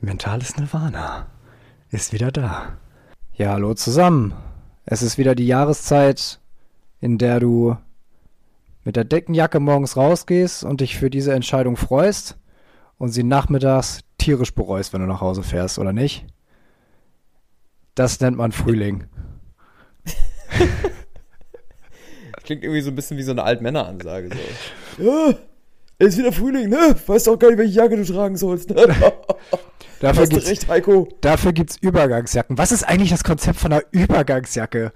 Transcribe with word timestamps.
Mentales 0.00 0.56
Nirvana 0.56 1.28
ist 1.92 2.12
wieder 2.12 2.32
da. 2.32 2.76
Ja, 3.32 3.52
hallo 3.52 3.74
zusammen. 3.74 4.34
Es 4.86 5.02
ist 5.02 5.18
wieder 5.18 5.36
die 5.36 5.46
Jahreszeit, 5.46 6.40
in 7.00 7.16
der 7.16 7.38
du 7.38 7.76
mit 8.82 8.96
der 8.96 9.04
dicken 9.04 9.34
Jacke 9.34 9.60
morgens 9.60 9.96
rausgehst 9.96 10.64
und 10.64 10.80
dich 10.80 10.96
für 10.96 11.10
diese 11.10 11.32
Entscheidung 11.32 11.76
freust 11.76 12.36
und 12.98 13.10
sie 13.10 13.22
nachmittags 13.22 14.00
tierisch 14.18 14.52
bereust, 14.52 14.92
wenn 14.92 15.02
du 15.02 15.06
nach 15.06 15.20
Hause 15.20 15.44
fährst, 15.44 15.78
oder 15.78 15.92
nicht? 15.92 16.26
Das 17.94 18.18
nennt 18.18 18.36
man 18.36 18.50
Frühling. 18.50 19.04
Klingt 22.42 22.64
irgendwie 22.64 22.80
so 22.80 22.90
ein 22.90 22.96
bisschen 22.96 23.16
wie 23.16 23.22
so 23.22 23.30
eine 23.30 23.44
Altmänneransage. 23.44 24.30
So. 24.98 25.34
Es 25.98 26.08
ist 26.08 26.18
wieder 26.18 26.32
Frühling, 26.32 26.68
ne? 26.68 26.94
Weißt 27.06 27.28
auch 27.28 27.38
gar 27.38 27.48
nicht, 27.48 27.58
welche 27.58 27.74
Jacke 27.74 27.96
du 27.96 28.04
tragen 28.04 28.36
sollst. 28.36 28.70
Ne? 28.70 28.76
Dafür 30.00 30.22
Hast 30.22 30.30
du 30.32 30.36
gibt's, 30.36 30.48
recht, 30.48 30.68
Heiko. 30.68 31.08
dafür 31.20 31.52
gibt's 31.52 31.76
Übergangsjacken. 31.76 32.56
Was 32.56 32.70
ist 32.70 32.84
eigentlich 32.84 33.10
das 33.10 33.24
Konzept 33.24 33.58
von 33.58 33.72
einer 33.72 33.82
Übergangsjacke? 33.90 34.92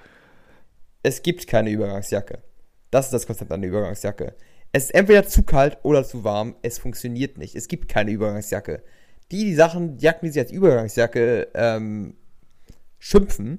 Es 1.03 1.23
gibt 1.25 1.49
keine 1.49 1.71
Übergangsjacke. 1.71 2.39
Das 2.93 3.07
ist 3.07 3.13
das 3.13 3.27
Konzept 3.27 3.51
einer 3.51 3.67
Übergangsjacke. 3.67 4.37
Es 4.71 4.85
ist 4.85 4.95
entweder 4.95 5.27
zu 5.27 5.43
kalt 5.43 5.79
oder 5.83 6.05
zu 6.05 6.23
warm. 6.23 6.55
Es 6.63 6.79
funktioniert 6.79 7.37
nicht. 7.37 7.57
Es 7.57 7.67
gibt 7.67 7.89
keine 7.89 8.13
Übergangsjacke. 8.13 8.85
Die, 9.33 9.45
die 9.45 9.55
Sachen, 9.57 9.97
die 9.97 10.05
Jacken, 10.05 10.27
die 10.27 10.33
sich 10.33 10.43
als 10.43 10.53
Übergangsjacke 10.53 11.49
ähm, 11.55 12.15
schimpfen, 13.01 13.59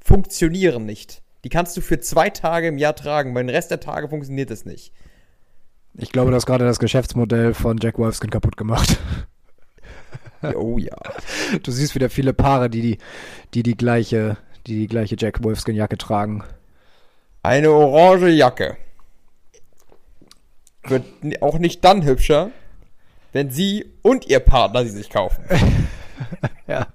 funktionieren 0.00 0.84
nicht. 0.84 1.22
Die 1.44 1.48
kannst 1.48 1.76
du 1.76 1.80
für 1.80 2.00
zwei 2.00 2.28
Tage 2.30 2.66
im 2.66 2.78
Jahr 2.78 2.96
tragen, 2.96 3.32
weil 3.36 3.44
den 3.44 3.54
Rest 3.54 3.70
der 3.70 3.78
Tage 3.78 4.08
funktioniert 4.08 4.50
es 4.50 4.64
nicht. 4.64 4.92
Ich 5.94 6.10
glaube, 6.10 6.30
du 6.30 6.36
hast 6.36 6.46
gerade 6.46 6.64
das 6.64 6.78
Geschäftsmodell 6.78 7.54
von 7.54 7.78
Jack 7.80 7.98
Wolfskin 7.98 8.30
kaputt 8.30 8.56
gemacht. 8.56 8.98
Oh 10.56 10.76
ja. 10.76 10.96
Du 11.62 11.70
siehst 11.70 11.94
wieder 11.94 12.10
viele 12.10 12.32
Paare, 12.32 12.68
die 12.68 12.82
die, 12.82 12.98
die, 13.54 13.62
die 13.62 13.76
gleiche, 13.76 14.36
die 14.66 14.80
die 14.80 14.86
gleiche 14.88 15.14
Jack 15.16 15.44
Wolfskin 15.44 15.76
Jacke 15.76 15.96
tragen. 15.96 16.42
Eine 17.44 17.70
orange 17.70 18.26
Jacke. 18.30 18.76
Wird 20.82 21.04
auch 21.40 21.60
nicht 21.60 21.84
dann 21.84 22.04
hübscher, 22.04 22.50
wenn 23.32 23.50
sie 23.50 23.92
und 24.02 24.26
ihr 24.26 24.40
Partner 24.40 24.82
sie 24.82 24.90
sich 24.90 25.10
kaufen. 25.10 25.44
Ja. 26.66 26.86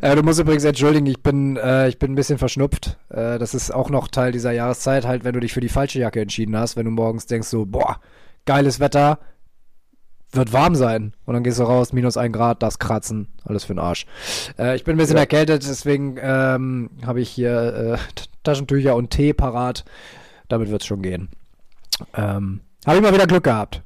Äh, 0.00 0.14
du 0.16 0.22
musst 0.22 0.40
übrigens 0.40 0.64
entschuldigen, 0.64 1.06
ich 1.06 1.22
bin, 1.22 1.56
äh, 1.56 1.88
ich 1.88 1.98
bin 1.98 2.12
ein 2.12 2.14
bisschen 2.14 2.38
verschnupft. 2.38 2.98
Äh, 3.08 3.38
das 3.38 3.54
ist 3.54 3.70
auch 3.72 3.90
noch 3.90 4.08
Teil 4.08 4.32
dieser 4.32 4.52
Jahreszeit, 4.52 5.06
halt, 5.06 5.24
wenn 5.24 5.32
du 5.34 5.40
dich 5.40 5.52
für 5.52 5.60
die 5.60 5.68
falsche 5.68 5.98
Jacke 5.98 6.20
entschieden 6.20 6.56
hast, 6.56 6.76
wenn 6.76 6.84
du 6.84 6.90
morgens 6.90 7.26
denkst 7.26 7.48
so, 7.48 7.64
boah, 7.66 7.98
geiles 8.44 8.80
Wetter, 8.80 9.18
wird 10.32 10.52
warm 10.52 10.74
sein. 10.74 11.12
Und 11.26 11.34
dann 11.34 11.44
gehst 11.44 11.58
du 11.58 11.64
raus, 11.64 11.92
minus 11.92 12.16
ein 12.16 12.32
Grad, 12.32 12.62
das 12.62 12.78
Kratzen, 12.78 13.28
alles 13.44 13.64
für 13.64 13.74
den 13.74 13.78
Arsch. 13.80 14.06
Äh, 14.58 14.76
ich 14.76 14.84
bin 14.84 14.94
ein 14.96 14.98
bisschen 14.98 15.16
Ja. 15.16 15.22
erkältet, 15.22 15.62
deswegen 15.68 16.16
ähm, 16.20 16.90
habe 17.06 17.20
ich 17.20 17.30
hier 17.30 17.98
äh, 17.98 18.18
Taschentücher 18.42 18.96
und 18.96 19.10
Tee 19.10 19.32
parat. 19.32 19.84
Damit 20.48 20.70
wird's 20.70 20.86
schon 20.86 21.02
gehen. 21.02 21.28
Ähm, 22.14 22.60
habe 22.86 22.96
ich 22.96 23.02
mal 23.02 23.14
wieder 23.14 23.26
Glück 23.26 23.44
gehabt. 23.44 23.82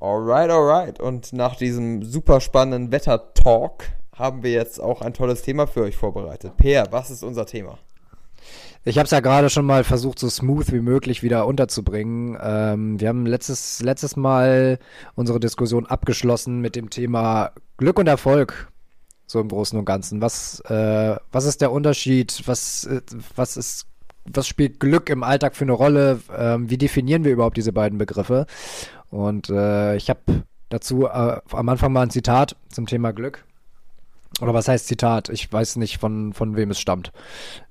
Alright, 0.00 0.50
alright. 0.50 1.00
Und 1.00 1.32
nach 1.32 1.56
diesem 1.56 2.04
super 2.04 2.40
spannenden 2.40 2.92
Wetter-Talk 2.92 3.84
haben 4.14 4.42
wir 4.42 4.52
jetzt 4.52 4.80
auch 4.80 5.00
ein 5.02 5.12
tolles 5.12 5.42
Thema 5.42 5.66
für 5.66 5.82
euch 5.82 5.96
vorbereitet. 5.96 6.56
Peer, 6.56 6.86
was 6.90 7.10
ist 7.10 7.24
unser 7.24 7.46
Thema? 7.46 7.78
Ich 8.84 8.96
habe 8.96 9.04
es 9.04 9.10
ja 9.10 9.20
gerade 9.20 9.50
schon 9.50 9.66
mal 9.66 9.84
versucht, 9.84 10.18
so 10.18 10.30
smooth 10.30 10.72
wie 10.72 10.80
möglich 10.80 11.22
wieder 11.22 11.46
unterzubringen. 11.46 12.38
Ähm, 12.40 13.00
wir 13.00 13.08
haben 13.08 13.26
letztes, 13.26 13.82
letztes 13.82 14.16
Mal 14.16 14.78
unsere 15.16 15.40
Diskussion 15.40 15.86
abgeschlossen 15.86 16.60
mit 16.60 16.76
dem 16.76 16.90
Thema 16.90 17.50
Glück 17.76 17.98
und 17.98 18.06
Erfolg, 18.06 18.70
so 19.26 19.40
im 19.40 19.48
Großen 19.48 19.78
und 19.78 19.84
Ganzen. 19.84 20.20
Was, 20.20 20.60
äh, 20.60 21.16
was 21.32 21.44
ist 21.44 21.60
der 21.60 21.72
Unterschied? 21.72 22.42
Was, 22.46 22.84
äh, 22.84 23.02
was 23.34 23.56
ist, 23.56 23.86
was 24.24 24.46
spielt 24.46 24.78
Glück 24.78 25.10
im 25.10 25.22
Alltag 25.24 25.56
für 25.56 25.64
eine 25.64 25.72
Rolle? 25.72 26.20
Ähm, 26.36 26.70
wie 26.70 26.78
definieren 26.78 27.24
wir 27.24 27.32
überhaupt 27.32 27.56
diese 27.56 27.72
beiden 27.72 27.98
Begriffe? 27.98 28.46
Und 29.10 29.48
äh, 29.50 29.96
ich 29.96 30.10
habe 30.10 30.44
dazu 30.68 31.06
äh, 31.06 31.40
am 31.50 31.68
Anfang 31.68 31.92
mal 31.92 32.02
ein 32.02 32.10
Zitat 32.10 32.56
zum 32.68 32.86
Thema 32.86 33.12
Glück. 33.12 33.44
Oder 34.40 34.54
was 34.54 34.68
heißt 34.68 34.86
Zitat? 34.86 35.28
Ich 35.30 35.50
weiß 35.52 35.76
nicht, 35.76 35.98
von, 35.98 36.32
von 36.32 36.56
wem 36.56 36.70
es 36.70 36.78
stammt. 36.78 37.12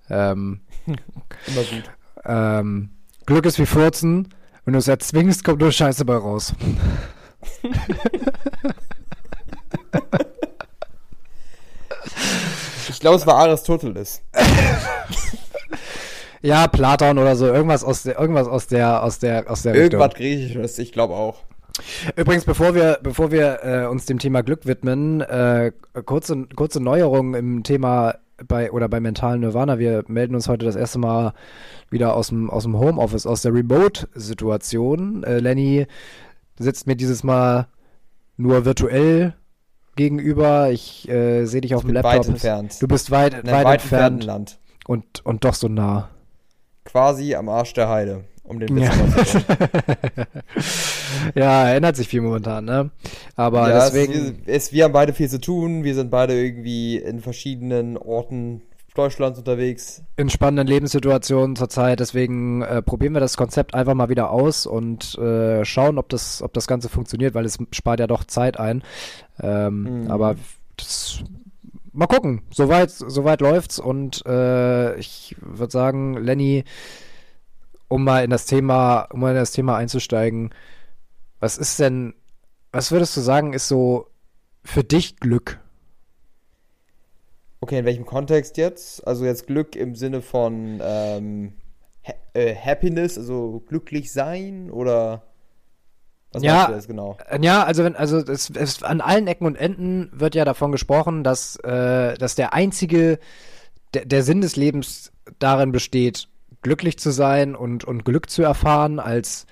Ähm, 0.09 0.61
Immer 0.85 1.63
gut. 1.63 1.83
ähm, 2.25 2.89
Glück 3.25 3.45
ist 3.45 3.59
wie 3.59 3.65
Furzen. 3.65 4.33
Wenn 4.65 4.73
du 4.73 4.79
es 4.79 4.87
erzwingst, 4.87 5.43
kommt 5.43 5.61
nur 5.61 5.71
Scheiße 5.71 6.03
bei 6.03 6.15
raus. 6.15 6.53
Ich 12.89 12.99
glaube, 12.99 13.17
es 13.17 13.25
war 13.25 13.35
Aristoteles. 13.35 14.21
Ja, 16.41 16.67
Platon 16.67 17.17
oder 17.17 17.35
so, 17.35 17.47
irgendwas 17.47 17.83
aus 17.83 18.03
der, 18.03 18.19
irgendwas 18.19 18.47
aus 18.47 18.67
der, 18.67 19.03
aus 19.03 19.19
der, 19.19 19.49
aus 19.49 19.63
der 19.63 19.73
Richtung. 19.73 19.99
Irgendwas 19.99 20.13
Griechisches, 20.17 20.79
ich 20.79 20.91
glaube 20.91 21.13
auch. 21.13 21.43
Übrigens, 22.15 22.45
bevor 22.45 22.73
wir, 22.75 22.99
bevor 23.03 23.31
wir 23.31 23.59
äh, 23.63 23.85
uns 23.85 24.05
dem 24.05 24.19
Thema 24.19 24.41
Glück 24.41 24.65
widmen, 24.65 25.21
äh, 25.21 25.71
kurze, 26.05 26.45
kurze 26.55 26.79
Neuerung 26.79 27.35
im 27.35 27.63
Thema 27.63 28.15
bei 28.47 28.71
oder 28.71 28.87
bei 28.87 28.99
mentalen 28.99 29.41
Nirvana. 29.41 29.79
Wir 29.79 30.03
melden 30.07 30.35
uns 30.35 30.47
heute 30.47 30.65
das 30.65 30.75
erste 30.75 30.99
Mal 30.99 31.33
wieder 31.89 32.15
aus 32.15 32.29
dem, 32.29 32.49
aus 32.49 32.63
dem 32.63 32.77
Homeoffice, 32.77 33.25
aus 33.25 33.41
der 33.41 33.53
Remote-Situation. 33.53 35.23
Äh, 35.23 35.39
Lenny 35.39 35.87
sitzt 36.59 36.87
mir 36.87 36.95
dieses 36.95 37.23
Mal 37.23 37.67
nur 38.37 38.65
virtuell 38.65 39.33
gegenüber. 39.95 40.71
Ich 40.71 41.09
äh, 41.09 41.45
sehe 41.45 41.61
dich 41.61 41.73
auf 41.75 41.81
dem 41.81 41.87
bin 41.87 41.95
Laptop. 41.95 42.13
weit 42.13 42.27
entfernt. 42.27 42.81
Du 42.81 42.87
bist 42.87 43.11
weit, 43.11 43.33
In 43.33 43.51
weit, 43.51 43.65
weit 43.65 43.81
entfernt 43.81 44.23
Land. 44.23 44.59
und, 44.87 45.25
und 45.25 45.43
doch 45.43 45.53
so 45.55 45.67
nah. 45.67 46.09
Quasi 46.87 47.35
am 47.35 47.49
Arsch 47.49 47.73
der 47.73 47.89
Heide. 47.89 48.23
Um 48.43 48.59
den 48.61 48.75
Witz 48.77 48.85
Ja. 48.85 49.23
zu 49.25 49.39
ja, 51.35 51.69
ändert 51.69 51.95
sich 51.97 52.07
viel 52.07 52.21
momentan, 52.21 52.65
ne? 52.65 52.91
Aber 53.35 53.69
ja, 53.69 53.85
deswegen. 53.85 54.41
Es, 54.45 54.67
es, 54.67 54.71
wir 54.73 54.85
haben 54.85 54.93
beide 54.93 55.13
viel 55.13 55.29
zu 55.29 55.39
tun. 55.41 55.83
Wir 55.83 55.95
sind 55.95 56.09
beide 56.09 56.33
irgendwie 56.33 56.97
in 56.97 57.19
verschiedenen 57.19 57.97
Orten 57.97 58.61
Deutschlands 58.95 59.37
unterwegs. 59.37 60.01
in 60.15 60.29
spannenden 60.29 60.65
Lebenssituationen 60.65 61.55
zurzeit. 61.55 61.99
Deswegen 61.99 62.63
äh, 62.63 62.81
probieren 62.81 63.13
wir 63.13 63.19
das 63.19 63.37
Konzept 63.37 63.75
einfach 63.75 63.93
mal 63.93 64.09
wieder 64.09 64.31
aus 64.31 64.65
und 64.65 65.15
äh, 65.19 65.63
schauen, 65.65 65.99
ob 65.99 66.09
das, 66.09 66.41
ob 66.41 66.53
das 66.53 66.65
Ganze 66.67 66.89
funktioniert, 66.89 67.35
weil 67.35 67.45
es 67.45 67.59
spart 67.73 67.99
ja 67.99 68.07
doch 68.07 68.23
Zeit 68.23 68.59
ein. 68.59 68.81
Ähm, 69.39 70.03
Mhm. 70.05 70.09
Aber 70.11 70.35
das, 70.77 71.19
mal 71.97 72.07
gucken. 72.07 72.43
Soweit, 72.51 72.91
soweit 72.91 73.41
läuft's 73.41 73.79
und 73.79 74.25
äh, 74.25 74.95
ich 74.97 75.35
würde 75.41 75.71
sagen, 75.71 76.13
Lenny, 76.13 76.63
um 77.87 78.03
mal 78.03 78.23
in 78.23 78.29
das 78.29 78.45
Thema, 78.45 79.01
um 79.11 79.21
mal 79.21 79.31
in 79.31 79.37
das 79.37 79.51
Thema 79.51 79.77
einzusteigen, 79.77 80.53
was 81.39 81.57
ist 81.57 81.79
denn, 81.79 82.13
was 82.71 82.91
würdest 82.91 83.17
du 83.17 83.21
sagen, 83.21 83.53
ist 83.53 83.67
so 83.67 84.07
für 84.63 84.83
dich 84.83 85.17
Glück? 85.17 85.59
Okay, 87.61 87.79
in 87.79 87.85
welchem 87.85 88.05
Kontext 88.05 88.57
jetzt? 88.57 89.05
Also 89.07 89.25
jetzt 89.25 89.47
Glück 89.47 89.75
im 89.75 89.95
Sinne 89.95 90.21
von 90.21 90.79
ähm, 90.81 91.53
ha 92.05 92.13
äh, 92.33 92.55
Happiness, 92.55 93.17
also 93.17 93.63
glücklich 93.67 94.11
sein 94.11 94.69
oder 94.69 95.26
was 96.31 96.43
Ja. 96.43 96.53
meinst 96.55 96.69
du 96.69 96.73
jetzt 96.75 96.87
genau? 96.87 97.17
Äh, 97.29 97.39
Ja, 97.41 97.63
also 97.63 97.83
wenn, 97.83 97.95
also 97.95 98.17
es, 98.17 98.49
es, 98.49 98.83
an 98.83 99.01
allen 99.01 99.27
Ecken 99.27 99.45
und 99.45 99.55
Enden 99.55 100.09
wird 100.13 100.35
ja 100.35 100.45
davon 100.45 100.71
gesprochen, 100.71 101.23
dass, 101.23 101.55
äh, 101.57 102.15
dass 102.17 102.35
der 102.35 102.53
einzige, 102.53 103.19
der, 103.93 104.05
der 104.05 104.23
Sinn 104.23 104.41
des 104.41 104.55
Lebens 104.55 105.11
darin 105.39 105.71
besteht, 105.71 106.27
glücklich 106.61 106.97
zu 106.99 107.11
sein 107.11 107.55
und, 107.55 107.83
und 107.85 108.03
Glück 108.05 108.29
zu 108.29 108.43
erfahren, 108.43 108.99
als 108.99 109.45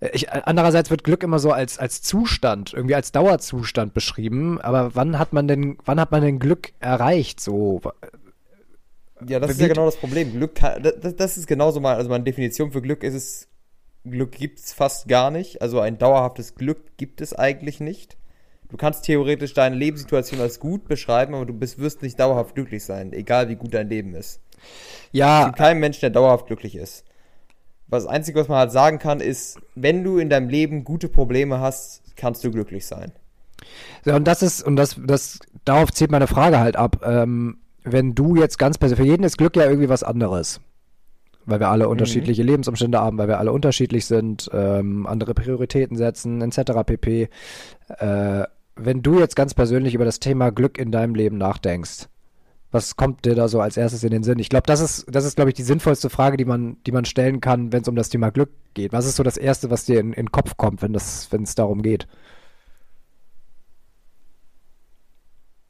äh, 0.00 0.10
ich, 0.12 0.30
andererseits 0.32 0.90
wird 0.90 1.04
Glück 1.04 1.22
immer 1.22 1.38
so 1.38 1.52
als, 1.52 1.78
als 1.78 2.02
Zustand, 2.02 2.72
irgendwie 2.74 2.94
als 2.94 3.12
Dauerzustand 3.12 3.94
beschrieben, 3.94 4.60
aber 4.60 4.94
wann 4.94 5.18
hat 5.18 5.32
man 5.32 5.48
denn, 5.48 5.78
wann 5.84 6.00
hat 6.00 6.10
man 6.10 6.22
denn 6.22 6.38
Glück 6.38 6.72
erreicht? 6.80 7.40
So, 7.40 7.80
Ja, 9.26 9.38
das 9.38 9.52
ist 9.52 9.58
Wie- 9.58 9.62
ja 9.62 9.68
genau 9.68 9.84
das 9.86 9.96
Problem. 9.96 10.32
Glück, 10.32 10.54
kann, 10.54 10.82
das, 10.82 11.14
das 11.16 11.36
ist 11.36 11.46
genauso 11.46 11.80
mal, 11.80 11.96
also 11.96 12.08
meine 12.10 12.24
Definition 12.24 12.72
für 12.72 12.80
Glück 12.82 13.02
ist 13.04 13.14
es, 13.14 13.48
Glück 14.04 14.32
gibt's 14.32 14.72
fast 14.72 15.08
gar 15.08 15.30
nicht. 15.30 15.62
Also 15.62 15.80
ein 15.80 15.98
dauerhaftes 15.98 16.54
Glück 16.54 16.96
gibt 16.96 17.20
es 17.20 17.34
eigentlich 17.34 17.80
nicht. 17.80 18.16
Du 18.68 18.76
kannst 18.76 19.04
theoretisch 19.04 19.52
deine 19.52 19.74
Lebenssituation 19.74 20.40
als 20.40 20.60
gut 20.60 20.86
beschreiben, 20.86 21.34
aber 21.34 21.44
du 21.44 21.52
bist, 21.52 21.78
wirst 21.78 22.02
nicht 22.02 22.18
dauerhaft 22.18 22.54
glücklich 22.54 22.84
sein, 22.84 23.12
egal 23.12 23.48
wie 23.48 23.56
gut 23.56 23.74
dein 23.74 23.88
Leben 23.88 24.14
ist. 24.14 24.40
Es 24.52 25.08
ja, 25.12 25.46
gibt 25.46 25.58
keinen 25.58 25.80
Menschen, 25.80 26.00
der 26.02 26.10
dauerhaft 26.10 26.46
glücklich 26.46 26.76
ist. 26.76 27.04
Was 27.88 28.04
das 28.04 28.12
Einzige, 28.12 28.38
was 28.38 28.46
man 28.46 28.58
halt 28.58 28.70
sagen 28.70 29.00
kann, 29.00 29.20
ist, 29.20 29.58
wenn 29.74 30.04
du 30.04 30.18
in 30.18 30.30
deinem 30.30 30.48
Leben 30.48 30.84
gute 30.84 31.08
Probleme 31.08 31.58
hast, 31.58 32.02
kannst 32.14 32.44
du 32.44 32.52
glücklich 32.52 32.86
sein. 32.86 33.12
Ja, 34.04 34.14
und 34.14 34.24
das 34.28 34.42
ist, 34.42 34.62
und 34.62 34.76
das, 34.76 34.96
das, 35.04 35.40
darauf 35.64 35.90
zählt 35.92 36.12
meine 36.12 36.28
Frage 36.28 36.60
halt 36.60 36.76
ab. 36.76 37.02
Ähm, 37.04 37.58
wenn 37.82 38.14
du 38.14 38.36
jetzt 38.36 38.58
ganz 38.58 38.78
persönlich, 38.78 39.04
für 39.04 39.10
jeden 39.10 39.24
ist 39.24 39.38
Glück 39.38 39.56
ja 39.56 39.64
irgendwie 39.64 39.88
was 39.88 40.04
anderes. 40.04 40.60
Weil 41.46 41.60
wir 41.60 41.68
alle 41.68 41.84
mhm. 41.84 41.92
unterschiedliche 41.92 42.42
Lebensumstände 42.42 43.00
haben, 43.00 43.18
weil 43.18 43.28
wir 43.28 43.38
alle 43.38 43.52
unterschiedlich 43.52 44.06
sind, 44.06 44.50
ähm, 44.52 45.06
andere 45.06 45.34
Prioritäten 45.34 45.96
setzen, 45.96 46.40
etc. 46.42 46.72
pp. 46.84 47.28
Äh, 47.98 48.44
wenn 48.76 49.02
du 49.02 49.18
jetzt 49.18 49.36
ganz 49.36 49.54
persönlich 49.54 49.94
über 49.94 50.04
das 50.04 50.20
Thema 50.20 50.50
Glück 50.50 50.78
in 50.78 50.90
deinem 50.90 51.14
Leben 51.14 51.38
nachdenkst, 51.38 52.08
was 52.72 52.96
kommt 52.96 53.24
dir 53.24 53.34
da 53.34 53.48
so 53.48 53.60
als 53.60 53.76
erstes 53.76 54.04
in 54.04 54.10
den 54.10 54.22
Sinn? 54.22 54.38
Ich 54.38 54.48
glaube, 54.48 54.66
das 54.66 54.80
ist, 54.80 55.06
das 55.10 55.24
ist, 55.24 55.34
glaube 55.34 55.50
ich, 55.50 55.54
die 55.54 55.64
sinnvollste 55.64 56.08
Frage, 56.08 56.36
die 56.36 56.44
man, 56.44 56.76
die 56.86 56.92
man 56.92 57.04
stellen 57.04 57.40
kann, 57.40 57.72
wenn 57.72 57.82
es 57.82 57.88
um 57.88 57.96
das 57.96 58.10
Thema 58.10 58.30
Glück 58.30 58.50
geht. 58.74 58.92
Was 58.92 59.06
ist 59.06 59.16
so 59.16 59.24
das 59.24 59.36
Erste, 59.36 59.70
was 59.70 59.86
dir 59.86 59.98
in, 59.98 60.12
in 60.12 60.26
den 60.26 60.32
Kopf 60.32 60.56
kommt, 60.56 60.80
wenn 60.82 60.94
es 60.94 61.28
darum 61.56 61.82
geht? 61.82 62.06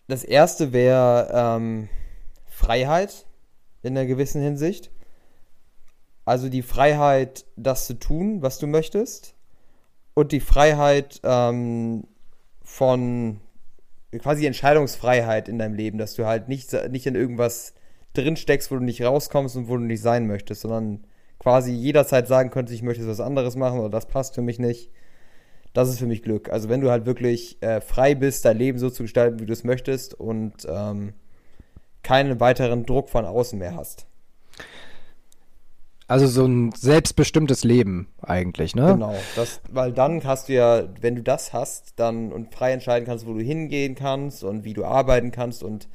Das 0.08 0.24
erste 0.24 0.72
wäre 0.72 1.30
ähm, 1.32 1.88
Freiheit 2.46 3.26
in 3.82 3.96
einer 3.96 4.06
gewissen 4.06 4.42
Hinsicht. 4.42 4.90
Also 6.30 6.48
die 6.48 6.62
Freiheit, 6.62 7.44
das 7.56 7.88
zu 7.88 7.94
tun, 7.98 8.40
was 8.40 8.60
du 8.60 8.68
möchtest. 8.68 9.34
Und 10.14 10.30
die 10.30 10.38
Freiheit 10.38 11.20
ähm, 11.24 12.04
von 12.62 13.40
quasi 14.16 14.46
Entscheidungsfreiheit 14.46 15.48
in 15.48 15.58
deinem 15.58 15.74
Leben, 15.74 15.98
dass 15.98 16.14
du 16.14 16.26
halt 16.26 16.48
nicht, 16.48 16.72
nicht 16.88 17.08
in 17.08 17.16
irgendwas 17.16 17.74
drin 18.12 18.36
steckst, 18.36 18.70
wo 18.70 18.76
du 18.76 18.84
nicht 18.84 19.02
rauskommst 19.02 19.56
und 19.56 19.66
wo 19.66 19.76
du 19.76 19.82
nicht 19.82 20.02
sein 20.02 20.28
möchtest, 20.28 20.60
sondern 20.60 21.04
quasi 21.40 21.72
jederzeit 21.72 22.28
sagen 22.28 22.50
könntest, 22.50 22.76
ich 22.76 22.84
möchte 22.84 23.08
was 23.08 23.18
anderes 23.18 23.56
machen 23.56 23.80
oder 23.80 23.90
das 23.90 24.06
passt 24.06 24.36
für 24.36 24.42
mich 24.42 24.60
nicht. 24.60 24.92
Das 25.72 25.88
ist 25.88 25.98
für 25.98 26.06
mich 26.06 26.22
Glück. 26.22 26.48
Also 26.48 26.68
wenn 26.68 26.80
du 26.80 26.92
halt 26.92 27.06
wirklich 27.06 27.60
äh, 27.60 27.80
frei 27.80 28.14
bist, 28.14 28.44
dein 28.44 28.56
Leben 28.56 28.78
so 28.78 28.88
zu 28.88 29.02
gestalten, 29.02 29.40
wie 29.40 29.46
du 29.46 29.52
es 29.52 29.64
möchtest 29.64 30.14
und 30.14 30.64
ähm, 30.68 31.12
keinen 32.04 32.38
weiteren 32.38 32.86
Druck 32.86 33.08
von 33.08 33.24
außen 33.24 33.58
mehr 33.58 33.74
hast. 33.74 34.06
Also 36.10 36.26
so 36.26 36.44
ein 36.44 36.72
selbstbestimmtes 36.72 37.62
Leben 37.62 38.08
eigentlich, 38.20 38.74
ne? 38.74 38.94
Genau, 38.94 39.14
das, 39.36 39.60
weil 39.70 39.92
dann 39.92 40.24
hast 40.24 40.48
du 40.48 40.54
ja, 40.54 40.82
wenn 41.00 41.14
du 41.14 41.22
das 41.22 41.52
hast, 41.52 41.92
dann 42.00 42.32
und 42.32 42.52
frei 42.52 42.72
entscheiden 42.72 43.06
kannst, 43.06 43.28
wo 43.28 43.32
du 43.32 43.40
hingehen 43.40 43.94
kannst 43.94 44.42
und 44.42 44.64
wie 44.64 44.74
du 44.74 44.84
arbeiten 44.84 45.30
kannst 45.30 45.62
und 45.62 45.88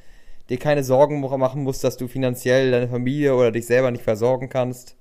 dir 0.48 0.58
keine 0.58 0.84
Sorgen 0.84 1.20
machen 1.20 1.62
musst, 1.62 1.84
dass 1.84 1.98
du 1.98 2.08
finanziell 2.08 2.70
deine 2.70 2.88
Familie 2.88 3.34
oder 3.34 3.52
dich 3.52 3.66
selber 3.66 3.90
nicht 3.90 4.04
versorgen 4.04 4.48
kannst, 4.48 4.96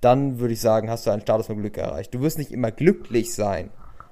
dann 0.00 0.40
würde 0.40 0.54
ich 0.54 0.60
sagen, 0.60 0.90
hast 0.90 1.06
du 1.06 1.12
einen 1.12 1.22
Status 1.22 1.46
von 1.46 1.58
Glück 1.58 1.78
erreicht. 1.78 2.12
Du 2.12 2.20
wirst 2.20 2.38
nicht 2.38 2.50
immer 2.50 2.72
glücklich 2.72 3.32
sein. 3.32 3.70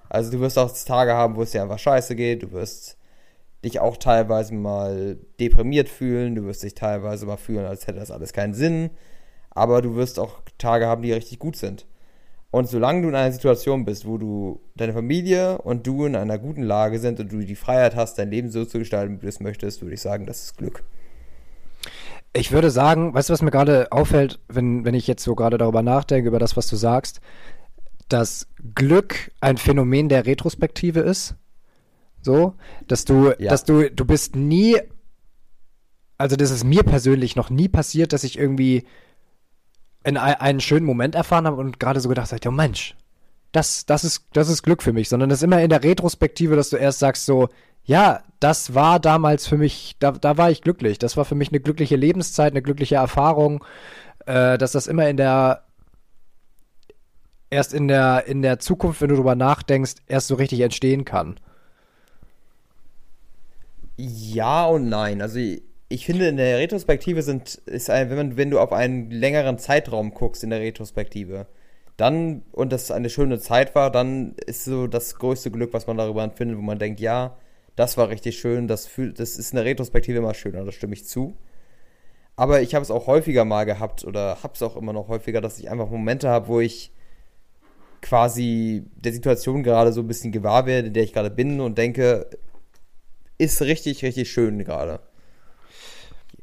Also 0.08 0.30
du 0.30 0.38
wirst 0.38 0.58
auch 0.58 0.70
Tage 0.84 1.12
haben, 1.12 1.34
wo 1.34 1.42
es 1.42 1.50
dir 1.50 1.62
einfach 1.62 1.80
scheiße 1.80 2.14
geht, 2.14 2.44
du 2.44 2.52
wirst 2.52 2.96
dich 3.64 3.80
auch 3.80 3.96
teilweise 3.96 4.54
mal 4.54 5.18
deprimiert 5.40 5.88
fühlen, 5.88 6.36
du 6.36 6.44
wirst 6.44 6.62
dich 6.62 6.76
teilweise 6.76 7.26
mal 7.26 7.36
fühlen, 7.36 7.66
als 7.66 7.88
hätte 7.88 7.98
das 7.98 8.12
alles 8.12 8.32
keinen 8.32 8.54
Sinn 8.54 8.90
aber 9.50 9.82
du 9.82 9.96
wirst 9.96 10.18
auch 10.18 10.40
Tage 10.58 10.86
haben, 10.86 11.02
die 11.02 11.12
richtig 11.12 11.38
gut 11.38 11.56
sind. 11.56 11.86
Und 12.50 12.68
solange 12.68 13.02
du 13.02 13.08
in 13.08 13.14
einer 13.14 13.32
Situation 13.32 13.84
bist, 13.84 14.06
wo 14.06 14.18
du 14.18 14.60
deine 14.74 14.92
Familie 14.92 15.58
und 15.58 15.86
du 15.86 16.04
in 16.04 16.16
einer 16.16 16.38
guten 16.38 16.62
Lage 16.62 16.98
sind 16.98 17.20
und 17.20 17.30
du 17.30 17.38
die 17.38 17.54
Freiheit 17.54 17.94
hast, 17.94 18.18
dein 18.18 18.30
Leben 18.30 18.50
so 18.50 18.64
zu 18.64 18.78
gestalten, 18.80 19.16
wie 19.16 19.20
du 19.20 19.28
es 19.28 19.40
möchtest, 19.40 19.82
würde 19.82 19.94
ich 19.94 20.00
sagen, 20.00 20.26
das 20.26 20.42
ist 20.42 20.58
Glück. 20.58 20.82
Ich 22.32 22.50
würde 22.50 22.70
sagen, 22.70 23.14
weißt 23.14 23.28
du, 23.28 23.32
was 23.32 23.42
mir 23.42 23.50
gerade 23.50 23.90
auffällt, 23.92 24.40
wenn, 24.48 24.84
wenn 24.84 24.94
ich 24.94 25.06
jetzt 25.06 25.22
so 25.22 25.34
gerade 25.34 25.58
darüber 25.58 25.82
nachdenke, 25.82 26.28
über 26.28 26.38
das, 26.38 26.56
was 26.56 26.66
du 26.66 26.76
sagst, 26.76 27.20
dass 28.08 28.48
Glück 28.74 29.30
ein 29.40 29.56
Phänomen 29.56 30.08
der 30.08 30.26
Retrospektive 30.26 31.00
ist. 31.00 31.36
So, 32.22 32.54
dass 32.86 33.04
du, 33.04 33.32
ja. 33.38 33.50
dass 33.50 33.64
du, 33.64 33.90
du 33.90 34.04
bist 34.04 34.36
nie, 34.36 34.76
also 36.18 36.36
das 36.36 36.50
ist 36.50 36.64
mir 36.64 36.82
persönlich 36.82 37.34
noch 37.34 37.48
nie 37.48 37.68
passiert, 37.68 38.12
dass 38.12 38.24
ich 38.24 38.38
irgendwie 38.38 38.84
in 40.04 40.16
einen 40.16 40.60
schönen 40.60 40.86
Moment 40.86 41.14
erfahren 41.14 41.46
habe 41.46 41.56
und 41.56 41.78
gerade 41.78 42.00
so 42.00 42.08
gedacht 42.08 42.32
habe, 42.32 42.40
ja 42.42 42.50
Mensch, 42.50 42.96
das, 43.52 43.84
das 43.86 44.04
ist, 44.04 44.24
das 44.32 44.48
ist 44.48 44.62
Glück 44.62 44.82
für 44.82 44.92
mich, 44.92 45.08
sondern 45.08 45.28
das 45.28 45.40
ist 45.40 45.42
immer 45.42 45.60
in 45.60 45.70
der 45.70 45.82
Retrospektive, 45.82 46.56
dass 46.56 46.70
du 46.70 46.76
erst 46.76 47.00
sagst 47.00 47.26
so, 47.26 47.48
ja, 47.84 48.22
das 48.38 48.74
war 48.74 49.00
damals 49.00 49.46
für 49.46 49.58
mich, 49.58 49.96
da, 49.98 50.12
da 50.12 50.36
war 50.36 50.50
ich 50.50 50.62
glücklich. 50.62 50.98
Das 50.98 51.16
war 51.16 51.24
für 51.24 51.34
mich 51.34 51.48
eine 51.48 51.60
glückliche 51.60 51.96
Lebenszeit, 51.96 52.52
eine 52.52 52.62
glückliche 52.62 52.96
Erfahrung, 52.96 53.64
äh, 54.26 54.56
dass 54.58 54.72
das 54.72 54.86
immer 54.86 55.08
in 55.08 55.16
der, 55.16 55.64
erst 57.50 57.74
in 57.74 57.88
der, 57.88 58.26
in 58.26 58.42
der 58.42 58.58
Zukunft, 58.60 59.00
wenn 59.00 59.08
du 59.08 59.16
darüber 59.16 59.34
nachdenkst, 59.34 59.94
erst 60.06 60.28
so 60.28 60.36
richtig 60.36 60.60
entstehen 60.60 61.04
kann. 61.04 61.40
Ja 63.96 64.66
und 64.66 64.88
nein. 64.88 65.20
Also 65.20 65.38
ich 65.38 65.62
finde, 65.98 66.28
in 66.28 66.36
der 66.36 66.58
Retrospektive 66.58 67.22
sind, 67.22 67.56
ist 67.66 67.90
ein, 67.90 68.10
wenn 68.10 68.16
man, 68.16 68.36
wenn 68.36 68.50
du 68.50 68.60
auf 68.60 68.72
einen 68.72 69.10
längeren 69.10 69.58
Zeitraum 69.58 70.14
guckst 70.14 70.44
in 70.44 70.50
der 70.50 70.60
Retrospektive, 70.60 71.46
dann, 71.96 72.42
und 72.52 72.72
das 72.72 72.90
eine 72.90 73.10
schöne 73.10 73.40
Zeit 73.40 73.74
war, 73.74 73.90
dann 73.90 74.34
ist 74.46 74.64
so 74.64 74.86
das 74.86 75.16
größte 75.16 75.50
Glück, 75.50 75.74
was 75.74 75.86
man 75.86 75.98
darüber 75.98 76.22
empfindet, 76.22 76.56
wo 76.56 76.62
man 76.62 76.78
denkt, 76.78 77.00
ja, 77.00 77.36
das 77.76 77.96
war 77.96 78.08
richtig 78.08 78.38
schön, 78.38 78.68
das 78.68 78.86
fühlt, 78.86 79.18
das 79.20 79.36
ist 79.36 79.52
in 79.52 79.56
der 79.56 79.64
Retrospektive 79.64 80.18
immer 80.18 80.34
schöner, 80.34 80.64
da 80.64 80.72
stimme 80.72 80.94
ich 80.94 81.06
zu. 81.06 81.36
Aber 82.36 82.62
ich 82.62 82.74
habe 82.74 82.82
es 82.82 82.90
auch 82.90 83.06
häufiger 83.06 83.44
mal 83.44 83.64
gehabt 83.64 84.04
oder 84.04 84.42
habe 84.42 84.54
es 84.54 84.62
auch 84.62 84.76
immer 84.76 84.92
noch 84.92 85.08
häufiger, 85.08 85.40
dass 85.40 85.58
ich 85.58 85.70
einfach 85.70 85.90
Momente 85.90 86.28
habe, 86.28 86.48
wo 86.48 86.60
ich 86.60 86.92
quasi 88.00 88.84
der 88.96 89.12
Situation 89.12 89.62
gerade 89.62 89.92
so 89.92 90.00
ein 90.00 90.08
bisschen 90.08 90.32
gewahr 90.32 90.66
werde, 90.66 90.88
in 90.88 90.94
der 90.94 91.02
ich 91.02 91.12
gerade 91.12 91.30
bin 91.30 91.60
und 91.60 91.76
denke, 91.76 92.30
ist 93.38 93.60
richtig, 93.62 94.02
richtig 94.02 94.30
schön 94.30 94.58
gerade. 94.64 95.00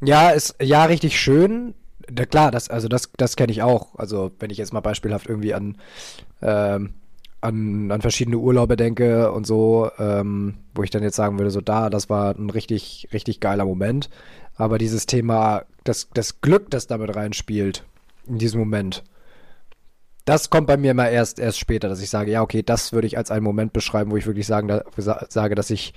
Ja, 0.02 0.30
ist 0.30 0.56
ja 0.62 0.86
richtig 0.86 1.20
schön. 1.20 1.74
Ja, 2.16 2.26
klar, 2.26 2.52
das, 2.52 2.70
also 2.70 2.88
das, 2.88 3.12
das 3.18 3.36
kenne 3.36 3.52
ich 3.52 3.62
auch. 3.62 3.96
Also 3.96 4.32
wenn 4.40 4.50
ich 4.50 4.58
jetzt 4.58 4.74
mal 4.74 4.82
beispielhaft 4.82 5.28
irgendwie 5.28 5.54
an, 5.54 5.78
ähm, 6.42 6.94
an, 7.42 7.92
an 7.92 8.02
verschiedene 8.02 8.38
Urlaube 8.38 8.78
denke 8.78 9.32
und 9.32 9.46
so, 9.46 9.90
ähm, 10.00 10.56
wo 10.74 10.84
ich 10.84 10.90
dann 10.90 11.04
jetzt 11.04 11.16
sagen 11.16 11.38
würde, 11.38 11.52
so 11.52 11.62
da, 11.62 11.90
das 11.90 12.10
war 12.10 12.36
ein 12.36 12.50
richtig, 12.50 13.10
richtig 13.14 13.40
geiler 13.40 13.66
Moment. 13.66 14.10
Aber 14.56 14.78
dieses 14.78 15.06
Thema, 15.06 15.66
das, 15.84 16.10
das 16.14 16.42
Glück, 16.42 16.70
das 16.72 16.88
damit 16.88 17.16
reinspielt, 17.16 17.84
in 18.28 18.38
diesem 18.40 18.60
Moment, 18.60 19.04
das 20.26 20.50
kommt 20.50 20.68
bei 20.68 20.78
mir 20.78 20.92
immer 20.92 21.10
erst, 21.10 21.40
erst 21.40 21.60
später, 21.60 21.88
dass 21.88 22.02
ich 22.02 22.10
sage, 22.10 22.32
ja, 22.32 22.42
okay, 22.42 22.64
das 22.64 22.92
würde 22.92 23.08
ich 23.08 23.18
als 23.18 23.32
einen 23.32 23.46
Moment 23.46 23.72
beschreiben, 23.72 24.12
wo 24.12 24.18
ich 24.18 24.26
wirklich 24.26 24.48
sagen, 24.48 24.68
da, 24.68 24.84
sage, 25.30 25.56
dass 25.56 25.70
ich, 25.70 25.94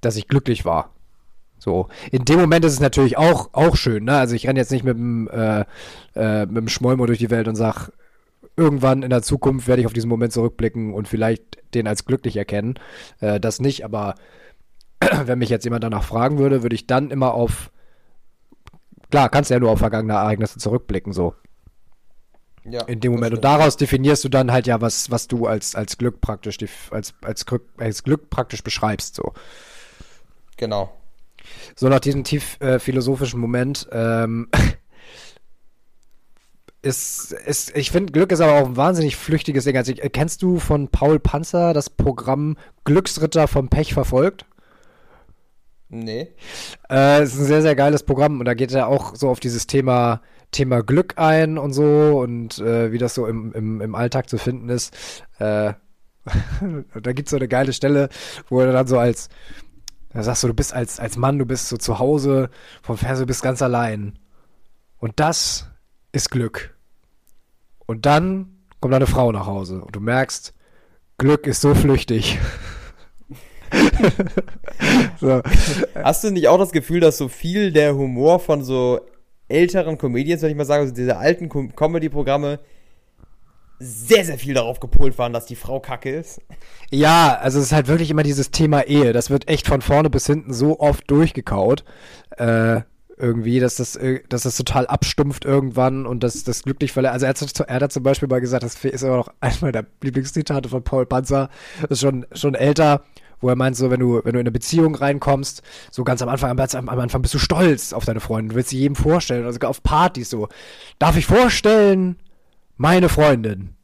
dass 0.00 0.16
ich 0.16 0.26
glücklich 0.26 0.64
war. 0.64 0.92
So, 1.58 1.88
in 2.12 2.24
dem 2.24 2.38
Moment 2.40 2.64
ist 2.64 2.72
es 2.72 2.80
natürlich 2.80 3.18
auch, 3.18 3.50
auch 3.52 3.76
schön, 3.76 4.04
ne? 4.04 4.16
Also 4.16 4.34
ich 4.34 4.46
renne 4.46 4.60
jetzt 4.60 4.70
nicht 4.70 4.84
mit 4.84 4.96
dem, 4.96 5.28
äh, 5.28 5.64
äh, 6.14 6.46
mit 6.46 6.56
dem 6.56 6.68
Schmollmo 6.68 7.06
durch 7.06 7.18
die 7.18 7.30
Welt 7.30 7.48
und 7.48 7.56
sag, 7.56 7.90
irgendwann 8.56 9.02
in 9.02 9.10
der 9.10 9.22
Zukunft 9.22 9.68
werde 9.68 9.80
ich 9.80 9.86
auf 9.86 9.92
diesen 9.92 10.08
Moment 10.08 10.32
zurückblicken 10.32 10.92
und 10.92 11.08
vielleicht 11.08 11.58
den 11.74 11.86
als 11.86 12.04
glücklich 12.04 12.36
erkennen. 12.36 12.78
Äh, 13.20 13.40
das 13.40 13.60
nicht, 13.60 13.84
aber 13.84 14.14
wenn 15.24 15.38
mich 15.38 15.48
jetzt 15.48 15.64
jemand 15.64 15.84
danach 15.84 16.04
fragen 16.04 16.38
würde, 16.38 16.62
würde 16.62 16.74
ich 16.74 16.86
dann 16.86 17.10
immer 17.10 17.34
auf, 17.34 17.70
klar, 19.10 19.28
kannst 19.28 19.50
ja 19.50 19.58
nur 19.58 19.70
auf 19.70 19.78
vergangene 19.78 20.14
Ereignisse 20.14 20.58
zurückblicken, 20.58 21.12
so. 21.12 21.34
Ja, 22.64 22.82
in 22.82 23.00
dem 23.00 23.12
Moment. 23.12 23.34
Und 23.34 23.44
daraus 23.44 23.76
definierst 23.78 24.24
du 24.24 24.28
dann 24.28 24.52
halt 24.52 24.66
ja, 24.66 24.80
was, 24.80 25.10
was 25.10 25.26
du 25.26 25.46
als, 25.46 25.74
als 25.74 25.96
Glück 25.96 26.20
praktisch, 26.20 26.58
als, 26.90 27.14
als, 27.22 27.46
Glück, 27.46 27.66
als 27.78 28.02
Glück 28.02 28.28
praktisch 28.28 28.62
beschreibst, 28.62 29.14
so. 29.14 29.32
Genau. 30.56 30.92
So 31.76 31.88
nach 31.88 32.00
diesem 32.00 32.24
tief 32.24 32.60
äh, 32.60 32.78
philosophischen 32.78 33.40
Moment. 33.40 33.88
Ähm, 33.92 34.48
ist, 36.82 37.32
ist, 37.32 37.76
ich 37.76 37.90
finde, 37.90 38.12
Glück 38.12 38.32
ist 38.32 38.40
aber 38.40 38.54
auch 38.54 38.66
ein 38.66 38.76
wahnsinnig 38.76 39.16
flüchtiges 39.16 39.64
Ding. 39.64 39.76
Also, 39.76 39.92
äh, 39.92 40.10
kennst 40.10 40.42
du 40.42 40.58
von 40.58 40.88
Paul 40.88 41.18
Panzer 41.18 41.74
das 41.74 41.90
Programm 41.90 42.56
Glücksritter 42.84 43.48
vom 43.48 43.68
Pech 43.68 43.94
verfolgt? 43.94 44.46
Nee. 45.90 46.28
Äh, 46.90 47.22
ist 47.24 47.38
ein 47.38 47.46
sehr, 47.46 47.62
sehr 47.62 47.74
geiles 47.74 48.02
Programm 48.02 48.40
und 48.40 48.44
da 48.44 48.54
geht 48.54 48.72
er 48.72 48.88
auch 48.88 49.16
so 49.16 49.30
auf 49.30 49.40
dieses 49.40 49.66
Thema, 49.66 50.20
Thema 50.50 50.82
Glück 50.82 51.14
ein 51.16 51.56
und 51.56 51.72
so 51.72 52.20
und 52.20 52.58
äh, 52.58 52.92
wie 52.92 52.98
das 52.98 53.14
so 53.14 53.26
im, 53.26 53.52
im, 53.52 53.80
im 53.80 53.94
Alltag 53.94 54.28
zu 54.28 54.36
finden 54.36 54.68
ist. 54.68 54.94
Äh, 55.38 55.72
da 57.02 57.12
gibt 57.12 57.28
es 57.28 57.30
so 57.30 57.36
eine 57.36 57.48
geile 57.48 57.72
Stelle, 57.72 58.10
wo 58.48 58.60
er 58.60 58.72
dann 58.72 58.86
so 58.86 58.98
als 58.98 59.30
da 60.10 60.22
sagst 60.22 60.42
du, 60.42 60.48
du 60.48 60.54
bist 60.54 60.72
als, 60.72 61.00
als 61.00 61.16
Mann, 61.16 61.38
du 61.38 61.46
bist 61.46 61.68
so 61.68 61.76
zu 61.76 61.98
Hause 61.98 62.50
vom 62.82 62.96
Fernseher, 62.96 63.24
du 63.24 63.28
bist 63.28 63.42
ganz 63.42 63.62
allein. 63.62 64.18
Und 64.98 65.20
das 65.20 65.68
ist 66.12 66.30
Glück. 66.30 66.76
Und 67.86 68.06
dann 68.06 68.58
kommt 68.80 68.94
deine 68.94 69.06
Frau 69.06 69.32
nach 69.32 69.46
Hause 69.46 69.82
und 69.82 69.94
du 69.94 70.00
merkst, 70.00 70.54
Glück 71.18 71.46
ist 71.46 71.60
so 71.60 71.74
flüchtig. 71.74 72.38
so. 75.20 75.42
Hast 75.94 76.24
du 76.24 76.30
nicht 76.30 76.48
auch 76.48 76.58
das 76.58 76.72
Gefühl, 76.72 77.00
dass 77.00 77.18
so 77.18 77.28
viel 77.28 77.72
der 77.72 77.94
Humor 77.94 78.40
von 78.40 78.62
so 78.62 79.00
älteren 79.48 79.98
Comedians, 79.98 80.42
wenn 80.42 80.50
ich 80.50 80.56
mal 80.56 80.64
sage, 80.64 80.82
also 80.82 80.94
diese 80.94 81.16
alten 81.16 81.48
Comedy-Programme, 81.48 82.60
sehr, 83.78 84.24
sehr 84.24 84.38
viel 84.38 84.54
darauf 84.54 84.80
gepolt 84.80 85.18
waren, 85.18 85.32
dass 85.32 85.46
die 85.46 85.56
Frau 85.56 85.80
kacke 85.80 86.10
ist. 86.10 86.40
Ja, 86.90 87.38
also 87.40 87.58
es 87.58 87.66
ist 87.66 87.72
halt 87.72 87.88
wirklich 87.88 88.10
immer 88.10 88.22
dieses 88.22 88.50
Thema 88.50 88.82
Ehe. 88.82 89.12
Das 89.12 89.30
wird 89.30 89.48
echt 89.48 89.66
von 89.66 89.82
vorne 89.82 90.10
bis 90.10 90.26
hinten 90.26 90.52
so 90.52 90.80
oft 90.80 91.10
durchgekaut. 91.10 91.84
Äh, 92.36 92.82
irgendwie, 93.18 93.60
dass 93.60 93.76
das, 93.76 93.96
äh, 93.96 94.20
dass 94.28 94.42
das 94.42 94.56
total 94.56 94.86
abstumpft 94.86 95.44
irgendwann 95.44 96.06
und 96.06 96.22
dass 96.22 96.44
das 96.44 96.62
glücklich 96.62 96.92
verlässt. 96.92 97.14
Also 97.14 97.26
er 97.26 97.30
hat, 97.30 97.60
er 97.60 97.80
hat 97.80 97.92
zum 97.92 98.02
Beispiel 98.02 98.28
mal 98.28 98.40
gesagt, 98.40 98.62
das 98.62 98.76
ist 98.84 99.04
aber 99.04 99.16
noch 99.16 99.32
einmal 99.40 99.72
der 99.72 99.86
Lieblingszitate 100.02 100.68
von 100.68 100.82
Paul 100.82 101.06
Panzer, 101.06 101.50
das 101.82 101.90
ist 101.90 102.00
schon, 102.00 102.26
schon 102.32 102.54
älter, 102.54 103.02
wo 103.40 103.48
er 103.48 103.56
meint, 103.56 103.76
so, 103.76 103.90
wenn 103.90 104.00
du, 104.00 104.16
wenn 104.24 104.32
du 104.32 104.38
in 104.38 104.44
eine 104.44 104.50
Beziehung 104.50 104.94
reinkommst, 104.94 105.62
so 105.90 106.04
ganz 106.04 106.22
am 106.22 106.28
Anfang, 106.28 106.50
am, 106.50 106.88
am 106.88 106.98
Anfang 107.00 107.22
bist 107.22 107.34
du 107.34 107.38
stolz 107.38 107.92
auf 107.92 108.04
deine 108.04 108.20
Freundin, 108.20 108.50
du 108.50 108.54
willst 108.56 108.70
sie 108.70 108.78
jedem 108.78 108.96
vorstellen, 108.96 109.46
also 109.46 109.58
auf 109.66 109.82
Partys 109.82 110.30
so. 110.30 110.48
Darf 110.98 111.16
ich 111.16 111.26
vorstellen, 111.26 112.16
meine 112.78 113.10
Freundin. 113.10 113.76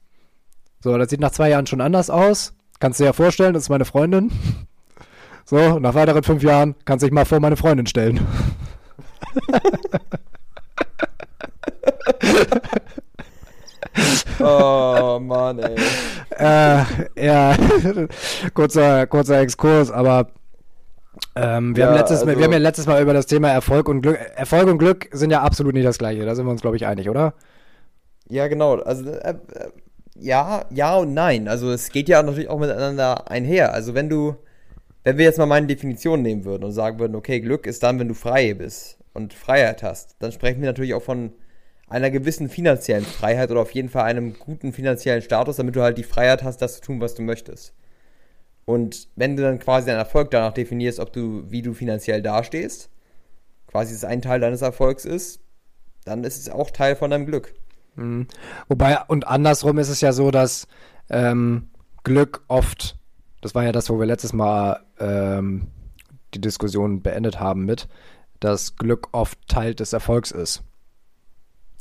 So, 0.80 0.96
das 0.96 1.10
sieht 1.10 1.20
nach 1.20 1.32
zwei 1.32 1.50
Jahren 1.50 1.66
schon 1.66 1.82
anders 1.82 2.08
aus. 2.08 2.54
Kannst 2.80 2.98
du 2.98 3.04
dir 3.04 3.08
ja 3.08 3.12
vorstellen, 3.12 3.52
das 3.52 3.64
ist 3.64 3.68
meine 3.68 3.84
Freundin. 3.84 4.30
So, 5.46 5.78
nach 5.78 5.92
weiteren 5.92 6.22
fünf 6.22 6.42
Jahren 6.42 6.74
kannst 6.86 7.02
du 7.02 7.06
dich 7.06 7.12
mal 7.12 7.26
vor 7.26 7.38
meine 7.38 7.58
Freundin 7.58 7.86
stellen. 7.86 8.26
oh 14.40 15.18
Mann, 15.20 15.58
ey. 15.58 15.76
Äh, 16.38 16.84
ja, 17.22 17.54
kurzer, 18.54 19.06
kurzer 19.06 19.38
Exkurs, 19.40 19.90
aber 19.90 20.28
ähm, 21.36 21.76
wir, 21.76 21.84
ja, 21.84 21.90
haben 21.90 21.96
letztes 21.98 22.22
also, 22.22 22.38
wir 22.38 22.42
haben 22.42 22.52
ja 22.52 22.58
letztes 22.58 22.86
Mal 22.86 23.02
über 23.02 23.12
das 23.12 23.26
Thema 23.26 23.50
Erfolg 23.50 23.86
und 23.90 24.00
Glück. 24.00 24.18
Erfolg 24.36 24.66
und 24.68 24.78
Glück 24.78 25.10
sind 25.12 25.30
ja 25.30 25.42
absolut 25.42 25.74
nicht 25.74 25.86
das 25.86 25.98
gleiche. 25.98 26.24
Da 26.24 26.34
sind 26.34 26.46
wir 26.46 26.52
uns, 26.52 26.62
glaube 26.62 26.76
ich, 26.76 26.86
einig, 26.86 27.10
oder? 27.10 27.34
Ja, 28.28 28.48
genau. 28.48 28.76
Also 28.76 29.10
äh, 29.10 29.30
äh, 29.30 29.70
ja, 30.16 30.64
ja 30.70 30.96
und 30.96 31.14
nein. 31.14 31.48
Also 31.48 31.70
es 31.72 31.90
geht 31.90 32.08
ja 32.08 32.22
natürlich 32.22 32.48
auch 32.48 32.58
miteinander 32.58 33.30
einher. 33.30 33.72
Also 33.74 33.94
wenn 33.94 34.08
du, 34.08 34.36
wenn 35.04 35.18
wir 35.18 35.24
jetzt 35.24 35.38
mal 35.38 35.46
meine 35.46 35.66
Definition 35.66 36.22
nehmen 36.22 36.44
würden 36.44 36.64
und 36.64 36.72
sagen 36.72 36.98
würden, 36.98 37.14
okay, 37.14 37.40
Glück 37.40 37.66
ist 37.66 37.82
dann, 37.82 37.98
wenn 37.98 38.08
du 38.08 38.14
frei 38.14 38.54
bist 38.54 38.98
und 39.12 39.34
Freiheit 39.34 39.82
hast, 39.82 40.16
dann 40.20 40.32
sprechen 40.32 40.60
wir 40.60 40.68
natürlich 40.68 40.94
auch 40.94 41.02
von 41.02 41.32
einer 41.88 42.10
gewissen 42.10 42.48
finanziellen 42.48 43.04
Freiheit 43.04 43.50
oder 43.50 43.60
auf 43.60 43.72
jeden 43.72 43.88
Fall 43.88 44.04
einem 44.04 44.38
guten 44.38 44.72
finanziellen 44.72 45.22
Status, 45.22 45.56
damit 45.56 45.76
du 45.76 45.82
halt 45.82 45.98
die 45.98 46.02
Freiheit 46.02 46.42
hast, 46.42 46.62
das 46.62 46.76
zu 46.76 46.80
tun, 46.80 47.00
was 47.00 47.14
du 47.14 47.22
möchtest. 47.22 47.74
Und 48.64 49.08
wenn 49.14 49.36
du 49.36 49.42
dann 49.42 49.58
quasi 49.58 49.86
deinen 49.86 49.98
Erfolg 49.98 50.30
danach 50.30 50.54
definierst, 50.54 50.98
ob 50.98 51.12
du, 51.12 51.44
wie 51.50 51.62
du 51.62 51.74
finanziell 51.74 52.22
dastehst, 52.22 52.88
quasi 53.66 53.94
es 53.94 54.04
ein 54.04 54.22
Teil 54.22 54.40
deines 54.40 54.62
Erfolgs 54.62 55.04
ist, 55.04 55.40
dann 56.04 56.24
ist 56.24 56.38
es 56.38 56.48
auch 56.48 56.70
Teil 56.70 56.96
von 56.96 57.10
deinem 57.10 57.26
Glück. 57.26 57.54
Mhm. 57.96 58.26
Wobei, 58.68 58.98
und 59.06 59.26
andersrum 59.26 59.78
ist 59.78 59.88
es 59.88 60.00
ja 60.00 60.12
so, 60.12 60.30
dass 60.30 60.66
ähm, 61.10 61.68
Glück 62.02 62.42
oft, 62.48 62.96
das 63.40 63.54
war 63.54 63.64
ja 63.64 63.72
das, 63.72 63.90
wo 63.90 63.98
wir 63.98 64.06
letztes 64.06 64.32
Mal 64.32 64.80
ähm, 64.98 65.68
die 66.34 66.40
Diskussion 66.40 67.02
beendet 67.02 67.40
haben 67.40 67.64
mit, 67.64 67.88
dass 68.40 68.76
Glück 68.76 69.08
oft 69.12 69.38
Teil 69.48 69.74
des 69.74 69.92
Erfolgs 69.92 70.30
ist. 70.30 70.62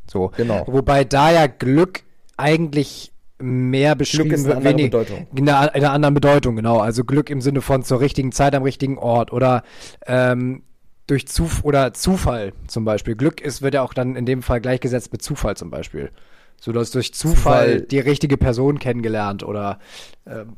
So. 0.09 0.31
Genau. 0.37 0.63
Wobei 0.67 1.03
da 1.03 1.31
ja 1.31 1.47
Glück 1.47 2.03
eigentlich 2.37 3.11
mehr 3.39 3.95
beschrieben 3.95 4.29
Glück 4.29 4.39
ist 4.39 4.45
eine 4.45 4.55
andere 4.55 4.75
Bedeutung. 4.75 5.27
In 5.35 5.49
einer, 5.49 5.75
in 5.75 5.83
einer 5.83 5.93
anderen 5.93 6.13
Bedeutung, 6.13 6.55
genau. 6.55 6.79
Also 6.79 7.03
Glück 7.03 7.29
im 7.29 7.41
Sinne 7.41 7.61
von 7.61 7.83
zur 7.83 7.99
richtigen 7.99 8.31
Zeit 8.31 8.55
am 8.55 8.63
richtigen 8.63 8.97
Ort 8.97 9.33
oder 9.33 9.63
ähm, 10.05 10.63
durch 11.07 11.27
Zuf 11.27 11.63
oder 11.63 11.93
Zufall 11.93 12.53
zum 12.67 12.85
Beispiel. 12.85 13.15
Glück 13.15 13.41
ist, 13.41 13.61
wird 13.61 13.73
ja 13.73 13.81
auch 13.81 13.93
dann 13.93 14.15
in 14.15 14.25
dem 14.25 14.41
Fall 14.41 14.61
gleichgesetzt 14.61 15.11
mit 15.11 15.21
Zufall 15.21 15.57
zum 15.57 15.69
Beispiel. 15.69 16.11
So, 16.59 16.71
du 16.71 16.79
hast 16.79 16.95
durch 16.95 17.13
Zufall, 17.13 17.65
Zufall. 17.65 17.81
die 17.81 17.99
richtige 17.99 18.37
Person 18.37 18.79
kennengelernt 18.79 19.43
oder 19.43 19.79
ähm, 20.25 20.55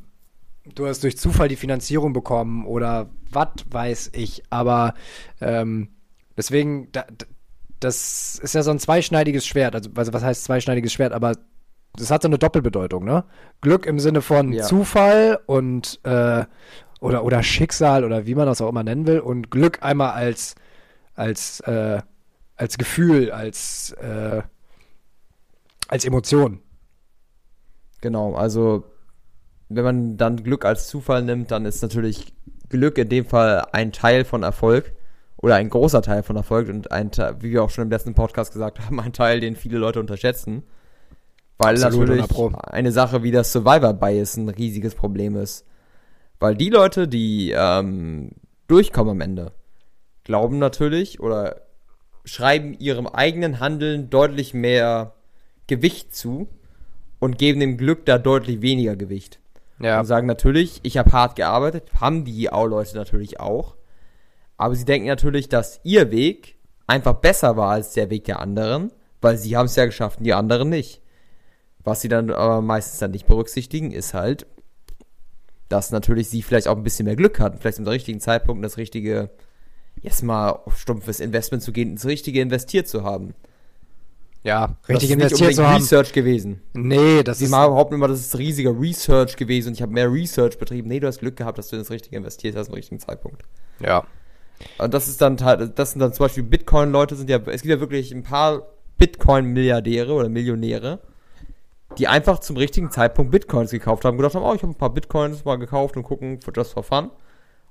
du 0.75 0.87
hast 0.87 1.03
durch 1.03 1.17
Zufall 1.17 1.47
die 1.47 1.55
Finanzierung 1.55 2.13
bekommen 2.13 2.65
oder 2.65 3.09
was 3.31 3.49
weiß 3.69 4.11
ich. 4.13 4.43
Aber 4.51 4.93
ähm, 5.41 5.89
deswegen, 6.37 6.89
da, 6.91 7.05
das 7.79 8.39
ist 8.41 8.53
ja 8.53 8.63
so 8.63 8.71
ein 8.71 8.79
zweischneidiges 8.79 9.47
Schwert. 9.47 9.75
Also, 9.75 9.89
also 9.95 10.13
was 10.13 10.23
heißt 10.23 10.43
zweischneidiges 10.43 10.93
Schwert? 10.93 11.11
Aber 11.11 11.33
das 11.95 12.11
hat 12.11 12.23
so 12.23 12.27
eine 12.27 12.37
Doppelbedeutung, 12.37 13.05
ne? 13.05 13.23
Glück 13.61 13.85
im 13.85 13.99
Sinne 13.99 14.21
von 14.21 14.51
ja. 14.53 14.63
Zufall 14.63 15.39
und 15.45 15.99
äh, 16.03 16.45
oder, 16.99 17.23
oder 17.23 17.43
Schicksal 17.43 18.03
oder 18.03 18.25
wie 18.25 18.35
man 18.35 18.45
das 18.45 18.61
auch 18.61 18.69
immer 18.69 18.83
nennen 18.83 19.07
will 19.07 19.19
und 19.19 19.51
Glück 19.51 19.83
einmal 19.83 20.11
als 20.11 20.55
als 21.15 21.59
äh, 21.61 22.01
als 22.55 22.77
Gefühl, 22.77 23.31
als 23.31 23.91
äh, 23.93 24.41
als 25.87 26.05
Emotion. 26.05 26.61
Genau, 28.01 28.33
also 28.35 28.85
wenn 29.69 29.83
man 29.83 30.17
dann 30.17 30.43
Glück 30.43 30.65
als 30.65 30.87
Zufall 30.87 31.23
nimmt, 31.23 31.51
dann 31.51 31.65
ist 31.65 31.81
natürlich 31.81 32.33
Glück 32.69 32.97
in 32.97 33.09
dem 33.09 33.25
Fall 33.25 33.65
ein 33.71 33.91
Teil 33.91 34.25
von 34.25 34.43
Erfolg 34.43 34.93
oder 35.37 35.55
ein 35.55 35.69
großer 35.69 36.01
Teil 36.01 36.23
von 36.23 36.35
Erfolg 36.35 36.69
und 36.69 36.91
ein 36.91 37.11
Teil, 37.11 37.35
wie 37.41 37.51
wir 37.51 37.63
auch 37.63 37.69
schon 37.69 37.83
im 37.83 37.89
letzten 37.89 38.13
Podcast 38.13 38.53
gesagt 38.53 38.79
haben, 38.79 38.99
ein 38.99 39.13
Teil, 39.13 39.39
den 39.39 39.55
viele 39.55 39.77
Leute 39.77 39.99
unterschätzen. 39.99 40.63
Weil 41.57 41.81
Absolut 41.81 42.09
natürlich 42.09 42.55
eine 42.67 42.91
Sache 42.91 43.23
wie 43.23 43.31
das 43.31 43.53
Survivor 43.53 43.93
Bias 43.93 44.35
ein 44.35 44.49
riesiges 44.49 44.93
Problem 44.93 45.37
ist. 45.37 45.65
Weil 46.39 46.55
die 46.55 46.69
Leute, 46.69 47.07
die 47.07 47.53
ähm, 47.55 48.31
durchkommen 48.67 49.11
am 49.11 49.21
Ende, 49.21 49.51
glauben 50.23 50.59
natürlich 50.59 51.19
oder 51.19 51.61
schreiben 52.25 52.73
ihrem 52.73 53.07
eigenen 53.07 53.59
Handeln 53.59 54.09
deutlich 54.09 54.53
mehr 54.53 55.13
Gewicht 55.67 56.15
zu 56.15 56.47
und 57.19 57.37
geben 57.37 57.59
dem 57.59 57.77
Glück 57.77 58.05
da 58.05 58.17
deutlich 58.17 58.61
weniger 58.61 58.95
Gewicht. 58.95 59.39
Ja. 59.79 59.99
Und 59.99 60.05
sagen 60.05 60.27
natürlich, 60.27 60.79
ich 60.83 60.97
habe 60.97 61.11
hart 61.11 61.35
gearbeitet, 61.35 61.89
haben 61.99 62.25
die 62.25 62.51
Au-Leute 62.51 62.95
natürlich 62.95 63.39
auch. 63.39 63.75
Aber 64.57 64.75
sie 64.75 64.85
denken 64.85 65.07
natürlich, 65.07 65.49
dass 65.49 65.79
ihr 65.83 66.11
Weg 66.11 66.55
einfach 66.87 67.15
besser 67.15 67.57
war 67.57 67.71
als 67.71 67.93
der 67.93 68.09
Weg 68.09 68.25
der 68.25 68.39
anderen, 68.39 68.91
weil 69.21 69.37
sie 69.37 69.57
haben 69.57 69.65
es 69.65 69.75
ja 69.75 69.85
geschafft 69.85 70.19
und 70.19 70.23
die 70.23 70.33
anderen 70.33 70.69
nicht. 70.69 71.01
Was 71.83 72.01
sie 72.01 72.07
dann 72.07 72.31
aber 72.31 72.61
meistens 72.61 72.99
dann 72.99 73.11
nicht 73.11 73.27
berücksichtigen, 73.27 73.91
ist 73.91 74.13
halt, 74.13 74.47
dass 75.69 75.91
natürlich 75.91 76.29
sie 76.29 76.41
vielleicht 76.41 76.67
auch 76.67 76.77
ein 76.77 76.83
bisschen 76.83 77.05
mehr 77.05 77.15
Glück 77.15 77.39
hatten, 77.39 77.57
vielleicht 77.59 77.79
im 77.79 77.87
richtigen 77.87 78.19
Zeitpunkt 78.19 78.63
das 78.63 78.77
richtige, 78.77 79.29
jetzt 80.01 80.23
mal 80.23 80.49
auf 80.49 80.77
stumpfes 80.79 81.19
Investment 81.19 81.63
zu 81.63 81.71
gehen, 81.71 81.95
das 81.95 82.05
richtige 82.05 82.41
investiert 82.41 82.87
zu 82.87 83.03
haben. 83.03 83.33
Ja, 84.43 84.77
richtig 84.87 85.09
das 85.09 85.17
investiert 85.17 85.47
nicht 85.49 85.55
zu 85.55 85.67
haben. 85.67 85.81
Research 85.81 86.13
gewesen. 86.13 86.61
Nee, 86.73 87.23
das 87.23 87.39
Sie 87.39 87.45
ist. 87.45 87.49
Sie 87.49 87.55
behaupten 87.55 87.95
immer, 87.95 88.07
das 88.07 88.19
ist 88.19 88.37
riesiger 88.37 88.79
Research 88.79 89.37
gewesen 89.37 89.69
und 89.69 89.73
ich 89.73 89.81
habe 89.81 89.91
mehr 89.91 90.11
Research 90.11 90.59
betrieben. 90.59 90.87
Nee, 90.87 90.99
du 90.99 91.07
hast 91.07 91.19
Glück 91.19 91.35
gehabt, 91.35 91.57
dass 91.57 91.69
du 91.69 91.77
das 91.77 91.89
Richtige 91.89 92.15
investiert 92.15 92.55
hast 92.55 92.67
im 92.67 92.75
richtigen 92.75 92.99
Zeitpunkt. 92.99 93.41
Ja. 93.79 94.05
Und 94.77 94.93
das 94.93 95.07
ist 95.07 95.19
dann 95.19 95.43
halt, 95.43 95.77
das 95.79 95.91
sind 95.91 95.99
dann 95.99 96.13
zum 96.13 96.25
Beispiel 96.25 96.43
Bitcoin-Leute, 96.43 97.15
sind 97.15 97.29
ja, 97.29 97.37
es 97.37 97.63
gibt 97.63 97.73
ja 97.73 97.79
wirklich 97.79 98.11
ein 98.11 98.21
paar 98.21 98.67
Bitcoin-Milliardäre 98.99 100.13
oder 100.13 100.29
Millionäre, 100.29 100.99
die 101.95 102.07
einfach 102.07 102.39
zum 102.39 102.57
richtigen 102.57 102.91
Zeitpunkt 102.91 103.31
Bitcoins 103.31 103.71
gekauft 103.71 104.05
haben, 104.05 104.17
gedacht 104.17 104.35
haben, 104.35 104.43
oh, 104.43 104.53
ich 104.53 104.61
habe 104.61 104.71
ein 104.71 104.77
paar 104.77 104.93
Bitcoins 104.93 105.45
mal 105.45 105.57
gekauft 105.57 105.97
und 105.97 106.03
gucken, 106.03 106.39
just 106.55 106.73
for 106.73 106.83
fun. 106.83 107.11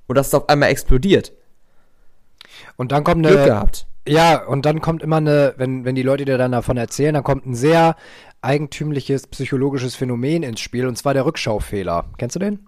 Und 0.06 0.16
das 0.16 0.28
ist 0.28 0.34
auf 0.34 0.48
einmal 0.48 0.70
explodiert. 0.70 1.32
Und 2.76 2.92
dann 2.92 3.04
kommt 3.04 3.24
eine. 3.24 3.34
Glück 3.34 3.46
gehabt. 3.46 3.86
Ja, 4.06 4.44
und 4.44 4.66
dann 4.66 4.80
kommt 4.82 5.02
immer 5.02 5.16
eine, 5.16 5.54
wenn, 5.56 5.84
wenn 5.86 5.94
die 5.94 6.02
Leute 6.02 6.26
dir 6.26 6.36
dann 6.36 6.52
davon 6.52 6.76
erzählen, 6.76 7.14
dann 7.14 7.24
kommt 7.24 7.46
ein 7.46 7.54
sehr 7.54 7.96
eigentümliches 8.42 9.26
psychologisches 9.28 9.96
Phänomen 9.96 10.42
ins 10.42 10.60
Spiel, 10.60 10.86
und 10.86 10.96
zwar 10.96 11.14
der 11.14 11.24
Rückschaufehler. 11.24 12.10
Kennst 12.18 12.36
du 12.36 12.40
den? 12.40 12.66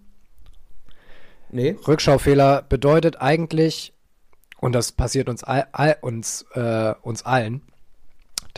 Nee. 1.50 1.76
Rückschaufehler 1.86 2.62
bedeutet 2.62 3.20
eigentlich, 3.20 3.92
und 4.58 4.72
das 4.72 4.92
passiert 4.92 5.28
uns, 5.28 5.44
all, 5.44 5.66
all, 5.72 5.96
uns, 6.00 6.46
äh, 6.54 6.94
uns 7.02 7.22
allen, 7.24 7.60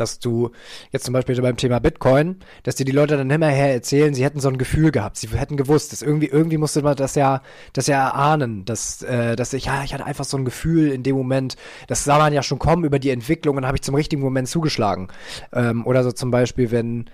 dass 0.01 0.19
du 0.19 0.51
jetzt 0.91 1.05
zum 1.05 1.13
Beispiel 1.13 1.41
beim 1.41 1.57
Thema 1.57 1.79
Bitcoin, 1.79 2.37
dass 2.63 2.77
dir 2.77 2.85
die 2.85 2.93
Leute 2.93 3.17
dann 3.17 3.31
immer 3.31 3.49
her 3.49 3.73
erzählen, 3.73 4.15
sie 4.15 4.25
hätten 4.25 4.41
so 4.41 4.49
ein 4.49 4.59
Gefühl 4.59 4.91
gehabt, 4.91 5.17
sie 5.17 5.29
hätten 5.29 5.57
gewusst, 5.57 5.93
dass 5.93 6.03
irgendwie, 6.03 6.27
irgendwie 6.27 6.59
musste 6.59 6.83
man 6.83 6.97
das 6.97 7.15
ja, 7.15 7.43
das 7.73 7.87
ja 7.87 8.09
erahnen, 8.09 8.65
dass, 8.65 9.03
äh, 9.03 9.37
dass 9.37 9.53
ich, 9.53 9.67
ja, 9.67 9.83
ich 9.85 9.95
hatte 9.95 10.07
einfach 10.07 10.25
so 10.25 10.37
ein 10.37 10.45
Gefühl 10.45 10.91
in 10.91 11.03
dem 11.03 11.17
Moment, 11.17 11.57
das 11.87 12.05
sah 12.05 12.19
man 12.19 12.33
ja 12.33 12.43
schon 12.43 12.59
kommen 12.59 12.85
über 12.85 12.99
die 12.99 13.11
Entwicklung 13.11 13.57
und 13.57 13.67
habe 13.67 13.77
ich 13.77 13.83
zum 13.83 13.95
richtigen 13.95 14.23
Moment 14.23 14.49
zugeschlagen. 14.49 15.09
Ähm, 15.53 15.87
oder 15.87 16.05
so 16.05 16.13
zum 16.13 16.31
Beispiel, 16.31 16.71
wenn, 16.71 17.11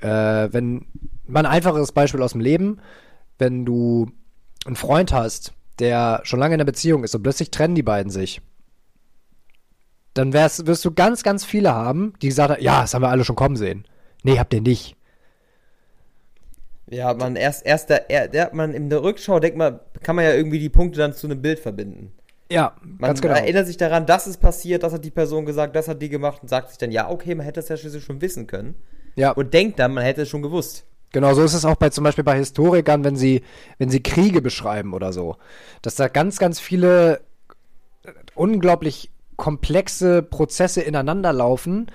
äh, 0.00 0.48
wenn, 0.52 0.86
mal 1.26 1.40
ein 1.40 1.46
einfaches 1.46 1.92
Beispiel 1.92 2.22
aus 2.22 2.32
dem 2.32 2.40
Leben, 2.40 2.80
wenn 3.38 3.64
du 3.64 4.10
einen 4.66 4.76
Freund 4.76 5.12
hast, 5.12 5.52
der 5.78 6.20
schon 6.24 6.40
lange 6.40 6.54
in 6.54 6.60
einer 6.60 6.66
Beziehung 6.66 7.04
ist 7.04 7.14
und 7.14 7.22
plötzlich 7.22 7.50
trennen 7.50 7.74
die 7.74 7.82
beiden 7.82 8.10
sich 8.10 8.40
dann 10.14 10.32
wär's, 10.32 10.66
wirst 10.66 10.84
du 10.84 10.92
ganz, 10.92 11.22
ganz 11.22 11.44
viele 11.44 11.74
haben, 11.74 12.14
die 12.22 12.28
gesagt 12.28 12.60
ja, 12.60 12.82
das 12.82 12.94
haben 12.94 13.02
wir 13.02 13.08
alle 13.08 13.24
schon 13.24 13.36
kommen 13.36 13.56
sehen. 13.56 13.84
Nee, 14.24 14.38
habt 14.38 14.52
ihr 14.52 14.60
nicht. 14.60 14.96
Ja, 16.90 17.12
man 17.14 17.36
erst, 17.36 17.66
erst 17.66 17.90
der, 17.90 18.10
er, 18.10 18.28
der, 18.28 18.50
man 18.54 18.72
in 18.72 18.88
der 18.88 19.02
Rückschau 19.02 19.40
denkt 19.40 19.58
man, 19.58 19.78
kann 20.02 20.16
man 20.16 20.24
ja 20.24 20.32
irgendwie 20.32 20.58
die 20.58 20.70
Punkte 20.70 20.98
dann 20.98 21.12
zu 21.12 21.26
einem 21.26 21.42
Bild 21.42 21.58
verbinden. 21.58 22.12
Ja, 22.50 22.76
man 22.80 23.08
ganz 23.08 23.20
genau. 23.20 23.34
erinnert 23.34 23.66
sich 23.66 23.76
daran, 23.76 24.06
dass 24.06 24.26
es 24.26 24.38
passiert, 24.38 24.82
das 24.82 24.94
hat 24.94 25.04
die 25.04 25.10
Person 25.10 25.44
gesagt, 25.44 25.76
das 25.76 25.86
hat 25.86 26.00
die 26.00 26.08
gemacht 26.08 26.40
und 26.40 26.48
sagt 26.48 26.70
sich 26.70 26.78
dann, 26.78 26.90
ja, 26.90 27.10
okay, 27.10 27.34
man 27.34 27.44
hätte 27.44 27.60
das 27.60 27.68
ja 27.68 27.76
schließlich 27.76 28.04
schon 28.04 28.22
wissen 28.22 28.46
können. 28.46 28.74
Ja. 29.16 29.32
Und 29.32 29.52
denkt 29.52 29.78
dann, 29.78 29.92
man 29.92 30.04
hätte 30.04 30.22
es 30.22 30.28
schon 30.30 30.42
gewusst. 30.42 30.86
Genau, 31.12 31.34
so 31.34 31.42
ist 31.42 31.54
es 31.54 31.64
auch 31.64 31.76
bei 31.76 31.90
zum 31.90 32.04
Beispiel 32.04 32.24
bei 32.24 32.36
Historikern, 32.36 33.04
wenn 33.04 33.16
sie, 33.16 33.42
wenn 33.78 33.90
sie 33.90 34.02
Kriege 34.02 34.40
beschreiben 34.40 34.94
oder 34.94 35.12
so. 35.12 35.36
Dass 35.82 35.94
da 35.94 36.08
ganz, 36.08 36.38
ganz 36.38 36.60
viele 36.60 37.20
unglaublich 38.34 39.10
komplexe 39.38 40.20
Prozesse 40.20 40.82
ineinander 40.82 41.32
laufen, 41.32 41.86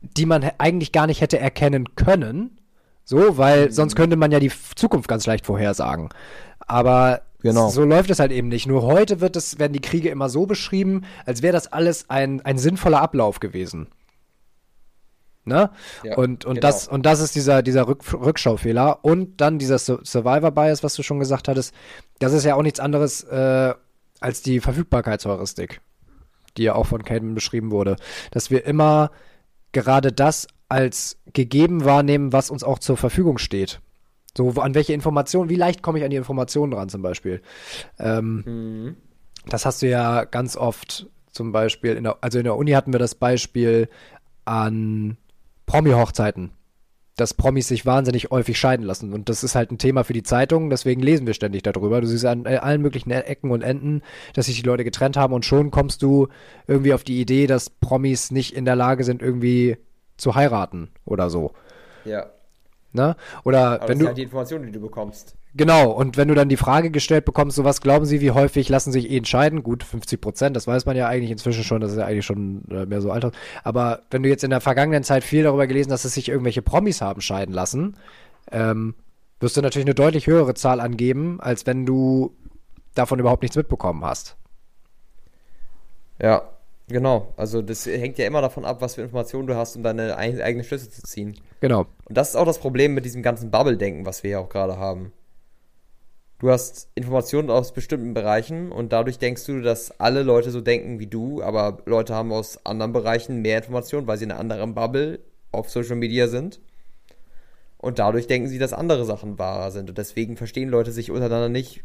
die 0.00 0.26
man 0.26 0.50
eigentlich 0.58 0.90
gar 0.90 1.06
nicht 1.06 1.20
hätte 1.20 1.38
erkennen 1.38 1.94
können. 1.94 2.58
So, 3.04 3.38
weil 3.38 3.66
mhm. 3.66 3.72
sonst 3.72 3.94
könnte 3.94 4.16
man 4.16 4.32
ja 4.32 4.40
die 4.40 4.50
Zukunft 4.74 5.06
ganz 5.06 5.26
leicht 5.26 5.46
vorhersagen. 5.46 6.08
Aber 6.60 7.22
genau. 7.42 7.68
so 7.68 7.84
läuft 7.84 8.10
es 8.10 8.18
halt 8.18 8.32
eben 8.32 8.48
nicht. 8.48 8.66
Nur 8.66 8.82
heute 8.82 9.20
wird 9.20 9.36
es, 9.36 9.58
werden 9.58 9.72
die 9.72 9.80
Kriege 9.80 10.08
immer 10.08 10.28
so 10.28 10.46
beschrieben, 10.46 11.02
als 11.26 11.42
wäre 11.42 11.52
das 11.52 11.72
alles 11.72 12.08
ein, 12.08 12.40
ein 12.44 12.58
sinnvoller 12.58 13.00
Ablauf 13.00 13.40
gewesen. 13.40 13.88
Ne? 15.44 15.70
Ja, 16.02 16.16
und, 16.16 16.44
und, 16.44 16.54
genau. 16.54 16.66
das, 16.66 16.88
und 16.88 17.04
das 17.04 17.20
ist 17.20 17.34
dieser, 17.34 17.62
dieser 17.62 17.88
Rück, 17.88 18.04
Rückschaufehler. 18.12 19.04
Und 19.04 19.40
dann 19.40 19.58
dieser 19.58 19.78
Survivor-Bias, 19.78 20.82
was 20.82 20.94
du 20.94 21.02
schon 21.02 21.18
gesagt 21.18 21.48
hattest. 21.48 21.74
Das 22.20 22.32
ist 22.32 22.44
ja 22.44 22.54
auch 22.54 22.62
nichts 22.62 22.80
anderes 22.80 23.24
äh, 23.24 23.74
als 24.20 24.42
die 24.42 24.60
Verfügbarkeitsheuristik, 24.60 25.80
die 26.56 26.64
ja 26.64 26.74
auch 26.74 26.86
von 26.86 27.04
Caden 27.04 27.34
beschrieben 27.34 27.70
wurde. 27.70 27.96
Dass 28.30 28.50
wir 28.50 28.64
immer 28.64 29.10
gerade 29.72 30.12
das 30.12 30.46
als 30.68 31.18
gegeben 31.32 31.84
wahrnehmen, 31.84 32.32
was 32.32 32.50
uns 32.50 32.64
auch 32.64 32.78
zur 32.78 32.96
Verfügung 32.96 33.38
steht. 33.38 33.80
So, 34.36 34.50
an 34.60 34.74
welche 34.74 34.92
Informationen, 34.92 35.50
wie 35.50 35.56
leicht 35.56 35.82
komme 35.82 35.98
ich 35.98 36.04
an 36.04 36.10
die 36.10 36.16
Informationen 36.16 36.72
ran 36.72 36.88
zum 36.88 37.02
Beispiel? 37.02 37.42
Ähm, 37.98 38.42
mhm. 38.46 38.96
Das 39.46 39.66
hast 39.66 39.82
du 39.82 39.88
ja 39.88 40.24
ganz 40.24 40.56
oft 40.56 41.08
zum 41.32 41.52
Beispiel, 41.52 41.96
in 41.96 42.04
der, 42.04 42.18
also 42.20 42.38
in 42.38 42.44
der 42.44 42.56
Uni 42.56 42.72
hatten 42.72 42.92
wir 42.92 43.00
das 43.00 43.14
Beispiel 43.14 43.88
an 44.44 45.16
Promi-Hochzeiten. 45.66 46.50
Dass 47.20 47.34
Promis 47.34 47.68
sich 47.68 47.84
wahnsinnig 47.84 48.30
häufig 48.30 48.58
scheiden 48.58 48.86
lassen. 48.86 49.12
Und 49.12 49.28
das 49.28 49.44
ist 49.44 49.54
halt 49.54 49.70
ein 49.70 49.78
Thema 49.78 50.04
für 50.04 50.12
die 50.12 50.22
Zeitungen, 50.22 50.70
deswegen 50.70 51.02
lesen 51.02 51.26
wir 51.26 51.34
ständig 51.34 51.62
darüber. 51.62 52.00
Du 52.00 52.06
siehst 52.06 52.24
an 52.24 52.46
äh, 52.46 52.56
allen 52.56 52.80
möglichen 52.80 53.10
Ecken 53.10 53.50
und 53.50 53.62
Enden, 53.62 54.02
dass 54.34 54.46
sich 54.46 54.56
die 54.60 54.66
Leute 54.66 54.84
getrennt 54.84 55.16
haben 55.16 55.34
und 55.34 55.44
schon 55.44 55.70
kommst 55.70 56.02
du 56.02 56.28
irgendwie 56.66 56.94
auf 56.94 57.04
die 57.04 57.20
Idee, 57.20 57.46
dass 57.46 57.68
Promis 57.68 58.30
nicht 58.30 58.56
in 58.56 58.64
der 58.64 58.76
Lage 58.76 59.04
sind, 59.04 59.20
irgendwie 59.22 59.76
zu 60.16 60.34
heiraten 60.34 60.90
oder 61.04 61.30
so. 61.30 61.52
Ja. 62.04 62.30
Ne? 62.92 63.16
Oder 63.44 63.82
Aber 63.82 63.88
wenn 63.88 63.98
das 63.98 63.98
du. 63.98 64.04
Ist 64.04 64.06
halt 64.08 64.18
die 64.18 64.22
Information, 64.22 64.62
die 64.64 64.72
du 64.72 64.80
bekommst. 64.80 65.36
Genau, 65.54 65.90
und 65.90 66.16
wenn 66.16 66.28
du 66.28 66.34
dann 66.34 66.48
die 66.48 66.56
Frage 66.56 66.90
gestellt 66.90 67.24
bekommst, 67.24 67.56
so 67.56 67.64
was 67.64 67.80
glauben 67.80 68.04
Sie, 68.04 68.20
wie 68.20 68.30
häufig 68.30 68.68
lassen 68.68 68.92
sich 68.92 69.10
Ehen 69.10 69.24
scheiden? 69.24 69.64
Gut, 69.64 69.82
50 69.82 70.20
Prozent, 70.20 70.56
das 70.56 70.68
weiß 70.68 70.86
man 70.86 70.96
ja 70.96 71.08
eigentlich 71.08 71.30
inzwischen 71.30 71.64
schon, 71.64 71.80
das 71.80 71.90
ist 71.90 71.98
ja 71.98 72.06
eigentlich 72.06 72.24
schon 72.24 72.62
äh, 72.70 72.86
mehr 72.86 73.00
so 73.00 73.10
Alter. 73.10 73.32
Aber 73.64 74.02
wenn 74.10 74.22
du 74.22 74.28
jetzt 74.28 74.44
in 74.44 74.50
der 74.50 74.60
vergangenen 74.60 75.02
Zeit 75.02 75.24
viel 75.24 75.42
darüber 75.42 75.66
gelesen 75.66 75.90
hast, 75.92 76.04
dass 76.04 76.10
es 76.10 76.14
sich 76.14 76.28
irgendwelche 76.28 76.62
Promis 76.62 77.00
haben 77.00 77.20
scheiden 77.20 77.52
lassen, 77.52 77.96
ähm, 78.52 78.94
wirst 79.40 79.56
du 79.56 79.62
natürlich 79.62 79.86
eine 79.86 79.94
deutlich 79.94 80.28
höhere 80.28 80.54
Zahl 80.54 80.80
angeben, 80.80 81.40
als 81.40 81.66
wenn 81.66 81.84
du 81.84 82.32
davon 82.94 83.18
überhaupt 83.18 83.42
nichts 83.42 83.56
mitbekommen 83.56 84.04
hast. 84.04 84.36
Ja, 86.20 86.42
Genau, 86.90 87.32
also 87.36 87.62
das 87.62 87.86
hängt 87.86 88.18
ja 88.18 88.26
immer 88.26 88.40
davon 88.40 88.64
ab, 88.64 88.80
was 88.80 88.96
für 88.96 89.02
Informationen 89.02 89.46
du 89.46 89.54
hast, 89.54 89.76
um 89.76 89.84
deine 89.84 90.16
eigenen 90.16 90.64
Schlüsse 90.64 90.90
zu 90.90 91.02
ziehen. 91.02 91.36
Genau. 91.60 91.86
Und 92.08 92.18
das 92.18 92.30
ist 92.30 92.36
auch 92.36 92.44
das 92.44 92.58
Problem 92.58 92.94
mit 92.94 93.04
diesem 93.04 93.22
ganzen 93.22 93.52
Bubble-Denken, 93.52 94.06
was 94.06 94.24
wir 94.24 94.30
ja 94.30 94.38
auch 94.40 94.48
gerade 94.48 94.76
haben. 94.76 95.12
Du 96.40 96.50
hast 96.50 96.88
Informationen 96.94 97.50
aus 97.50 97.72
bestimmten 97.72 98.14
Bereichen 98.14 98.72
und 98.72 98.94
dadurch 98.94 99.18
denkst 99.18 99.44
du, 99.44 99.60
dass 99.60 100.00
alle 100.00 100.22
Leute 100.22 100.50
so 100.50 100.62
denken 100.62 100.98
wie 100.98 101.06
du, 101.06 101.42
aber 101.42 101.82
Leute 101.84 102.14
haben 102.14 102.32
aus 102.32 102.64
anderen 102.64 102.94
Bereichen 102.94 103.42
mehr 103.42 103.58
Informationen, 103.58 104.06
weil 104.06 104.16
sie 104.16 104.24
in 104.24 104.30
einer 104.30 104.40
anderen 104.40 104.74
Bubble 104.74 105.20
auf 105.52 105.68
Social 105.68 105.96
Media 105.96 106.28
sind. 106.28 106.58
Und 107.76 107.98
dadurch 107.98 108.26
denken 108.26 108.48
sie, 108.48 108.58
dass 108.58 108.72
andere 108.72 109.04
Sachen 109.04 109.38
wahrer 109.38 109.70
sind. 109.70 109.90
Und 109.90 109.98
deswegen 109.98 110.38
verstehen 110.38 110.70
Leute 110.70 110.92
sich 110.92 111.10
untereinander 111.10 111.50
nicht 111.50 111.84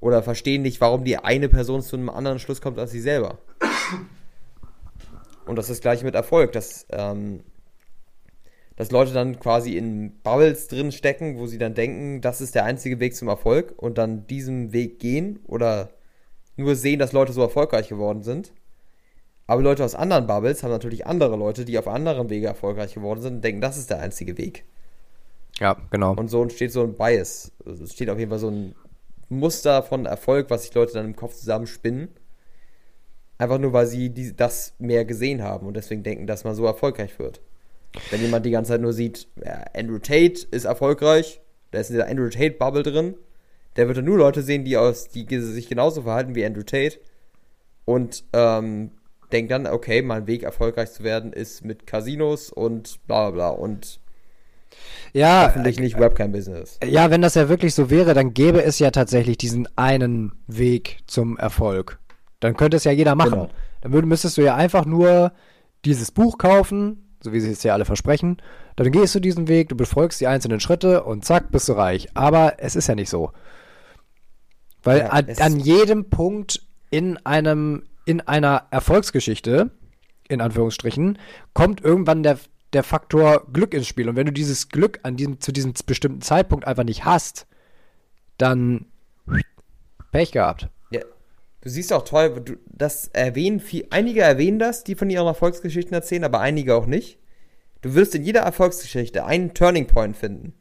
oder 0.00 0.24
verstehen 0.24 0.62
nicht, 0.62 0.80
warum 0.80 1.04
die 1.04 1.18
eine 1.18 1.48
Person 1.48 1.80
zu 1.80 1.94
einem 1.94 2.08
anderen 2.08 2.40
Schluss 2.40 2.60
kommt 2.60 2.80
als 2.80 2.90
sie 2.90 3.00
selber. 3.00 3.38
Und 5.46 5.54
das 5.54 5.70
ist 5.70 5.82
gleich 5.82 6.02
mit 6.02 6.16
Erfolg, 6.16 6.50
dass, 6.50 6.84
ähm, 6.90 7.44
dass 8.78 8.92
Leute 8.92 9.12
dann 9.12 9.40
quasi 9.40 9.76
in 9.76 10.12
Bubbles 10.22 10.68
drin 10.68 10.92
stecken, 10.92 11.36
wo 11.36 11.48
sie 11.48 11.58
dann 11.58 11.74
denken, 11.74 12.20
das 12.20 12.40
ist 12.40 12.54
der 12.54 12.64
einzige 12.64 13.00
Weg 13.00 13.16
zum 13.16 13.26
Erfolg 13.26 13.74
und 13.76 13.98
dann 13.98 14.28
diesen 14.28 14.72
Weg 14.72 15.00
gehen 15.00 15.40
oder 15.48 15.90
nur 16.56 16.76
sehen, 16.76 17.00
dass 17.00 17.12
Leute 17.12 17.32
so 17.32 17.42
erfolgreich 17.42 17.88
geworden 17.88 18.22
sind. 18.22 18.52
Aber 19.48 19.62
Leute 19.62 19.84
aus 19.84 19.96
anderen 19.96 20.28
Bubbles 20.28 20.62
haben 20.62 20.70
natürlich 20.70 21.08
andere 21.08 21.34
Leute, 21.34 21.64
die 21.64 21.76
auf 21.76 21.88
anderen 21.88 22.30
Wege 22.30 22.46
erfolgreich 22.46 22.94
geworden 22.94 23.20
sind 23.20 23.34
und 23.34 23.44
denken, 23.44 23.60
das 23.60 23.78
ist 23.78 23.90
der 23.90 23.98
einzige 23.98 24.38
Weg. 24.38 24.64
Ja, 25.58 25.76
genau. 25.90 26.14
Und 26.14 26.28
so 26.28 26.40
entsteht 26.40 26.70
so 26.70 26.84
ein 26.84 26.94
Bias. 26.94 27.50
Also 27.66 27.82
es 27.82 27.94
steht 27.94 28.10
auf 28.10 28.18
jeden 28.20 28.30
Fall 28.30 28.38
so 28.38 28.50
ein 28.50 28.76
Muster 29.28 29.82
von 29.82 30.06
Erfolg, 30.06 30.50
was 30.50 30.62
sich 30.62 30.74
Leute 30.74 30.92
dann 30.92 31.06
im 31.06 31.16
Kopf 31.16 31.34
zusammenspinnen. 31.34 32.10
Einfach 33.38 33.58
nur, 33.58 33.72
weil 33.72 33.88
sie 33.88 34.10
die, 34.10 34.36
das 34.36 34.74
mehr 34.78 35.04
gesehen 35.04 35.42
haben 35.42 35.66
und 35.66 35.74
deswegen 35.74 36.04
denken, 36.04 36.28
dass 36.28 36.44
man 36.44 36.54
so 36.54 36.64
erfolgreich 36.64 37.18
wird. 37.18 37.40
Wenn 38.10 38.20
jemand 38.20 38.46
die 38.46 38.50
ganze 38.50 38.72
Zeit 38.72 38.80
nur 38.80 38.92
sieht, 38.92 39.28
ja, 39.44 39.64
Andrew 39.74 39.98
Tate 39.98 40.46
ist 40.50 40.64
erfolgreich, 40.64 41.40
da 41.70 41.80
ist 41.80 41.90
in 41.90 41.96
der 41.96 42.08
Andrew 42.08 42.28
Tate-Bubble 42.28 42.82
drin, 42.82 43.14
der 43.76 43.86
wird 43.86 43.98
dann 43.98 44.04
nur 44.04 44.18
Leute 44.18 44.42
sehen, 44.42 44.64
die, 44.64 44.76
aus, 44.76 45.08
die 45.08 45.26
sich 45.38 45.68
genauso 45.68 46.02
verhalten 46.02 46.34
wie 46.34 46.44
Andrew 46.44 46.62
Tate 46.62 46.98
und 47.84 48.24
ähm, 48.32 48.90
denkt 49.32 49.50
dann, 49.50 49.66
okay, 49.66 50.02
mein 50.02 50.26
Weg 50.26 50.42
erfolgreich 50.42 50.92
zu 50.92 51.04
werden 51.04 51.32
ist 51.32 51.64
mit 51.64 51.86
Casinos 51.86 52.50
und 52.50 53.06
bla 53.06 53.30
bla 53.30 53.30
bla 53.30 53.48
und 53.50 54.00
ja, 55.12 55.46
hoffentlich 55.46 55.80
nicht 55.80 55.98
Webcam-Business. 55.98 56.78
Ja, 56.84 57.10
wenn 57.10 57.22
das 57.22 57.34
ja 57.34 57.48
wirklich 57.48 57.74
so 57.74 57.88
wäre, 57.88 58.14
dann 58.14 58.34
gäbe 58.34 58.62
es 58.62 58.78
ja 58.78 58.90
tatsächlich 58.90 59.38
diesen 59.38 59.66
einen 59.76 60.32
Weg 60.46 60.98
zum 61.06 61.38
Erfolg. 61.38 61.98
Dann 62.40 62.56
könnte 62.56 62.76
es 62.76 62.84
ja 62.84 62.92
jeder 62.92 63.14
machen. 63.14 63.30
Genau. 63.30 63.50
Dann 63.80 64.08
müsstest 64.08 64.36
du 64.36 64.42
ja 64.42 64.54
einfach 64.54 64.84
nur 64.84 65.32
dieses 65.84 66.10
Buch 66.10 66.38
kaufen, 66.38 67.07
so 67.20 67.32
wie 67.32 67.40
sie 67.40 67.50
es 67.50 67.62
ja 67.62 67.72
alle 67.72 67.84
versprechen. 67.84 68.38
Dann 68.76 68.90
gehst 68.90 69.14
du 69.14 69.20
diesen 69.20 69.48
Weg, 69.48 69.68
du 69.68 69.76
befolgst 69.76 70.20
die 70.20 70.26
einzelnen 70.26 70.60
Schritte 70.60 71.04
und 71.04 71.24
zack, 71.24 71.50
bist 71.50 71.68
du 71.68 71.72
reich. 71.72 72.08
Aber 72.14 72.54
es 72.58 72.76
ist 72.76 72.86
ja 72.86 72.94
nicht 72.94 73.10
so. 73.10 73.32
Weil 74.82 74.98
ja, 74.98 75.08
an, 75.08 75.26
an 75.38 75.58
jedem 75.58 76.10
Punkt 76.10 76.62
in 76.90 77.16
einem, 77.26 77.84
in 78.04 78.20
einer 78.20 78.66
Erfolgsgeschichte, 78.70 79.70
in 80.28 80.40
Anführungsstrichen, 80.40 81.18
kommt 81.54 81.82
irgendwann 81.82 82.22
der, 82.22 82.38
der 82.72 82.82
Faktor 82.82 83.46
Glück 83.52 83.74
ins 83.74 83.86
Spiel. 83.86 84.08
Und 84.08 84.16
wenn 84.16 84.26
du 84.26 84.32
dieses 84.32 84.68
Glück 84.68 85.00
an 85.02 85.16
diesem, 85.16 85.40
zu 85.40 85.52
diesem 85.52 85.74
bestimmten 85.86 86.22
Zeitpunkt 86.22 86.66
einfach 86.66 86.84
nicht 86.84 87.04
hast, 87.04 87.46
dann 88.36 88.86
Pech 90.12 90.32
gehabt. 90.32 90.68
Du 91.60 91.68
siehst 91.68 91.92
auch 91.92 92.04
toll, 92.04 92.40
du, 92.40 92.56
das 92.66 93.08
erwähnen 93.08 93.60
viel, 93.60 93.86
einige 93.90 94.22
erwähnen 94.22 94.58
das, 94.58 94.84
die 94.84 94.94
von 94.94 95.10
ihren 95.10 95.26
Erfolgsgeschichten 95.26 95.92
erzählen, 95.92 96.24
aber 96.24 96.40
einige 96.40 96.74
auch 96.74 96.86
nicht. 96.86 97.18
Du 97.80 97.94
wirst 97.94 98.14
in 98.14 98.22
jeder 98.22 98.40
Erfolgsgeschichte 98.40 99.24
einen 99.24 99.54
Turning 99.54 99.86
Point 99.86 100.16
finden, 100.16 100.54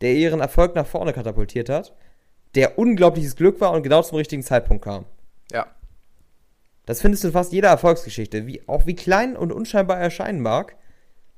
der 0.00 0.14
ihren 0.14 0.40
Erfolg 0.40 0.74
nach 0.74 0.86
vorne 0.86 1.12
katapultiert 1.12 1.68
hat, 1.68 1.94
der 2.54 2.78
unglaubliches 2.78 3.36
Glück 3.36 3.60
war 3.60 3.72
und 3.72 3.82
genau 3.82 4.02
zum 4.02 4.18
richtigen 4.18 4.42
Zeitpunkt 4.42 4.84
kam. 4.84 5.04
Ja. 5.52 5.66
Das 6.86 7.00
findest 7.00 7.22
du 7.22 7.28
in 7.28 7.32
fast 7.32 7.52
jeder 7.52 7.68
Erfolgsgeschichte, 7.68 8.46
wie, 8.46 8.66
auch 8.66 8.86
wie 8.86 8.96
klein 8.96 9.36
und 9.36 9.52
unscheinbar 9.52 9.98
erscheinen 9.98 10.40
mag. 10.40 10.76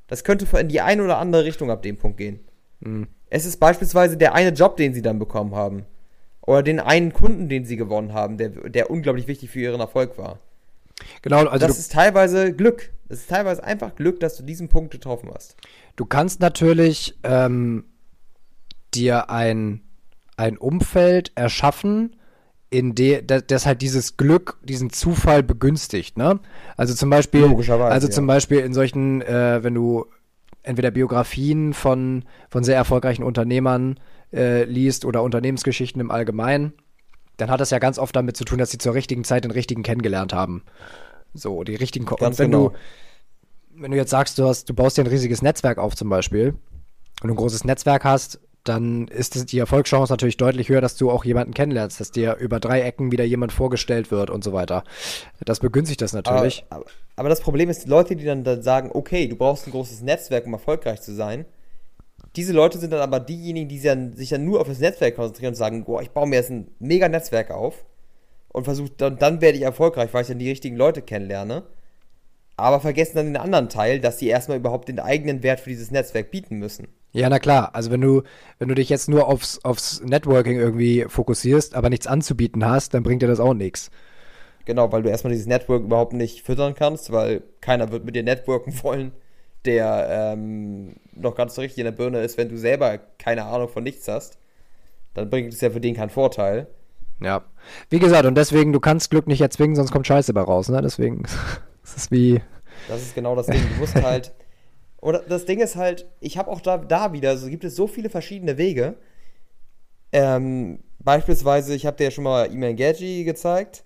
Das 0.07 0.25
könnte 0.25 0.47
in 0.59 0.69
die 0.69 0.81
eine 0.81 1.05
oder 1.05 1.19
andere 1.19 1.45
Richtung 1.45 1.71
ab 1.71 1.83
dem 1.83 1.99
Punkt 1.99 2.19
gehen. 2.19 2.41
Mhm. 2.81 3.09
Es 3.29 3.45
ist 3.45 3.59
beispielsweise 3.59 4.17
der 4.17 4.35
eine 4.35 4.51
Job, 4.51 4.77
den 4.77 4.95
sie 4.95 5.03
dann 5.03 5.19
bekommen 5.19 5.55
haben 5.55 5.87
oder 6.47 6.63
den 6.63 6.81
einen 6.81 7.13
Kunden, 7.13 7.49
den 7.49 7.65
sie 7.65 7.77
gewonnen 7.77 8.13
haben, 8.13 8.39
der, 8.39 8.49
der 8.49 8.91
unglaublich 8.91 9.27
wichtig 9.27 9.51
für 9.51 9.61
ihren 9.61 9.81
Erfolg 9.81 10.19
war. 10.19 10.39
Genau, 11.23 11.47
also 11.47 11.67
das 11.67 11.79
ist 11.79 11.93
teilweise 11.93 12.53
Glück. 12.53 12.91
Es 13.09 13.21
ist 13.21 13.31
teilweise 13.31 13.65
einfach 13.65 13.95
Glück, 13.97 14.21
dass 14.21 14.37
du 14.37 14.43
diesen 14.43 14.69
Punkt 14.69 14.91
getroffen 14.91 15.31
hast. 15.35 15.57
Du 15.97 16.05
kannst 16.05 16.41
natürlich 16.41 17.19
ähm, 17.23 17.85
dir 18.95 19.31
ein, 19.31 19.83
ein 20.37 20.57
Umfeld 20.57 21.33
erschaffen, 21.35 22.17
in 22.71 22.95
dem 22.95 23.27
das 23.27 23.67
halt 23.67 23.83
dieses 23.83 24.17
Glück, 24.17 24.59
diesen 24.63 24.91
Zufall 24.91 25.43
begünstigt, 25.43 26.17
ne? 26.17 26.39
Also 26.77 26.95
zum 26.95 27.11
Beispiel, 27.11 27.45
also 27.45 28.09
zum 28.09 28.29
ja. 28.29 28.35
Beispiel 28.35 28.61
in 28.61 28.73
solchen, 28.73 29.23
äh, 29.23 29.65
wenn 29.65 29.75
du 29.75 30.07
entweder 30.63 30.93
Biografien 30.93 31.75
von, 31.75 32.25
von 32.49 32.63
sehr 32.63 32.77
erfolgreichen 32.77 33.25
Unternehmern 33.25 33.99
äh, 34.33 34.65
liest 34.65 35.05
oder 35.05 35.23
Unternehmensgeschichten 35.23 36.01
im 36.01 36.11
Allgemeinen, 36.11 36.73
dann 37.37 37.51
hat 37.51 37.61
das 37.61 37.71
ja 37.71 37.79
ganz 37.79 37.99
oft 37.99 38.15
damit 38.15 38.37
zu 38.37 38.45
tun, 38.45 38.59
dass 38.59 38.71
sie 38.71 38.79
zur 38.79 38.95
richtigen 38.95 39.25
Zeit 39.25 39.45
den 39.45 39.51
richtigen 39.51 39.83
kennengelernt 39.83 40.33
haben. 40.33 40.63
So, 41.33 41.65
die 41.65 41.75
richtigen. 41.75 42.07
Ko 42.07 42.17
ganz 42.17 42.39
und 42.39 42.45
wenn 42.45 42.51
genau. 42.51 42.69
du 42.71 42.77
wenn 43.81 43.91
du 43.91 43.97
jetzt 43.97 44.11
sagst, 44.11 44.39
du 44.39 44.47
hast, 44.47 44.69
du 44.69 44.75
baust 44.75 44.99
dir 44.99 45.05
ein 45.05 45.07
riesiges 45.07 45.43
Netzwerk 45.43 45.79
auf 45.79 45.97
zum 45.97 46.09
Beispiel 46.09 46.55
und 47.23 47.29
du 47.29 47.35
ein 47.35 47.37
großes 47.37 47.65
Netzwerk 47.65 48.05
hast, 48.05 48.41
dann 48.63 49.09
ist 49.09 49.53
die 49.53 49.59
Erfolgschance 49.59 50.13
natürlich 50.13 50.37
deutlich 50.37 50.69
höher, 50.69 50.83
dass 50.83 50.97
du 50.97 51.11
auch 51.11 51.25
jemanden 51.25 51.55
kennenlernst, 51.55 51.99
dass 51.99 52.11
dir 52.11 52.37
über 52.37 52.61
drei 52.61 52.83
Ecken 52.83 53.11
wieder 53.11 53.25
jemand 53.25 53.53
vorgestellt 53.53 54.11
wird 54.11 54.29
und 54.29 54.45
so 54.45 54.53
weiter. 54.53 54.85
Das 55.45 55.61
begünstigt 55.61 56.03
das 56.03 56.13
natürlich. 56.13 56.67
Aber, 56.69 56.83
aber, 56.83 56.91
aber 57.17 57.29
das 57.31 57.41
Problem 57.41 57.71
ist, 57.71 57.85
die 57.85 57.89
Leute, 57.89 58.17
die 58.17 58.25
dann, 58.25 58.45
dann 58.45 58.63
sagen, 58.63 58.91
okay, 58.93 59.29
du 59.29 59.37
brauchst 59.37 59.67
ein 59.67 59.71
großes 59.71 60.03
Netzwerk, 60.03 60.45
um 60.45 60.53
erfolgreich 60.53 61.01
zu 61.01 61.15
sein, 61.15 61.47
diese 62.37 62.53
Leute 62.53 62.79
sind 62.79 62.93
dann 62.93 63.01
aber 63.01 63.21
diejenigen, 63.21 63.69
die 63.69 63.79
sich 63.79 64.31
dann, 64.31 64.45
nur 64.45 64.61
auf 64.61 64.69
das 64.69 64.79
Netzwerk 64.79 65.17
konzentrieren 65.17 65.53
und 65.53 65.57
sagen, 65.57 65.85
boah, 65.85 66.03
ich 66.03 66.11
baue 66.11 66.29
mir 66.29 66.37
jetzt 66.37 66.51
ein 66.51 66.69
mega 66.79 67.09
Netzwerk 67.09 67.51
auf. 67.51 67.85
und 68.53 68.65
versuche, 68.65 68.91
dann, 68.97 69.19
dann 69.19 69.41
werde 69.41 69.59
ich 69.59 69.65
erfolgreich, 69.65 70.13
weil 70.13 70.23
ich 70.23 70.29
dann 70.29 70.39
die 70.39 70.49
richtigen 70.49 70.77
Leute 70.77 71.03
kennenlerne. 71.03 71.65
Aber 72.57 72.81
vergessen 72.81 73.17
dann 73.17 73.27
den 73.27 73.37
anderen 73.37 73.69
Teil, 73.69 74.01
dass 74.01 74.19
sie 74.19 74.29
erstmal 74.29 74.59
überhaupt 74.59 74.89
den 74.89 75.01
eigenen 75.01 75.43
Wert 75.43 75.61
für 75.61 75.71
dieses 75.71 75.91
Netzwerk 75.91 76.31
bieten 76.31 76.59
müssen. 76.59 76.89
Ja, 77.13 77.29
na 77.29 77.39
klar. 77.39 77.75
Also 77.75 77.91
wenn 77.91 78.01
du, 78.01 78.23
wenn 78.59 78.69
du 78.69 78.75
dich 78.75 78.89
jetzt 78.89 79.09
nur 79.09 79.29
aufs, 79.29 79.65
aufs 79.65 80.03
Networking 80.03 80.59
irgendwie 80.59 81.07
fokussierst, 81.09 81.75
aber 81.75 81.91
nichts 81.91 82.07
anzubieten 82.07 82.65
hast, 82.65 82.95
dann 82.95 83.03
bringt 83.03 83.23
dir 83.23 83.29
das 83.29 83.41
auch 83.41 83.55
nichts. 83.55 83.91
Genau, 84.67 84.93
weil 84.93 85.03
du 85.03 85.09
erstmal 85.09 85.33
dieses 85.33 85.47
Network 85.47 85.83
überhaupt 85.83 86.13
nicht 86.13 86.43
füttern 86.43 86.75
kannst, 86.75 87.11
weil 87.11 87.43
keiner 87.61 87.91
wird 87.91 88.05
mit 88.05 88.15
dir 88.15 88.23
networken 88.23 88.75
wollen, 88.83 89.13
der 89.65 90.35
ähm, 90.35 90.97
noch 91.13 91.35
ganz 91.35 91.55
so 91.55 91.61
richtig 91.61 91.79
in 91.79 91.85
der 91.85 91.93
Birne 91.93 92.21
ist, 92.21 92.39
wenn 92.39 92.49
du 92.49 92.57
selber 92.57 92.99
keine 93.19 93.45
Ahnung 93.45 93.69
von 93.69 93.83
nichts 93.83 94.09
hast. 94.09 94.39
Dann 95.15 95.29
bringt 95.29 95.53
es 95.53 95.61
ja 95.61 95.71
für 95.71 95.81
den 95.81 95.95
keinen 95.95 96.11
Vorteil. 96.11 96.69
Ja. 97.21 97.45
Wie 97.91 97.99
gesagt, 97.99 98.25
und 98.25 98.37
deswegen, 98.37 98.73
du 98.73 98.81
kannst 98.81 99.11
Glück 99.11 99.27
nicht 99.27 99.41
erzwingen, 99.41 99.77
sonst 99.77 99.93
kommt 99.93 100.07
Scheiße 100.07 100.33
bei 100.33 100.41
raus, 100.41 100.69
ne? 100.69 100.81
Deswegen, 100.83 101.25
das 101.83 101.97
ist 101.97 102.11
wie. 102.11 102.41
Das 102.89 103.03
ist 103.03 103.15
genau 103.15 103.35
das 103.35 103.47
Ding. 103.47 103.61
Du 103.75 103.81
musst 103.81 103.95
halt. 103.95 104.33
Oder 105.03 105.21
das 105.21 105.47
Ding 105.47 105.61
ist 105.61 105.77
halt, 105.77 106.07
ich 106.21 106.37
habe 106.37 106.51
auch 106.51 106.61
da, 106.61 106.77
da 106.77 107.15
wieder, 107.15 107.39
so 107.39 107.49
gibt 107.49 107.65
es 107.65 107.75
so 107.75 107.87
viele 107.87 108.11
verschiedene 108.11 108.59
Wege. 108.59 108.97
Ähm, 110.13 110.81
beispielsweise, 110.99 111.75
ich 111.75 111.87
habe 111.87 111.97
dir 111.97 112.05
ja 112.05 112.11
schon 112.11 112.25
mal 112.25 112.53
E-Mail 112.53 112.75
Gadget 112.75 113.25
gezeigt, 113.25 113.85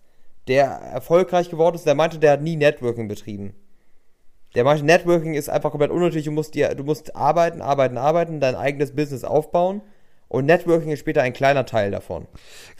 der 0.48 0.66
erfolgreich 0.66 1.50
geworden 1.50 1.76
ist. 1.76 1.86
Der 1.86 1.94
meinte, 1.94 2.18
der 2.18 2.32
hat 2.32 2.42
nie 2.42 2.56
Networking 2.56 3.06
betrieben. 3.06 3.54
Der 4.54 4.64
meinte, 4.64 4.84
Networking 4.84 5.34
ist 5.34 5.48
einfach 5.48 5.70
komplett 5.70 5.90
unnötig. 5.90 6.24
Du 6.24 6.30
musst, 6.30 6.54
dir, 6.54 6.74
du 6.74 6.84
musst 6.84 7.16
arbeiten, 7.16 7.60
arbeiten, 7.60 7.98
arbeiten, 7.98 8.40
dein 8.40 8.54
eigenes 8.54 8.94
Business 8.94 9.24
aufbauen. 9.24 9.82
Und 10.28 10.46
Networking 10.46 10.90
ist 10.90 11.00
später 11.00 11.22
ein 11.22 11.32
kleiner 11.32 11.66
Teil 11.66 11.90
davon. 11.90 12.26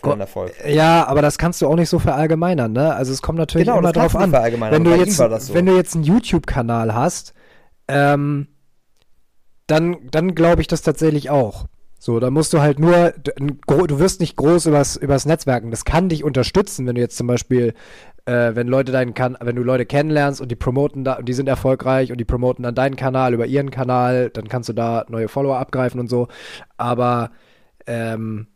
Den 0.03 0.21
Erfolg. 0.21 0.53
Ja, 0.67 1.07
aber 1.07 1.23
das 1.23 1.39
kannst 1.39 1.63
du 1.63 1.69
auch 1.69 1.77
nicht 1.77 1.89
so 1.89 1.99
verallgemeinern, 1.99 2.73
ne? 2.73 2.95
Also 2.95 3.13
es 3.13 3.23
kommt 3.23 3.39
natürlich 3.39 3.67
genau, 3.67 3.79
immer 3.79 3.93
drauf 3.93 4.17
an. 4.17 4.33
Wenn 4.33 4.85
du, 4.85 4.95
jetzt, 4.95 5.17
so. 5.17 5.55
wenn 5.55 5.67
du 5.67 5.77
jetzt 5.77 5.95
einen 5.95 6.05
YouTube-Kanal 6.05 6.95
hast, 6.95 7.35
ähm, 7.87 8.49
dann, 9.67 9.99
dann 10.11 10.35
glaube 10.35 10.63
ich 10.63 10.69
das 10.69 10.83
tatsächlich 10.83 11.31
auch. 11.31 11.67
So, 12.05 12.21
da 12.21 12.31
musst 12.31 12.53
du 12.53 12.61
halt 12.61 12.79
nur, 12.79 13.15
du 13.17 13.99
wirst 13.99 14.21
nicht 14.21 14.37
groß 14.37 14.67
übers, 14.67 14.97
übers 14.97 15.25
Netzwerken. 15.25 15.71
Das 15.71 15.87
kann 15.87 16.11
dich 16.11 16.23
unterstützen, 16.23 16.87
wenn 16.87 16.97
du 16.97 17.01
jetzt 17.01 17.17
zum 17.17 17.27
Beispiel, 17.27 17.73
äh, 18.27 18.55
wenn 18.55 18.69
Leute 18.69 18.93
deinen 18.93 19.15
kan 19.15 19.39
wenn 19.41 19.57
du 19.57 19.63
Leute 19.63 19.87
kennenlernst 19.87 20.39
und 20.39 20.51
die 20.51 20.55
promoten 20.55 21.05
da 21.05 21.15
und 21.15 21.27
die 21.27 21.33
sind 21.33 21.49
erfolgreich 21.49 22.13
und 22.13 22.19
die 22.19 22.27
promoten 22.27 22.63
dann 22.63 22.75
deinen 22.75 22.97
Kanal 22.97 23.33
über 23.33 23.47
ihren 23.47 23.71
Kanal, 23.71 24.29
dann 24.29 24.49
kannst 24.49 24.69
du 24.69 24.75
da 24.75 25.07
neue 25.09 25.29
Follower 25.29 25.57
abgreifen 25.57 25.99
und 25.99 26.11
so. 26.11 26.29
Aber 26.77 27.31
ähm, 27.87 28.49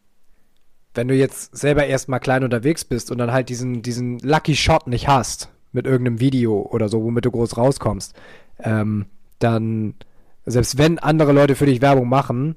wenn 0.95 1.09
du 1.09 1.15
jetzt 1.15 1.57
selber 1.57 1.87
erstmal 1.87 2.21
klein 2.21 2.45
unterwegs 2.45 2.85
bist 2.85 3.11
und 3.11 3.17
dann 3.17 3.33
halt 3.33 3.49
diesen, 3.49 3.81
diesen 3.81 4.19
Lucky 4.19 4.57
Shot 4.57 4.89
nicht 4.89 5.09
hast 5.09 5.49
mit 5.73 5.87
irgendeinem 5.87 6.21
Video 6.21 6.69
oder 6.71 6.91
so, 6.91 7.03
womit 7.03 7.25
du 7.25 7.31
groß 7.31 7.57
rauskommst, 7.57 8.15
ähm, 8.59 9.07
dann, 9.39 9.95
selbst 10.45 10.77
wenn 10.77 10.99
andere 10.99 11.33
Leute 11.33 11.55
für 11.55 11.65
dich 11.65 11.81
Werbung 11.81 12.11
machen, 12.11 12.57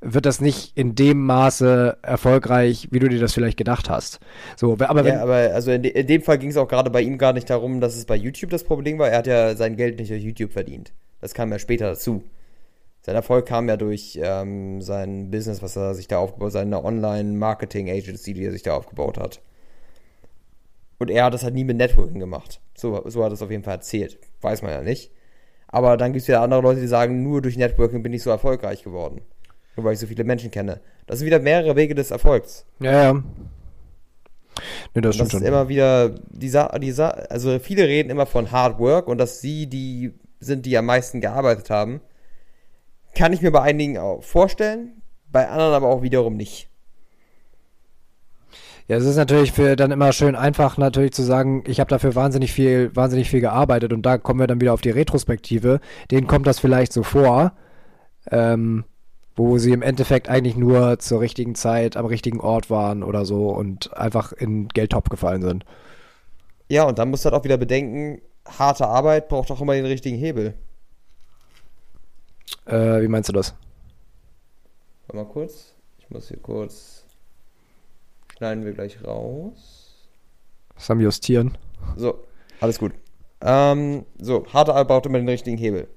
wird 0.00 0.26
das 0.26 0.40
nicht 0.40 0.76
in 0.76 0.94
dem 0.94 1.26
Maße 1.26 1.98
erfolgreich, 2.02 2.88
wie 2.90 2.98
du 3.00 3.08
dir 3.08 3.18
das 3.18 3.34
vielleicht 3.34 3.56
gedacht 3.56 3.90
hast. 3.90 4.20
So, 4.56 4.74
aber 4.74 5.04
wenn, 5.04 5.14
ja, 5.14 5.22
aber 5.22 5.34
also 5.54 5.72
in, 5.72 5.82
de 5.82 5.92
in 5.92 6.06
dem 6.06 6.22
Fall 6.22 6.38
ging 6.38 6.50
es 6.50 6.56
auch 6.56 6.68
gerade 6.68 6.90
bei 6.90 7.00
ihm 7.02 7.18
gar 7.18 7.32
nicht 7.32 7.50
darum, 7.50 7.80
dass 7.80 7.96
es 7.96 8.04
bei 8.04 8.16
YouTube 8.16 8.50
das 8.50 8.64
Problem 8.64 8.98
war. 8.98 9.08
Er 9.08 9.18
hat 9.18 9.26
ja 9.26 9.56
sein 9.56 9.76
Geld 9.76 9.98
nicht 9.98 10.10
durch 10.10 10.22
YouTube 10.22 10.52
verdient. 10.52 10.92
Das 11.20 11.34
kam 11.34 11.50
ja 11.50 11.58
später 11.58 11.86
dazu. 11.86 12.22
Sein 13.00 13.14
Erfolg 13.14 13.46
kam 13.46 13.68
ja 13.68 13.76
durch 13.76 14.18
ähm, 14.22 14.82
sein 14.82 15.30
Business, 15.30 15.62
was 15.62 15.76
er 15.76 15.94
sich 15.94 16.08
da 16.08 16.18
aufgebaut 16.18 16.48
hat, 16.48 16.52
seine 16.52 16.84
Online-Marketing-Agency, 16.84 18.34
die 18.34 18.44
er 18.44 18.52
sich 18.52 18.62
da 18.62 18.74
aufgebaut 18.74 19.18
hat. 19.18 19.40
Und 20.98 21.10
er 21.10 21.24
hat 21.24 21.34
das 21.34 21.42
halt 21.42 21.54
nie 21.54 21.64
mit 21.64 21.76
Networking 21.76 22.18
gemacht. 22.18 22.60
So, 22.76 23.02
so 23.06 23.24
hat 23.24 23.30
er 23.30 23.34
es 23.34 23.42
auf 23.42 23.50
jeden 23.50 23.62
Fall 23.62 23.74
erzählt. 23.74 24.18
Weiß 24.40 24.62
man 24.62 24.72
ja 24.72 24.82
nicht. 24.82 25.12
Aber 25.68 25.96
dann 25.96 26.12
gibt 26.12 26.22
es 26.22 26.28
ja 26.28 26.42
andere 26.42 26.60
Leute, 26.60 26.80
die 26.80 26.86
sagen, 26.86 27.22
nur 27.22 27.42
durch 27.42 27.56
Networking 27.56 28.02
bin 28.02 28.12
ich 28.12 28.22
so 28.22 28.30
erfolgreich 28.30 28.82
geworden. 28.82 29.22
Nur 29.78 29.84
weil 29.84 29.92
ich 29.92 30.00
so 30.00 30.08
viele 30.08 30.24
Menschen 30.24 30.50
kenne. 30.50 30.80
Das 31.06 31.20
sind 31.20 31.26
wieder 31.26 31.38
mehrere 31.38 31.76
Wege 31.76 31.94
des 31.94 32.10
Erfolgs. 32.10 32.66
Ja, 32.80 32.90
ja. 32.90 33.22
Nee, 34.92 35.00
das, 35.02 35.18
das 35.18 35.32
ist 35.32 35.40
immer 35.40 35.68
wieder, 35.68 36.16
die, 36.30 36.48
Sa 36.48 36.76
die 36.80 36.90
Sa 36.90 37.10
also 37.10 37.60
viele 37.60 37.86
reden 37.86 38.10
immer 38.10 38.26
von 38.26 38.50
Hard 38.50 38.80
Work 38.80 39.06
und 39.06 39.18
dass 39.18 39.40
sie 39.40 39.68
die 39.68 40.14
sind, 40.40 40.66
die 40.66 40.76
am 40.76 40.86
meisten 40.86 41.20
gearbeitet 41.20 41.70
haben. 41.70 42.00
Kann 43.14 43.32
ich 43.32 43.40
mir 43.40 43.52
bei 43.52 43.62
einigen 43.62 43.98
auch 43.98 44.20
vorstellen, 44.20 45.00
bei 45.30 45.48
anderen 45.48 45.74
aber 45.74 45.86
auch 45.86 46.02
wiederum 46.02 46.36
nicht. 46.36 46.68
Ja, 48.88 48.96
es 48.96 49.04
ist 49.04 49.14
natürlich 49.14 49.52
für 49.52 49.76
dann 49.76 49.92
immer 49.92 50.12
schön 50.12 50.34
einfach 50.34 50.76
natürlich 50.76 51.12
zu 51.12 51.22
sagen, 51.22 51.62
ich 51.68 51.78
habe 51.78 51.90
dafür 51.90 52.16
wahnsinnig 52.16 52.52
viel, 52.52 52.90
wahnsinnig 52.96 53.30
viel 53.30 53.40
gearbeitet 53.40 53.92
und 53.92 54.02
da 54.02 54.18
kommen 54.18 54.40
wir 54.40 54.48
dann 54.48 54.60
wieder 54.60 54.72
auf 54.72 54.80
die 54.80 54.90
Retrospektive. 54.90 55.78
Denen 56.10 56.26
kommt 56.26 56.48
das 56.48 56.58
vielleicht 56.58 56.92
so 56.92 57.04
vor, 57.04 57.52
ähm, 58.32 58.84
wo 59.38 59.56
sie 59.58 59.72
im 59.72 59.82
Endeffekt 59.82 60.28
eigentlich 60.28 60.56
nur 60.56 60.98
zur 60.98 61.20
richtigen 61.20 61.54
Zeit 61.54 61.96
am 61.96 62.06
richtigen 62.06 62.40
Ort 62.40 62.70
waren 62.70 63.02
oder 63.02 63.24
so 63.24 63.50
und 63.50 63.96
einfach 63.96 64.32
in 64.32 64.68
Geldtopf 64.68 65.08
gefallen 65.08 65.42
sind. 65.42 65.64
Ja, 66.68 66.84
und 66.84 66.98
dann 66.98 67.10
musst 67.10 67.24
du 67.24 67.30
halt 67.30 67.40
auch 67.40 67.44
wieder 67.44 67.56
bedenken, 67.56 68.20
harte 68.46 68.86
Arbeit 68.86 69.28
braucht 69.28 69.50
auch 69.50 69.60
immer 69.60 69.74
den 69.74 69.86
richtigen 69.86 70.18
Hebel. 70.18 70.54
Äh, 72.66 73.00
wie 73.00 73.08
meinst 73.08 73.28
du 73.28 73.32
das? 73.32 73.54
Warte 75.06 75.24
mal 75.24 75.32
kurz. 75.32 75.74
Ich 75.98 76.10
muss 76.10 76.28
hier 76.28 76.38
kurz 76.38 77.04
Schneiden 78.36 78.64
wir 78.64 78.72
gleich 78.72 79.04
raus. 79.04 79.94
Was 80.76 80.90
am 80.90 81.00
Justieren? 81.00 81.58
So, 81.96 82.24
alles 82.60 82.78
gut. 82.78 82.92
Ähm, 83.40 84.04
so, 84.20 84.46
harte 84.52 84.72
Arbeit 84.72 84.88
braucht 84.88 85.06
immer 85.06 85.18
den 85.18 85.28
richtigen 85.28 85.58
Hebel. 85.58 85.88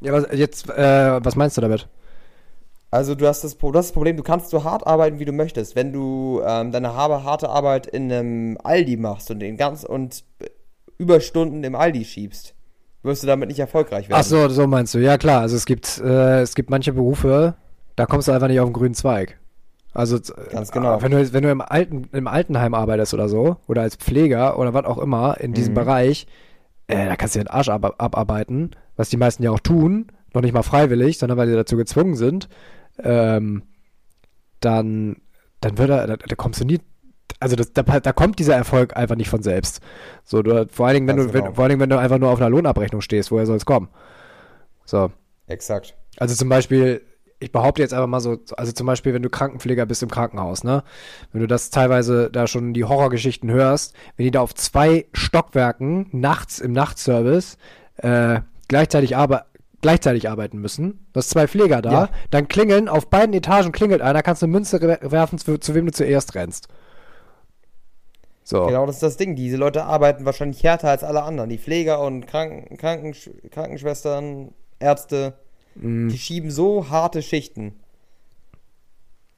Ja, 0.00 0.12
was, 0.14 0.26
jetzt, 0.32 0.70
äh, 0.70 1.24
was 1.24 1.36
meinst 1.36 1.58
du 1.58 1.60
damit? 1.60 1.86
Also 2.94 3.16
du 3.16 3.26
hast 3.26 3.42
das, 3.42 3.58
du 3.58 3.66
hast 3.66 3.88
das 3.88 3.92
Problem, 3.92 4.16
du 4.16 4.22
kannst 4.22 4.50
so 4.50 4.62
hart 4.62 4.86
arbeiten, 4.86 5.18
wie 5.18 5.24
du 5.24 5.32
möchtest. 5.32 5.74
Wenn 5.74 5.92
du 5.92 6.40
ähm, 6.46 6.70
deine 6.70 6.94
harte 6.94 7.48
Arbeit 7.48 7.88
in 7.88 8.12
einem 8.12 8.56
Aldi 8.62 8.96
machst 8.96 9.32
und 9.32 9.40
den 9.40 9.56
ganz 9.56 9.82
und 9.82 10.22
Überstunden 10.96 11.64
im 11.64 11.74
Aldi 11.74 12.04
schiebst, 12.04 12.54
wirst 13.02 13.24
du 13.24 13.26
damit 13.26 13.48
nicht 13.48 13.58
erfolgreich 13.58 14.08
werden. 14.08 14.20
Ach 14.20 14.22
so, 14.22 14.48
so 14.48 14.68
meinst 14.68 14.94
du. 14.94 14.98
Ja 14.98 15.18
klar, 15.18 15.40
also 15.40 15.56
es 15.56 15.66
gibt, 15.66 16.00
äh, 16.04 16.42
es 16.42 16.54
gibt 16.54 16.70
manche 16.70 16.92
Berufe, 16.92 17.54
da 17.96 18.06
kommst 18.06 18.28
du 18.28 18.32
einfach 18.32 18.46
nicht 18.46 18.60
auf 18.60 18.68
den 18.68 18.74
grünen 18.74 18.94
Zweig. 18.94 19.40
Also 19.92 20.20
ganz 20.52 20.70
genau. 20.70 21.02
Wenn 21.02 21.10
du, 21.10 21.32
wenn 21.32 21.42
du 21.42 21.50
im, 21.50 21.62
Alten, 21.62 22.08
im 22.12 22.28
Altenheim 22.28 22.74
arbeitest 22.74 23.12
oder 23.12 23.28
so, 23.28 23.56
oder 23.66 23.82
als 23.82 23.96
Pfleger 23.96 24.56
oder 24.56 24.72
was 24.72 24.84
auch 24.84 24.98
immer 24.98 25.40
in 25.40 25.52
diesem 25.52 25.72
mhm. 25.72 25.78
Bereich, 25.78 26.28
äh, 26.86 27.06
da 27.06 27.16
kannst 27.16 27.34
du 27.34 27.40
den 27.40 27.48
Arsch 27.48 27.70
ab, 27.70 27.96
abarbeiten, 27.98 28.70
was 28.94 29.08
die 29.08 29.16
meisten 29.16 29.42
ja 29.42 29.50
auch 29.50 29.58
tun, 29.58 30.12
noch 30.32 30.42
nicht 30.42 30.54
mal 30.54 30.62
freiwillig, 30.62 31.18
sondern 31.18 31.38
weil 31.38 31.48
sie 31.48 31.54
dazu 31.54 31.76
gezwungen 31.76 32.14
sind, 32.14 32.48
ähm, 33.02 33.62
dann, 34.60 35.16
dann 35.60 35.78
wird 35.78 35.90
er, 35.90 36.06
da, 36.06 36.16
da 36.16 36.34
kommst 36.36 36.60
du 36.60 36.64
nie, 36.64 36.80
also 37.40 37.56
das, 37.56 37.72
da, 37.72 37.82
da 37.82 38.12
kommt 38.12 38.38
dieser 38.38 38.54
Erfolg 38.54 38.96
einfach 38.96 39.16
nicht 39.16 39.28
von 39.28 39.42
selbst. 39.42 39.80
So, 40.24 40.42
du, 40.42 40.66
vor 40.70 40.86
allen 40.86 40.94
Dingen, 40.94 41.08
wenn 41.08 41.16
du, 41.16 41.26
genau. 41.26 41.34
wenn, 41.46 41.54
vor 41.54 41.64
allen 41.64 41.70
Dingen, 41.70 41.80
wenn 41.80 41.90
du 41.90 41.98
einfach 41.98 42.18
nur 42.18 42.30
auf 42.30 42.38
einer 42.40 42.50
Lohnabrechnung 42.50 43.00
stehst, 43.00 43.30
woher 43.30 43.46
soll 43.46 43.56
es 43.56 43.66
kommen? 43.66 43.88
So. 44.84 45.10
Exakt. 45.46 45.94
Also 46.16 46.34
zum 46.34 46.48
Beispiel, 46.48 47.02
ich 47.40 47.52
behaupte 47.52 47.82
jetzt 47.82 47.92
einfach 47.92 48.06
mal 48.06 48.20
so, 48.20 48.38
also 48.56 48.72
zum 48.72 48.86
Beispiel, 48.86 49.12
wenn 49.12 49.22
du 49.22 49.28
Krankenpfleger 49.28 49.84
bist 49.86 50.02
im 50.02 50.10
Krankenhaus, 50.10 50.64
ne? 50.64 50.82
Wenn 51.32 51.42
du 51.42 51.46
das 51.46 51.70
teilweise 51.70 52.30
da 52.30 52.46
schon 52.46 52.72
die 52.72 52.84
Horrorgeschichten 52.84 53.50
hörst, 53.50 53.94
wenn 54.16 54.24
die 54.24 54.30
da 54.30 54.40
auf 54.40 54.54
zwei 54.54 55.06
Stockwerken 55.12 56.08
nachts 56.12 56.60
im 56.60 56.72
Nachtservice 56.72 57.58
äh, 57.96 58.40
gleichzeitig, 58.68 59.16
arbe 59.16 59.44
gleichzeitig 59.84 60.30
arbeiten 60.30 60.58
müssen, 60.60 61.06
du 61.12 61.18
hast 61.18 61.28
zwei 61.28 61.46
Pfleger 61.46 61.82
da, 61.82 61.92
ja. 61.92 62.08
dann 62.30 62.48
klingeln, 62.48 62.88
auf 62.88 63.10
beiden 63.10 63.34
Etagen 63.34 63.70
klingelt 63.70 64.00
einer, 64.00 64.22
kannst 64.22 64.40
du 64.40 64.46
eine 64.46 64.52
Münze 64.52 64.80
werfen, 64.80 65.38
zu, 65.38 65.58
zu 65.58 65.74
wem 65.74 65.84
du 65.84 65.92
zuerst 65.92 66.34
rennst. 66.34 66.68
So. 68.44 68.64
Genau, 68.64 68.86
das 68.86 68.96
ist 68.96 69.02
das 69.02 69.16
Ding. 69.18 69.36
Diese 69.36 69.58
Leute 69.58 69.84
arbeiten 69.84 70.24
wahrscheinlich 70.24 70.62
härter 70.62 70.88
als 70.88 71.04
alle 71.04 71.22
anderen. 71.22 71.50
Die 71.50 71.58
Pfleger 71.58 72.00
und 72.00 72.26
Kranken, 72.26 72.78
Kranken, 72.78 73.14
Krankenschwestern, 73.50 74.52
Ärzte. 74.80 75.34
Mm. 75.74 76.08
Die 76.08 76.18
schieben 76.18 76.50
so 76.50 76.88
harte 76.88 77.20
Schichten. 77.20 77.74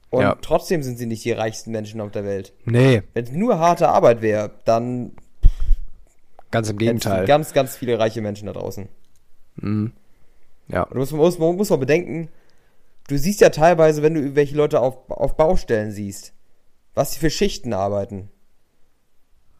Und 0.09 0.21
ja. 0.21 0.37
trotzdem 0.41 0.81
sind 0.81 0.97
sie 0.97 1.07
nicht 1.07 1.25
die 1.25 1.33
reichsten 1.33 1.71
Menschen 1.71 1.99
auf 1.99 2.11
der 2.11 2.23
Welt. 2.23 2.53
Nee. 2.63 3.03
Wenn 3.13 3.25
es 3.25 3.31
nur 3.31 3.59
harte 3.59 3.89
Arbeit 3.89 4.21
wäre, 4.21 4.51
dann. 4.63 5.11
Ganz 6.51 6.69
im 6.69 6.77
Gegenteil. 6.77 7.25
Ganz, 7.25 7.51
ganz 7.51 7.75
viele 7.75 7.99
reiche 7.99 8.21
Menschen 8.21 8.45
da 8.45 8.53
draußen. 8.53 8.87
Mhm. 9.57 9.91
Ja. 10.67 10.83
Und 10.83 10.93
du 10.93 10.99
musst, 10.99 11.13
musst, 11.13 11.39
musst 11.39 11.71
mal 11.71 11.77
bedenken, 11.77 12.29
du 13.07 13.17
siehst 13.17 13.41
ja 13.41 13.49
teilweise, 13.49 14.01
wenn 14.01 14.13
du 14.13 14.21
irgendwelche 14.21 14.55
Leute 14.55 14.81
auf, 14.81 15.09
auf 15.09 15.35
Baustellen 15.37 15.91
siehst, 15.91 16.33
was 16.93 17.13
sie 17.13 17.19
für 17.19 17.29
Schichten 17.29 17.73
arbeiten. 17.73 18.29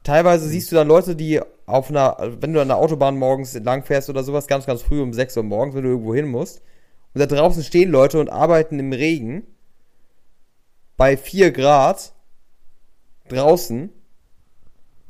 Teilweise 0.03 0.45
mhm. 0.45 0.49
siehst 0.49 0.71
du 0.71 0.75
dann 0.75 0.87
Leute, 0.87 1.15
die 1.15 1.41
auf 1.65 1.89
einer, 1.89 2.17
wenn 2.39 2.53
du 2.53 2.61
an 2.61 2.69
der 2.69 2.77
Autobahn 2.77 3.17
morgens 3.17 3.55
entlang 3.55 3.83
fährst 3.83 4.09
oder 4.09 4.23
sowas, 4.23 4.47
ganz, 4.47 4.65
ganz 4.65 4.81
früh 4.81 5.01
um 5.01 5.13
6 5.13 5.37
Uhr 5.37 5.43
morgens, 5.43 5.75
wenn 5.75 5.83
du 5.83 5.89
irgendwo 5.89 6.15
hin 6.15 6.27
musst, 6.27 6.61
und 7.13 7.19
da 7.19 7.25
draußen 7.25 7.63
stehen 7.63 7.89
Leute 7.89 8.19
und 8.19 8.29
arbeiten 8.29 8.79
im 8.79 8.93
Regen 8.93 9.47
bei 10.97 11.17
4 11.17 11.51
Grad 11.51 12.13
draußen 13.29 13.91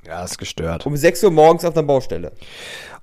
Ja, 0.08 0.24
ist 0.24 0.38
gestört. 0.38 0.86
Um 0.86 0.96
6 0.96 1.26
Uhr 1.26 1.32
morgens 1.32 1.66
auf 1.66 1.74
der 1.74 1.82
Baustelle. 1.82 2.32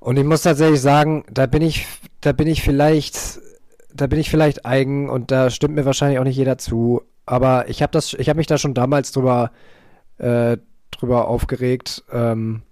Und 0.01 0.17
ich 0.17 0.25
muss 0.25 0.43
tatsächlich 0.43 0.81
sagen, 0.81 1.25
da 1.31 1.45
bin 1.45 1.61
ich, 1.61 1.87
da 2.23 2.33
bin 2.33 2.49
ich 2.49 2.63
vielleicht, 2.63 3.41
da 3.93 4.07
bin 4.07 4.19
ich 4.19 4.31
vielleicht 4.31 4.65
eigen 4.65 5.11
und 5.11 5.31
da 5.31 5.51
stimmt 5.51 5.75
mir 5.75 5.85
wahrscheinlich 5.85 6.19
auch 6.19 6.25
nicht 6.25 6.39
jeder 6.39 6.57
zu. 6.57 7.03
Aber 7.27 7.69
ich 7.69 7.83
habe 7.83 7.91
das, 7.93 8.15
ich 8.15 8.31
habe 8.31 8.39
mich 8.39 8.47
da 8.47 8.57
schon 8.57 8.73
damals 8.73 9.13
drüber, 9.13 9.51
äh, 10.17 10.57
drüber 10.93 11.29
aufgeregt. 11.29 12.05
Ähm, 12.11 12.63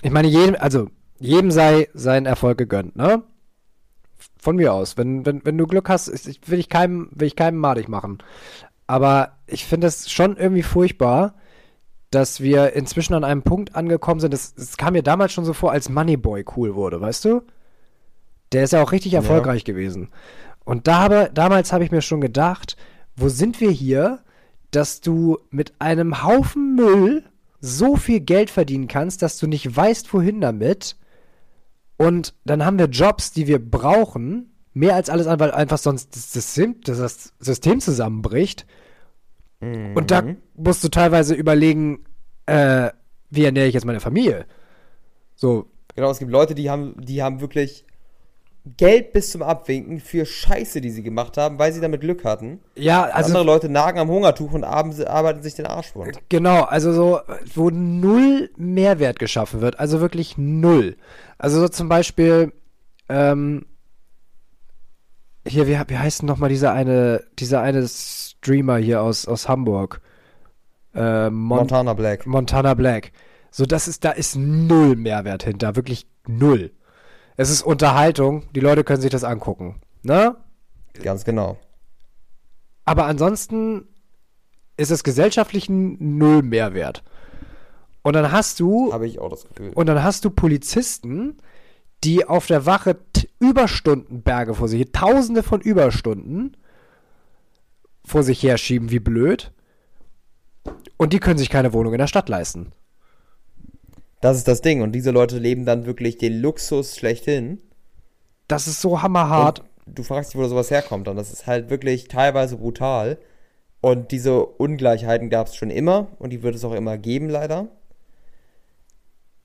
ich 0.00 0.10
meine, 0.10 0.28
jedem, 0.28 0.56
also 0.58 0.88
jedem 1.18 1.50
sei 1.50 1.88
sein 1.92 2.24
Erfolg 2.24 2.56
gegönnt, 2.56 2.96
ne? 2.96 3.22
Von 4.38 4.56
mir 4.56 4.72
aus. 4.72 4.96
Wenn, 4.96 5.26
wenn, 5.26 5.44
wenn 5.44 5.58
du 5.58 5.66
Glück 5.66 5.90
hast, 5.90 6.08
ich, 6.08 6.40
will 6.46 6.58
ich 6.58 6.70
keinem, 6.70 7.10
will 7.12 7.26
ich 7.26 7.36
keinem 7.36 7.58
madig 7.58 7.88
machen. 7.88 8.18
Aber 8.86 9.32
ich 9.46 9.66
finde 9.66 9.88
es 9.88 10.10
schon 10.10 10.38
irgendwie 10.38 10.62
furchtbar, 10.62 11.34
dass 12.10 12.40
wir 12.40 12.72
inzwischen 12.72 13.14
an 13.14 13.24
einem 13.24 13.42
Punkt 13.42 13.76
angekommen 13.76 14.20
sind. 14.20 14.34
Es 14.34 14.76
kam 14.76 14.94
mir 14.94 15.02
damals 15.02 15.32
schon 15.32 15.44
so 15.44 15.52
vor, 15.52 15.72
als 15.72 15.88
Moneyboy 15.88 16.44
cool 16.56 16.74
wurde, 16.74 17.00
weißt 17.00 17.24
du? 17.24 17.42
Der 18.52 18.64
ist 18.64 18.72
ja 18.72 18.82
auch 18.82 18.92
richtig 18.92 19.14
erfolgreich 19.14 19.62
ja. 19.62 19.72
gewesen. 19.72 20.08
Und 20.64 20.88
da 20.88 20.98
habe, 20.98 21.30
damals 21.32 21.72
habe 21.72 21.84
ich 21.84 21.92
mir 21.92 22.02
schon 22.02 22.20
gedacht, 22.20 22.76
wo 23.16 23.28
sind 23.28 23.60
wir 23.60 23.70
hier, 23.70 24.20
dass 24.70 25.00
du 25.00 25.38
mit 25.50 25.74
einem 25.80 26.22
Haufen 26.24 26.74
Müll 26.74 27.24
so 27.60 27.96
viel 27.96 28.20
Geld 28.20 28.50
verdienen 28.50 28.88
kannst, 28.88 29.22
dass 29.22 29.38
du 29.38 29.46
nicht 29.46 29.74
weißt, 29.74 30.12
wohin 30.12 30.40
damit. 30.40 30.96
Und 31.96 32.34
dann 32.44 32.64
haben 32.64 32.78
wir 32.78 32.86
Jobs, 32.86 33.32
die 33.32 33.46
wir 33.46 33.58
brauchen, 33.58 34.54
mehr 34.72 34.94
als 34.94 35.10
alles 35.10 35.26
an, 35.26 35.38
weil 35.40 35.50
einfach 35.50 35.78
sonst 35.78 36.16
das 36.16 36.32
System, 36.32 36.80
das 36.82 37.32
System 37.38 37.80
zusammenbricht. 37.80 38.66
Mhm. 39.60 39.96
Und 39.96 40.10
da 40.10 40.22
musst 40.54 40.82
du 40.84 40.88
teilweise 40.88 41.34
überlegen, 41.34 42.04
äh, 42.46 42.90
wie 43.30 43.44
ernähre 43.44 43.68
ich 43.68 43.74
jetzt 43.74 43.86
meine 43.86 44.00
Familie? 44.00 44.46
So. 45.34 45.66
Genau, 45.94 46.10
es 46.10 46.18
gibt 46.18 46.30
Leute, 46.30 46.54
die 46.54 46.70
haben, 46.70 46.94
die 46.98 47.22
haben 47.22 47.40
wirklich 47.40 47.84
Geld 48.76 49.12
bis 49.12 49.30
zum 49.30 49.42
Abwinken 49.42 50.00
für 50.00 50.26
Scheiße, 50.26 50.80
die 50.80 50.90
sie 50.90 51.02
gemacht 51.02 51.36
haben, 51.36 51.58
weil 51.58 51.72
sie 51.72 51.80
damit 51.80 52.02
Glück 52.02 52.24
hatten. 52.24 52.60
Ja, 52.76 53.04
also. 53.04 53.28
andere 53.28 53.44
Leute 53.44 53.68
nagen 53.68 53.98
am 53.98 54.08
Hungertuch 54.08 54.52
und 54.52 54.64
arbeiten 54.64 55.42
sich 55.42 55.54
den 55.54 55.66
Arsch 55.66 55.94
wund. 55.94 56.18
Genau, 56.28 56.62
also 56.62 56.92
so, 56.92 57.20
wo 57.54 57.70
null 57.70 58.50
Mehrwert 58.56 59.18
geschaffen 59.18 59.60
wird, 59.60 59.80
also 59.80 60.00
wirklich 60.00 60.36
null. 60.36 60.96
Also 61.38 61.60
so 61.60 61.68
zum 61.68 61.88
Beispiel, 61.88 62.52
ähm, 63.08 63.64
hier, 65.46 65.66
wie, 65.66 65.78
wie 65.88 65.98
heißt 65.98 66.22
denn 66.22 66.26
nochmal 66.26 66.48
dieser 66.48 66.72
eine, 66.72 67.24
dieser 67.38 67.62
eine 67.62 67.86
Streamer 67.88 68.78
hier 68.78 69.02
aus, 69.02 69.26
aus 69.26 69.48
Hamburg? 69.48 70.00
Äh, 70.94 71.30
Mon 71.30 71.58
Montana 71.58 71.94
Black. 71.94 72.26
Montana 72.26 72.74
Black. 72.74 73.12
So, 73.50 73.66
das 73.66 73.88
ist, 73.88 74.04
da 74.04 74.10
ist 74.10 74.36
null 74.36 74.96
Mehrwert 74.96 75.42
hinter, 75.42 75.76
wirklich 75.76 76.06
null. 76.26 76.72
Es 77.36 77.50
ist 77.50 77.62
Unterhaltung, 77.62 78.44
die 78.54 78.60
Leute 78.60 78.84
können 78.84 79.00
sich 79.00 79.10
das 79.10 79.24
angucken. 79.24 79.80
Ne? 80.02 80.36
Ganz 81.02 81.24
genau. 81.24 81.58
Aber 82.84 83.06
ansonsten 83.06 83.88
ist 84.76 84.90
es 84.90 85.04
gesellschaftlich 85.04 85.68
null 85.68 86.42
Mehrwert. 86.42 87.02
Und 88.02 88.14
dann 88.14 88.32
hast 88.32 88.60
du. 88.60 88.92
Habe 88.92 89.06
ich 89.06 89.18
auch 89.18 89.30
das 89.30 89.44
Gefühl. 89.44 89.72
Und 89.74 89.86
dann 89.86 90.02
hast 90.02 90.24
du 90.24 90.30
Polizisten, 90.30 91.36
die 92.02 92.26
auf 92.26 92.46
der 92.46 92.66
Wache 92.66 92.96
Überstundenberge 93.40 94.54
vor 94.54 94.68
sich, 94.68 94.92
Tausende 94.92 95.42
von 95.42 95.60
Überstunden 95.60 96.56
vor 98.04 98.22
sich 98.22 98.42
herschieben, 98.42 98.90
wie 98.90 99.00
blöd. 99.00 99.52
Und 100.96 101.12
die 101.12 101.20
können 101.20 101.38
sich 101.38 101.50
keine 101.50 101.72
Wohnung 101.72 101.92
in 101.92 101.98
der 101.98 102.06
Stadt 102.06 102.28
leisten. 102.28 102.72
Das 104.20 104.36
ist 104.36 104.48
das 104.48 104.60
Ding. 104.60 104.82
Und 104.82 104.92
diese 104.92 105.10
Leute 105.10 105.38
leben 105.38 105.64
dann 105.64 105.86
wirklich 105.86 106.18
den 106.18 106.40
Luxus 106.40 106.96
schlechthin. 106.96 107.58
Das 108.48 108.68
ist 108.68 108.80
so 108.80 109.02
hammerhart. 109.02 109.62
Und 109.86 109.98
du 109.98 110.02
fragst 110.02 110.34
dich, 110.34 110.40
wo 110.40 110.46
sowas 110.46 110.70
herkommt. 110.70 111.08
Und 111.08 111.16
das 111.16 111.32
ist 111.32 111.46
halt 111.46 111.70
wirklich 111.70 112.08
teilweise 112.08 112.56
brutal. 112.58 113.18
Und 113.80 114.10
diese 114.10 114.44
Ungleichheiten 114.44 115.30
gab 115.30 115.46
es 115.46 115.56
schon 115.56 115.70
immer. 115.70 116.08
Und 116.18 116.30
die 116.30 116.42
wird 116.42 116.54
es 116.54 116.64
auch 116.64 116.74
immer 116.74 116.98
geben, 116.98 117.30
leider. 117.30 117.68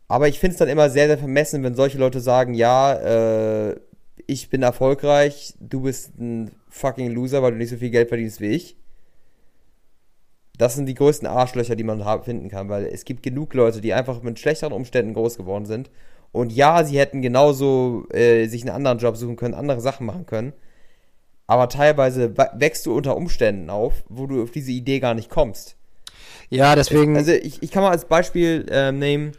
Aber 0.07 0.27
ich 0.27 0.39
finde 0.39 0.53
es 0.53 0.59
dann 0.59 0.69
immer 0.69 0.89
sehr, 0.89 1.07
sehr 1.07 1.17
vermessen, 1.17 1.63
wenn 1.63 1.75
solche 1.75 1.97
Leute 1.97 2.19
sagen, 2.19 2.53
ja, 2.53 2.93
äh, 2.93 3.75
ich 4.27 4.49
bin 4.49 4.61
erfolgreich, 4.63 5.53
du 5.59 5.81
bist 5.81 6.17
ein 6.19 6.51
fucking 6.69 7.11
Loser, 7.11 7.41
weil 7.41 7.51
du 7.51 7.57
nicht 7.57 7.69
so 7.69 7.77
viel 7.77 7.89
Geld 7.89 8.09
verdienst 8.09 8.41
wie 8.41 8.49
ich 8.49 8.77
das 10.57 10.75
sind 10.75 10.85
die 10.85 10.93
größten 10.93 11.27
Arschlöcher, 11.27 11.75
die 11.75 11.83
man 11.83 12.03
finden 12.23 12.49
kann, 12.49 12.69
weil 12.69 12.85
es 12.85 13.05
gibt 13.05 13.23
genug 13.23 13.53
Leute, 13.53 13.81
die 13.81 13.93
einfach 13.93 14.21
mit 14.21 14.39
schlechteren 14.39 14.73
Umständen 14.73 15.13
groß 15.13 15.37
geworden 15.37 15.65
sind. 15.65 15.89
Und 16.31 16.51
ja, 16.51 16.83
sie 16.83 16.99
hätten 16.99 17.21
genauso 17.21 18.05
äh, 18.11 18.47
sich 18.47 18.63
einen 18.63 18.75
anderen 18.75 18.97
Job 18.97 19.15
suchen 19.17 19.35
können, 19.35 19.53
andere 19.53 19.81
Sachen 19.81 20.05
machen 20.05 20.25
können. 20.25 20.53
Aber 21.47 21.69
teilweise 21.69 22.35
wächst 22.35 22.85
du 22.85 22.95
unter 22.95 23.15
Umständen 23.15 23.69
auf, 23.69 24.03
wo 24.09 24.25
du 24.25 24.43
auf 24.43 24.51
diese 24.51 24.71
Idee 24.71 24.99
gar 24.99 25.13
nicht 25.13 25.29
kommst. 25.29 25.75
Ja, 26.49 26.75
deswegen. 26.75 27.15
Also 27.15 27.31
ich, 27.31 27.61
ich 27.61 27.71
kann 27.71 27.83
mal 27.83 27.91
als 27.91 28.05
Beispiel 28.05 28.65
äh, 28.69 28.91
nehmen, 28.91 29.33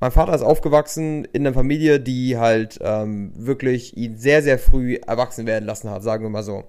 mein 0.00 0.12
Vater 0.12 0.34
ist 0.34 0.42
aufgewachsen 0.42 1.24
in 1.24 1.46
einer 1.46 1.54
Familie, 1.54 1.98
die 1.98 2.38
halt 2.38 2.78
ähm, 2.82 3.32
wirklich 3.34 3.96
ihn 3.96 4.16
sehr, 4.16 4.42
sehr 4.42 4.58
früh 4.58 4.94
erwachsen 4.94 5.46
werden 5.46 5.64
lassen 5.64 5.90
hat, 5.90 6.02
sagen 6.02 6.24
wir 6.24 6.30
mal 6.30 6.44
so. 6.44 6.64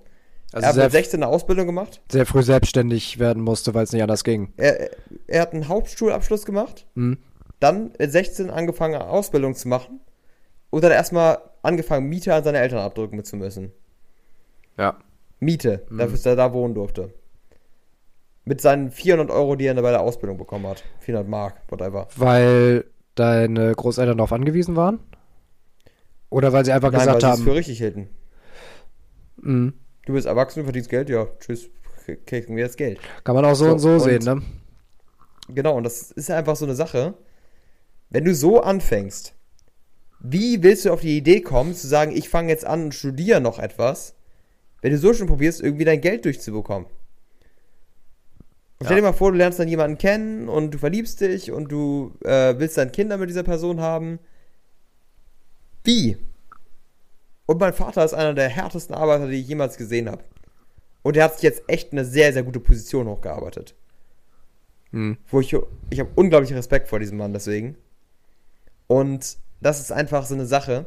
Also 0.51 0.65
er 0.65 0.69
hat 0.69 0.75
mit 0.77 0.91
16 0.91 1.21
eine 1.21 1.31
Ausbildung 1.31 1.67
gemacht. 1.67 2.01
Sehr 2.11 2.25
früh 2.25 2.41
selbstständig 2.41 3.19
werden 3.19 3.43
musste, 3.43 3.75
weil 3.75 3.83
es 3.83 3.91
nicht 3.91 4.01
anders 4.01 4.23
ging. 4.23 4.51
Er, 4.57 4.89
er 5.27 5.41
hat 5.41 5.53
einen 5.53 5.67
Hauptschulabschluss 5.67 6.43
gemacht. 6.43 6.87
Mhm. 6.95 7.19
Dann 7.59 7.91
mit 7.99 8.11
16 8.11 8.49
angefangen, 8.49 8.95
eine 8.95 9.07
Ausbildung 9.07 9.53
zu 9.53 9.67
machen. 9.67 9.99
Und 10.71 10.83
dann 10.83 10.91
erstmal 10.91 11.39
angefangen, 11.61 12.09
Miete 12.09 12.33
an 12.33 12.43
seine 12.43 12.59
Eltern 12.59 12.79
abdrücken 12.79 13.23
zu 13.23 13.35
müssen. 13.35 13.71
Ja. 14.77 14.97
Miete, 15.39 15.85
mhm. 15.89 15.99
dafür, 15.99 16.13
dass 16.13 16.25
er 16.25 16.35
da 16.35 16.51
wohnen 16.51 16.73
durfte. 16.73 17.13
Mit 18.43 18.61
seinen 18.61 18.89
400 18.89 19.29
Euro, 19.29 19.55
die 19.55 19.67
er 19.67 19.75
bei 19.75 19.91
der 19.91 20.01
Ausbildung 20.01 20.39
bekommen 20.39 20.65
hat. 20.65 20.83
400 21.01 21.29
Mark, 21.29 21.61
whatever. 21.69 22.07
Weil 22.15 22.85
deine 23.15 23.73
Großeltern 23.73 24.17
darauf 24.17 24.33
angewiesen 24.33 24.75
waren? 24.75 24.99
Oder 26.29 26.53
weil 26.53 26.65
sie 26.65 26.71
einfach 26.71 26.91
Nein, 26.91 27.01
gesagt 27.01 27.23
weil 27.23 27.31
haben. 27.31 27.43
für 27.43 27.55
richtig 27.55 27.79
hielten. 27.79 28.09
Mhm. 29.41 29.73
Du 30.05 30.13
bist 30.13 30.27
erwachsen, 30.27 30.63
verdienst 30.63 30.89
Geld, 30.89 31.09
ja, 31.09 31.27
tschüss, 31.39 31.69
kriegen 32.25 32.55
wir 32.55 32.65
das 32.65 32.77
Geld. 32.77 32.99
Kann 33.23 33.35
man 33.35 33.45
auch 33.45 33.55
so, 33.55 33.65
so 33.65 33.71
und 33.71 33.79
so 33.79 33.91
und 33.91 33.99
sehen, 33.99 34.23
ne? 34.23 34.41
Genau, 35.49 35.75
und 35.75 35.83
das 35.83 36.11
ist 36.11 36.29
einfach 36.29 36.55
so 36.55 36.65
eine 36.65 36.75
Sache. 36.75 37.15
Wenn 38.09 38.25
du 38.25 38.33
so 38.33 38.61
anfängst, 38.61 39.33
wie 40.19 40.61
willst 40.63 40.85
du 40.85 40.91
auf 40.91 41.01
die 41.01 41.17
Idee 41.17 41.41
kommen, 41.41 41.73
zu 41.73 41.87
sagen, 41.87 42.11
ich 42.15 42.29
fange 42.29 42.49
jetzt 42.49 42.65
an 42.65 42.85
und 42.85 42.95
studiere 42.95 43.41
noch 43.41 43.59
etwas, 43.59 44.15
wenn 44.81 44.91
du 44.91 44.97
so 44.97 45.13
schon 45.13 45.27
probierst, 45.27 45.61
irgendwie 45.61 45.85
dein 45.85 46.01
Geld 46.01 46.25
durchzubekommen? 46.25 46.87
Ja. 48.81 48.85
Stell 48.85 48.97
dir 48.97 49.03
mal 49.03 49.13
vor, 49.13 49.31
du 49.31 49.37
lernst 49.37 49.59
dann 49.59 49.67
jemanden 49.67 49.97
kennen 49.97 50.47
und 50.47 50.71
du 50.71 50.77
verliebst 50.77 51.19
dich 51.19 51.51
und 51.51 51.69
du 51.69 52.13
äh, 52.23 52.57
willst 52.57 52.77
dann 52.77 52.93
Kinder 52.93 53.17
mit 53.17 53.29
dieser 53.29 53.43
Person 53.43 53.81
haben. 53.81 54.19
Wie? 55.83 56.17
Und 57.45 57.59
mein 57.59 57.73
Vater 57.73 58.05
ist 58.05 58.13
einer 58.13 58.33
der 58.33 58.47
härtesten 58.47 58.95
Arbeiter, 58.95 59.27
die 59.27 59.41
ich 59.41 59.47
jemals 59.47 59.75
gesehen 59.75 60.09
habe. 60.09 60.23
Und 61.01 61.17
er 61.17 61.25
hat 61.25 61.33
sich 61.33 61.43
jetzt 61.43 61.63
echt 61.67 61.91
eine 61.91 62.05
sehr, 62.05 62.31
sehr 62.31 62.43
gute 62.43 62.59
Position 62.59 63.07
hochgearbeitet. 63.07 63.75
Hm. 64.91 65.17
Wo 65.27 65.39
ich, 65.39 65.55
ich 65.89 65.99
habe 65.99 66.11
unglaublich 66.15 66.53
Respekt 66.53 66.87
vor 66.87 66.99
diesem 66.99 67.17
Mann 67.17 67.33
deswegen. 67.33 67.75
Und 68.87 69.37
das 69.61 69.79
ist 69.79 69.91
einfach 69.91 70.25
so 70.25 70.35
eine 70.35 70.45
Sache. 70.45 70.85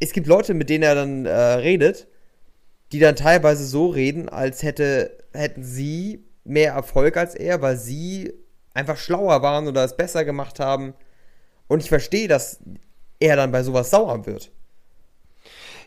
Es 0.00 0.12
gibt 0.12 0.26
Leute, 0.26 0.54
mit 0.54 0.70
denen 0.70 0.84
er 0.84 0.94
dann 0.94 1.26
äh, 1.26 1.32
redet, 1.32 2.06
die 2.92 2.98
dann 2.98 3.16
teilweise 3.16 3.66
so 3.66 3.88
reden, 3.88 4.28
als 4.28 4.62
hätte, 4.62 5.18
hätten 5.32 5.62
sie 5.62 6.24
mehr 6.44 6.72
Erfolg 6.72 7.16
als 7.16 7.34
er, 7.34 7.60
weil 7.60 7.76
sie 7.76 8.32
einfach 8.74 8.96
schlauer 8.96 9.42
waren 9.42 9.68
oder 9.68 9.84
es 9.84 9.96
besser 9.96 10.24
gemacht 10.24 10.60
haben. 10.60 10.94
Und 11.66 11.82
ich 11.82 11.88
verstehe, 11.88 12.28
dass 12.28 12.60
er 13.20 13.36
dann 13.36 13.52
bei 13.52 13.62
sowas 13.62 13.90
sauer 13.90 14.26
wird. 14.26 14.50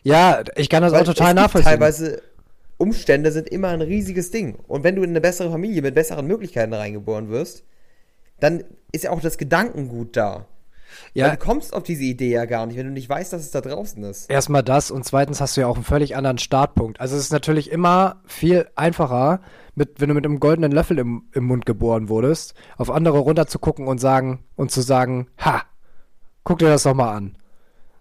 Ja, 0.04 0.42
ich 0.56 0.68
kann 0.68 0.82
das 0.82 0.92
Weil 0.92 1.02
auch 1.02 1.06
total 1.06 1.34
nachvollziehen. 1.34 1.72
Teilweise 1.72 2.22
Umstände 2.76 3.30
sind 3.32 3.48
immer 3.48 3.68
ein 3.68 3.80
riesiges 3.80 4.30
Ding. 4.30 4.56
Und 4.66 4.84
wenn 4.84 4.96
du 4.96 5.02
in 5.02 5.10
eine 5.10 5.20
bessere 5.20 5.50
Familie 5.50 5.82
mit 5.82 5.94
besseren 5.94 6.26
Möglichkeiten 6.26 6.72
reingeboren 6.72 7.28
wirst, 7.28 7.64
dann 8.40 8.64
ist 8.90 9.04
ja 9.04 9.10
auch 9.10 9.20
das 9.20 9.38
Gedankengut 9.38 10.16
da. 10.16 10.46
Ja. 11.14 11.26
Weil 11.26 11.32
du 11.32 11.38
kommst 11.38 11.74
auf 11.74 11.82
diese 11.82 12.04
Idee 12.04 12.30
ja 12.30 12.44
gar 12.44 12.66
nicht, 12.66 12.76
wenn 12.76 12.86
du 12.86 12.92
nicht 12.92 13.08
weißt, 13.08 13.32
dass 13.32 13.42
es 13.42 13.50
da 13.50 13.60
draußen 13.60 14.02
ist. 14.04 14.30
Erstmal 14.30 14.62
das 14.62 14.90
und 14.90 15.04
zweitens 15.04 15.40
hast 15.40 15.56
du 15.56 15.62
ja 15.62 15.66
auch 15.66 15.76
einen 15.76 15.84
völlig 15.84 16.16
anderen 16.16 16.38
Startpunkt. 16.38 17.00
Also 17.00 17.16
es 17.16 17.22
ist 17.22 17.32
natürlich 17.32 17.70
immer 17.70 18.22
viel 18.26 18.68
einfacher, 18.76 19.40
mit, 19.74 20.00
wenn 20.00 20.08
du 20.08 20.14
mit 20.14 20.24
einem 20.24 20.40
goldenen 20.40 20.72
Löffel 20.72 20.98
im, 20.98 21.28
im 21.32 21.44
Mund 21.44 21.66
geboren 21.66 22.08
wurdest, 22.08 22.54
auf 22.76 22.90
andere 22.90 23.18
runter 23.18 23.46
zu 23.46 23.58
gucken 23.58 23.86
und 23.86 23.98
sagen 23.98 24.44
und 24.54 24.70
zu 24.70 24.82
sagen, 24.82 25.28
ha, 25.38 25.62
guck 26.44 26.58
dir 26.58 26.68
das 26.68 26.82
doch 26.82 26.94
mal 26.94 27.12
an. 27.14 27.36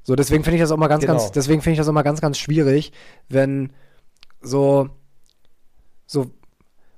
So, 0.03 0.15
deswegen 0.15 0.43
finde 0.43 0.57
ich 0.57 0.61
das 0.61 0.71
auch 0.71 0.77
mal 0.77 0.87
ganz, 0.87 1.01
genau. 1.01 1.17
ganz, 1.17 1.31
deswegen 1.31 1.61
finde 1.61 1.73
ich 1.73 1.77
das 1.77 1.87
auch 1.87 1.93
mal 1.93 2.01
ganz, 2.01 2.21
ganz 2.21 2.37
schwierig, 2.37 2.91
wenn 3.29 3.71
so, 4.41 4.89
so, 6.05 6.31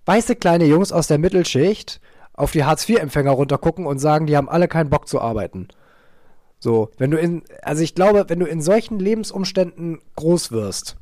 weiße 0.05 0.35
kleine 0.35 0.65
Jungs 0.65 0.91
aus 0.91 1.07
der 1.07 1.17
Mittelschicht 1.17 1.99
auf 2.33 2.51
die 2.51 2.63
Hartz-IV-Empfänger 2.63 3.31
runtergucken 3.31 3.85
und 3.85 3.99
sagen, 3.99 4.25
die 4.25 4.37
haben 4.37 4.49
alle 4.49 4.67
keinen 4.67 4.89
Bock 4.89 5.07
zu 5.07 5.21
arbeiten. 5.21 5.67
So, 6.63 6.91
wenn 6.97 7.11
du 7.11 7.17
in, 7.17 7.43
also 7.61 7.83
ich 7.83 7.93
glaube, 7.93 8.23
wenn 8.29 8.39
du 8.39 8.45
in 8.45 8.61
solchen 8.61 8.97
Lebensumständen 8.97 9.99
groß 10.15 10.53
wirst, 10.53 10.95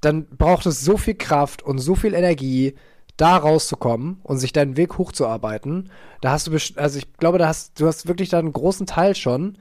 dann 0.00 0.24
braucht 0.24 0.64
es 0.64 0.80
so 0.80 0.96
viel 0.96 1.16
Kraft 1.16 1.62
und 1.62 1.76
so 1.80 1.94
viel 1.94 2.14
Energie, 2.14 2.76
da 3.18 3.36
rauszukommen 3.36 4.20
und 4.22 4.38
sich 4.38 4.54
deinen 4.54 4.78
Weg 4.78 4.96
hochzuarbeiten. 4.96 5.90
Da 6.22 6.30
hast 6.30 6.46
du, 6.46 6.52
also 6.76 6.98
ich 6.98 7.12
glaube, 7.18 7.36
da 7.36 7.48
hast 7.48 7.78
du 7.78 7.86
hast 7.86 8.08
wirklich 8.08 8.30
da 8.30 8.38
einen 8.38 8.54
großen 8.54 8.86
Teil 8.86 9.14
schon. 9.14 9.58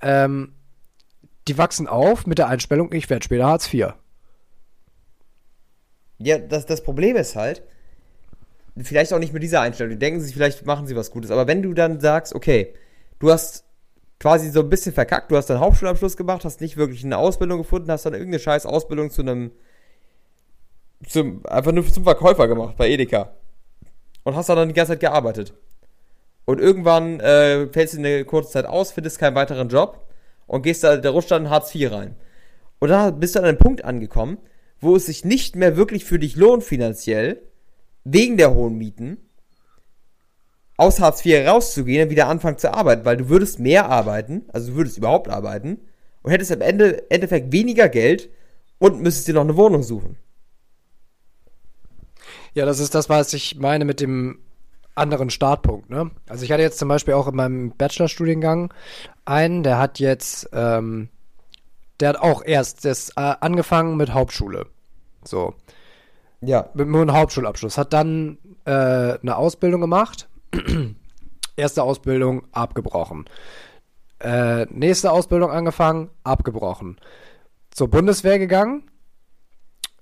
Ähm, 0.00 0.54
die 1.46 1.56
wachsen 1.56 1.86
auf 1.86 2.26
mit 2.26 2.38
der 2.38 2.48
Einstellung, 2.48 2.92
ich 2.92 3.08
werde 3.08 3.24
später 3.24 3.46
Hartz 3.46 3.72
IV. 3.72 3.92
Ja, 6.18 6.38
das, 6.38 6.66
das 6.66 6.82
Problem 6.82 7.14
ist 7.14 7.36
halt, 7.36 7.62
vielleicht 8.82 9.12
auch 9.12 9.20
nicht 9.20 9.32
mit 9.32 9.44
dieser 9.44 9.60
Einstellung. 9.60 9.92
Die 9.92 9.98
denken 10.00 10.20
sich, 10.20 10.34
vielleicht 10.34 10.66
machen 10.66 10.88
sie 10.88 10.96
was 10.96 11.12
Gutes. 11.12 11.30
Aber 11.30 11.46
wenn 11.46 11.62
du 11.62 11.72
dann 11.72 12.00
sagst, 12.00 12.34
okay, 12.34 12.74
du 13.20 13.30
hast 13.30 13.65
quasi 14.18 14.50
so 14.50 14.60
ein 14.60 14.70
bisschen 14.70 14.92
verkackt, 14.92 15.30
du 15.30 15.36
hast 15.36 15.50
deinen 15.50 15.60
Hauptschulabschluss 15.60 16.16
gemacht, 16.16 16.44
hast 16.44 16.60
nicht 16.60 16.76
wirklich 16.76 17.04
eine 17.04 17.18
Ausbildung 17.18 17.58
gefunden, 17.58 17.90
hast 17.90 18.06
dann 18.06 18.14
irgendeine 18.14 18.38
scheiß 18.38 18.66
Ausbildung 18.66 19.10
zu 19.10 19.22
einem, 19.22 19.50
zum, 21.06 21.44
einfach 21.46 21.72
nur 21.72 21.86
zum 21.86 22.04
Verkäufer 22.04 22.48
gemacht 22.48 22.76
bei 22.76 22.88
Edeka. 22.88 23.34
Und 24.24 24.34
hast 24.34 24.48
dann 24.48 24.68
die 24.68 24.74
ganze 24.74 24.92
Zeit 24.92 25.00
gearbeitet. 25.00 25.54
Und 26.46 26.60
irgendwann 26.60 27.20
äh, 27.20 27.68
fällst 27.68 27.94
du 27.94 27.98
in 27.98 28.06
eine 28.06 28.24
kurze 28.24 28.52
Zeit 28.52 28.66
aus, 28.66 28.92
findest 28.92 29.18
keinen 29.18 29.36
weiteren 29.36 29.68
Job 29.68 30.08
und 30.46 30.62
gehst 30.62 30.82
da, 30.82 30.96
der 30.96 31.10
rutscht 31.10 31.30
dann 31.30 31.44
in 31.44 31.50
Hartz 31.50 31.74
IV 31.74 31.92
rein. 31.92 32.16
Und 32.78 32.88
da 32.88 33.10
bist 33.10 33.34
du 33.34 33.40
an 33.40 33.44
einem 33.44 33.58
Punkt 33.58 33.84
angekommen, 33.84 34.38
wo 34.80 34.96
es 34.96 35.06
sich 35.06 35.24
nicht 35.24 35.56
mehr 35.56 35.76
wirklich 35.76 36.04
für 36.04 36.18
dich 36.18 36.36
lohnt 36.36 36.64
finanziell, 36.64 37.42
wegen 38.04 38.36
der 38.36 38.54
hohen 38.54 38.78
Mieten, 38.78 39.18
aus 40.76 41.00
Hartz 41.00 41.24
IV 41.24 41.46
rauszugehen 41.46 42.04
und 42.04 42.10
wieder 42.10 42.28
anfangen 42.28 42.58
zu 42.58 42.72
arbeiten, 42.72 43.04
weil 43.04 43.16
du 43.16 43.28
würdest 43.28 43.58
mehr 43.58 43.88
arbeiten, 43.88 44.44
also 44.52 44.70
du 44.70 44.76
würdest 44.76 44.98
überhaupt 44.98 45.28
arbeiten 45.28 45.80
und 46.22 46.30
hättest 46.30 46.52
am 46.52 46.60
Ende 46.60 47.10
Endeffekt 47.10 47.52
weniger 47.52 47.88
Geld 47.88 48.30
und 48.78 49.00
müsstest 49.00 49.28
dir 49.28 49.34
noch 49.34 49.42
eine 49.42 49.56
Wohnung 49.56 49.82
suchen. 49.82 50.16
Ja, 52.54 52.66
das 52.66 52.78
ist 52.78 52.94
das, 52.94 53.08
was 53.08 53.32
ich 53.32 53.56
meine 53.58 53.84
mit 53.84 54.00
dem 54.00 54.38
anderen 54.94 55.30
Startpunkt. 55.30 55.90
Ne? 55.90 56.10
Also 56.28 56.44
ich 56.44 56.52
hatte 56.52 56.62
jetzt 56.62 56.78
zum 56.78 56.88
Beispiel 56.88 57.14
auch 57.14 57.28
in 57.28 57.36
meinem 57.36 57.70
Bachelorstudiengang 57.76 58.72
einen, 59.24 59.62
der 59.62 59.78
hat 59.78 59.98
jetzt, 59.98 60.48
ähm, 60.52 61.10
der 62.00 62.10
hat 62.10 62.16
auch 62.16 62.42
erst 62.44 62.84
das, 62.84 63.10
äh, 63.10 63.34
angefangen 63.40 63.96
mit 63.96 64.14
Hauptschule. 64.14 64.66
So. 65.22 65.54
Ja. 66.40 66.70
Mit 66.74 66.88
nur 66.88 67.02
einem 67.02 67.12
Hauptschulabschluss. 67.12 67.78
Hat 67.78 67.92
dann 67.92 68.38
äh, 68.64 68.70
eine 68.70 69.36
Ausbildung 69.36 69.80
gemacht. 69.80 70.28
Erste 71.56 71.82
Ausbildung 71.82 72.46
abgebrochen. 72.52 73.24
Äh, 74.18 74.66
nächste 74.66 75.12
Ausbildung 75.12 75.50
angefangen, 75.50 76.10
abgebrochen. 76.24 76.96
Zur 77.70 77.88
Bundeswehr 77.88 78.38
gegangen, 78.38 78.90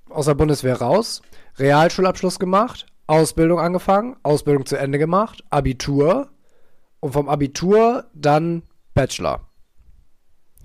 aus 0.09 0.27
der 0.27 0.35
Bundeswehr 0.35 0.81
raus, 0.81 1.23
Realschulabschluss 1.59 2.39
gemacht, 2.39 2.87
Ausbildung 3.07 3.59
angefangen, 3.59 4.17
Ausbildung 4.23 4.67
zu 4.67 4.77
Ende 4.77 4.99
gemacht, 4.99 5.45
Abitur 5.51 6.31
und 7.01 7.13
vom 7.13 7.29
Abitur 7.29 8.07
dann 8.15 8.63
Bachelor. 8.95 9.49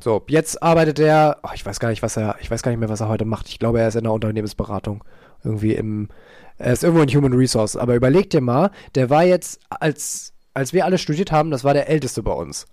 So, 0.02 0.24
jetzt 0.30 0.64
arbeitet 0.64 1.00
er, 1.00 1.40
oh, 1.44 1.50
ich 1.54 1.66
weiß 1.66 1.80
gar 1.80 1.90
nicht, 1.90 2.02
was 2.02 2.16
er, 2.16 2.38
ich 2.40 2.50
weiß 2.50 2.62
gar 2.62 2.72
nicht 2.72 2.80
mehr, 2.80 2.88
was 2.88 3.02
er 3.02 3.10
heute 3.10 3.26
macht. 3.26 3.50
Ich 3.50 3.60
glaube, 3.60 3.82
er 3.82 3.90
ist 3.90 3.96
in 3.96 4.04
der 4.04 4.14
Unternehmensberatung. 4.14 5.04
Irgendwie 5.44 5.74
im, 5.74 6.10
er 6.58 6.74
ist 6.74 6.84
irgendwo 6.84 7.04
in 7.04 7.10
Human 7.10 7.34
Resource. 7.34 7.76
Aber 7.76 7.96
überleg 7.96 8.30
dir 8.30 8.42
mal, 8.42 8.72
der 8.96 9.10
war 9.10 9.24
jetzt, 9.24 9.60
als, 9.70 10.34
als 10.54 10.74
wir 10.74 10.86
alle 10.86 10.98
studiert 10.98 11.32
haben, 11.32 11.52
das 11.52 11.64
war 11.64 11.74
der 11.74 11.90
Älteste 11.90 12.24
bei 12.24 12.34
uns. 12.34 12.68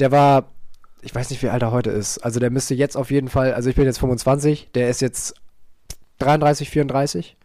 Der 0.00 0.10
war, 0.10 0.50
ich 1.02 1.14
weiß 1.14 1.30
nicht, 1.30 1.42
wie 1.42 1.48
alt 1.48 1.62
er 1.62 1.72
heute 1.72 1.90
ist. 1.90 2.18
Also 2.18 2.40
der 2.40 2.50
müsste 2.50 2.74
jetzt 2.74 2.96
auf 2.96 3.10
jeden 3.10 3.28
Fall, 3.28 3.54
also 3.54 3.70
ich 3.70 3.76
bin 3.76 3.84
jetzt 3.84 3.98
25, 3.98 4.70
der 4.74 4.90
ist 4.90 5.00
jetzt 5.00 5.34
33, 6.18 6.70
34. 6.70 7.36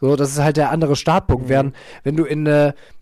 So, 0.00 0.16
das 0.16 0.30
ist 0.30 0.38
halt 0.38 0.56
der 0.56 0.70
andere 0.70 0.96
Startpunkt. 0.96 1.44
Mhm. 1.44 1.48
Während, 1.48 1.76
wenn 2.04 2.16
du 2.16 2.24
in, 2.24 2.46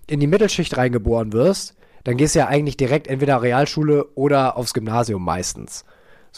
in 0.06 0.20
die 0.20 0.26
Mittelschicht 0.26 0.76
reingeboren 0.76 1.32
wirst, 1.32 1.74
dann 2.04 2.16
gehst 2.16 2.34
du 2.34 2.40
ja 2.40 2.46
eigentlich 2.46 2.76
direkt 2.76 3.06
entweder 3.06 3.42
Realschule 3.42 4.06
oder 4.14 4.56
aufs 4.56 4.74
Gymnasium 4.74 5.22
meistens. 5.22 5.84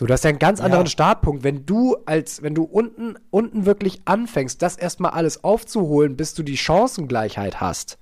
So, 0.00 0.06
das 0.06 0.20
ist 0.20 0.24
ja 0.24 0.30
ein 0.30 0.38
ganz 0.38 0.62
anderen 0.62 0.86
ja. 0.86 0.90
Startpunkt. 0.90 1.44
Wenn 1.44 1.66
du 1.66 1.94
als, 2.06 2.42
wenn 2.42 2.54
du 2.54 2.62
unten, 2.62 3.16
unten 3.28 3.66
wirklich 3.66 4.00
anfängst, 4.06 4.62
das 4.62 4.78
erstmal 4.78 5.10
alles 5.10 5.44
aufzuholen, 5.44 6.16
bis 6.16 6.32
du 6.32 6.42
die 6.42 6.56
Chancengleichheit 6.56 7.60
hast, 7.60 7.98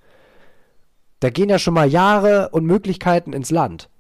da 1.19 1.31
gehen 1.31 1.49
ja 1.49 1.59
schon 1.59 1.75
mal 1.75 1.89
Jahre 1.89 2.51
und 2.51 2.67
Möglichkeiten 2.67 3.33
ins 3.33 3.51
Land. 3.51 3.91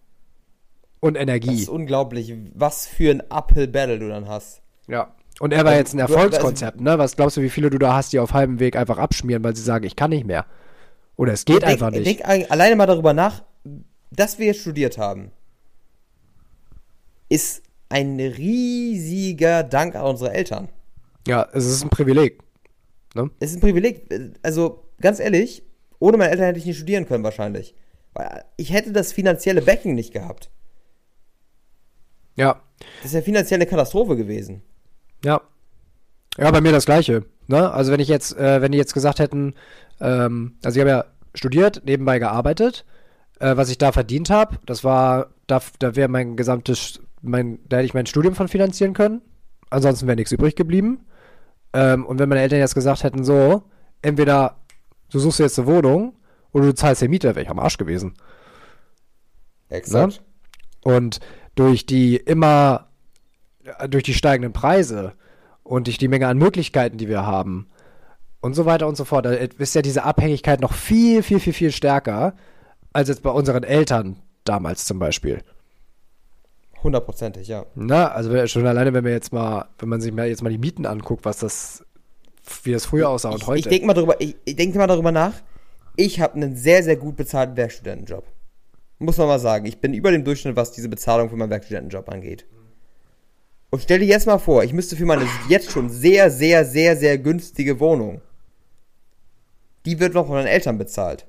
Und 1.00 1.16
Energie. 1.16 1.48
Das 1.48 1.62
ist 1.62 1.68
unglaublich, 1.68 2.32
was 2.54 2.86
für 2.86 3.10
ein 3.10 3.20
Uphill-Battle 3.32 3.98
du 3.98 4.08
dann 4.08 4.28
hast. 4.28 4.62
Ja. 4.86 5.12
Und 5.40 5.52
er 5.52 5.64
war 5.64 5.74
jetzt 5.74 5.92
ein 5.92 5.98
Erfolgskonzept, 5.98 6.80
ne? 6.80 7.00
Was 7.00 7.16
glaubst 7.16 7.36
du, 7.36 7.40
wie 7.40 7.50
viele 7.50 7.68
du 7.68 7.78
da 7.78 7.94
hast, 7.94 8.12
die 8.12 8.20
auf 8.20 8.32
halbem 8.32 8.60
Weg 8.60 8.76
einfach 8.76 8.98
abschmieren, 8.98 9.42
weil 9.42 9.56
sie 9.56 9.62
sagen, 9.62 9.84
ich 9.84 9.96
kann 9.96 10.10
nicht 10.10 10.24
mehr? 10.24 10.46
Oder 11.16 11.32
es 11.32 11.44
geht 11.44 11.62
denk, 11.62 11.72
einfach 11.72 11.90
nicht. 11.90 12.06
Denk 12.06 12.48
alleine 12.48 12.76
mal 12.76 12.86
darüber 12.86 13.12
nach, 13.12 13.42
dass 14.12 14.38
wir 14.38 14.46
jetzt 14.46 14.60
studiert 14.60 14.98
haben, 14.98 15.32
ist 17.28 17.64
ein 17.88 18.20
riesiger 18.20 19.62
Dank 19.62 19.94
an 19.96 20.04
unsere 20.04 20.32
Eltern. 20.32 20.68
Ja, 21.26 21.46
es 21.52 21.66
ist 21.66 21.82
ein 21.82 21.90
Privileg. 21.90 22.40
Ne? 23.14 23.30
Es 23.40 23.50
ist 23.50 23.56
ein 23.56 23.60
Privileg. 23.60 24.08
Also, 24.42 24.84
ganz 25.00 25.20
ehrlich, 25.20 25.62
ohne 25.98 26.16
meine 26.16 26.30
Eltern 26.30 26.46
hätte 26.46 26.58
ich 26.58 26.66
nicht 26.66 26.76
studieren 26.76 27.06
können, 27.06 27.24
wahrscheinlich. 27.24 27.74
Weil 28.14 28.44
ich 28.56 28.72
hätte 28.72 28.92
das 28.92 29.12
finanzielle 29.12 29.62
Backing 29.62 29.94
nicht 29.94 30.12
gehabt. 30.12 30.50
Ja. 32.36 32.62
Das 33.02 33.12
wäre 33.12 33.22
finanzielle 33.22 33.66
Katastrophe 33.66 34.16
gewesen. 34.16 34.62
Ja. 35.24 35.40
Ja, 36.36 36.50
bei 36.50 36.60
mir 36.60 36.72
das 36.72 36.86
Gleiche. 36.86 37.24
Ne? 37.46 37.70
Also, 37.70 37.90
wenn 37.92 38.00
ich 38.00 38.08
jetzt, 38.08 38.36
äh, 38.36 38.62
wenn 38.62 38.72
die 38.72 38.78
jetzt 38.78 38.94
gesagt 38.94 39.18
hätten, 39.18 39.54
ähm, 40.00 40.56
also 40.62 40.76
ich 40.76 40.80
habe 40.80 40.90
ja 40.90 41.04
studiert, 41.34 41.82
nebenbei 41.84 42.18
gearbeitet, 42.18 42.84
äh, 43.40 43.56
was 43.56 43.70
ich 43.70 43.78
da 43.78 43.92
verdient 43.92 44.30
habe, 44.30 44.58
das 44.66 44.84
war, 44.84 45.30
da, 45.46 45.60
da 45.78 45.96
wäre 45.96 46.08
mein 46.08 46.36
gesamtes 46.36 47.00
mein, 47.22 47.58
da 47.68 47.76
hätte 47.76 47.86
ich 47.86 47.94
mein 47.94 48.06
Studium 48.06 48.34
von 48.34 48.48
finanzieren 48.48 48.94
können. 48.94 49.22
Ansonsten 49.70 50.06
wäre 50.06 50.16
nichts 50.16 50.32
übrig 50.32 50.56
geblieben. 50.56 51.06
Ähm, 51.72 52.06
und 52.06 52.18
wenn 52.18 52.28
meine 52.28 52.40
Eltern 52.40 52.58
jetzt 52.58 52.74
gesagt 52.74 53.04
hätten, 53.04 53.24
so, 53.24 53.62
entweder 54.02 54.56
du 55.10 55.18
suchst 55.18 55.40
jetzt 55.40 55.58
eine 55.58 55.68
Wohnung 55.68 56.16
oder 56.52 56.66
du 56.66 56.74
zahlst 56.74 57.02
den 57.02 57.10
Mieter, 57.10 57.34
wäre 57.34 57.42
ich 57.42 57.50
am 57.50 57.58
Arsch 57.58 57.76
gewesen. 57.76 58.14
Exakt. 59.68 60.20
Ne? 60.84 60.92
Und 60.94 61.20
durch 61.54 61.86
die 61.86 62.16
immer, 62.16 62.88
durch 63.88 64.04
die 64.04 64.14
steigenden 64.14 64.52
Preise 64.52 65.12
und 65.62 65.86
durch 65.86 65.98
die 65.98 66.08
Menge 66.08 66.28
an 66.28 66.38
Möglichkeiten, 66.38 66.96
die 66.98 67.08
wir 67.08 67.26
haben 67.26 67.68
und 68.40 68.54
so 68.54 68.64
weiter 68.64 68.86
und 68.86 68.96
so 68.96 69.04
fort, 69.04 69.26
da 69.26 69.32
ist 69.32 69.74
ja 69.74 69.82
diese 69.82 70.04
Abhängigkeit 70.04 70.60
noch 70.60 70.72
viel, 70.72 71.22
viel, 71.22 71.40
viel, 71.40 71.52
viel 71.52 71.72
stärker 71.72 72.34
als 72.92 73.08
jetzt 73.08 73.22
bei 73.22 73.30
unseren 73.30 73.64
Eltern 73.64 74.16
damals 74.44 74.84
zum 74.84 74.98
Beispiel. 74.98 75.42
Hundertprozentig, 76.82 77.48
ja. 77.48 77.66
Na, 77.74 78.08
also 78.08 78.46
schon 78.46 78.66
alleine, 78.66 78.92
wenn 78.92 79.04
wir 79.04 79.12
jetzt 79.12 79.32
mal, 79.32 79.68
wenn 79.78 79.88
man 79.88 80.00
sich 80.00 80.12
mal 80.12 80.28
jetzt 80.28 80.42
mal 80.42 80.50
die 80.50 80.58
Mieten 80.58 80.86
anguckt, 80.86 81.24
was 81.24 81.38
das, 81.38 81.84
wie 82.62 82.72
das 82.72 82.86
früher 82.86 83.08
aussah 83.08 83.30
und 83.30 83.42
ich, 83.42 83.46
heute. 83.46 83.60
Ich 83.60 83.68
denke 83.68 83.86
mal 83.86 83.94
darüber, 83.94 84.20
ich, 84.20 84.36
ich 84.44 84.56
denke 84.56 84.78
mal 84.78 84.86
darüber 84.86 85.12
nach. 85.12 85.34
Ich 85.96 86.20
habe 86.20 86.34
einen 86.34 86.56
sehr, 86.56 86.84
sehr 86.84 86.96
gut 86.96 87.16
bezahlten 87.16 87.56
Werkstudentenjob. 87.56 88.24
Muss 89.00 89.16
man 89.16 89.26
mal 89.26 89.40
sagen. 89.40 89.66
Ich 89.66 89.80
bin 89.80 89.94
über 89.94 90.12
dem 90.12 90.24
Durchschnitt, 90.24 90.56
was 90.56 90.72
diese 90.72 90.88
Bezahlung 90.88 91.28
für 91.30 91.36
meinen 91.36 91.50
Werkstudentenjob 91.50 92.08
angeht. 92.08 92.46
Und 93.70 93.82
stell 93.82 93.98
dir 93.98 94.06
jetzt 94.06 94.26
mal 94.26 94.38
vor, 94.38 94.64
ich 94.64 94.72
müsste 94.72 94.96
für 94.96 95.04
meine 95.04 95.26
jetzt 95.48 95.70
schon 95.70 95.90
sehr, 95.90 96.30
sehr, 96.30 96.64
sehr, 96.64 96.96
sehr 96.96 97.18
günstige 97.18 97.80
Wohnung, 97.80 98.20
die 99.84 100.00
wird 100.00 100.14
noch 100.14 100.26
von 100.26 100.36
meinen 100.36 100.46
Eltern 100.46 100.78
bezahlt. 100.78 101.26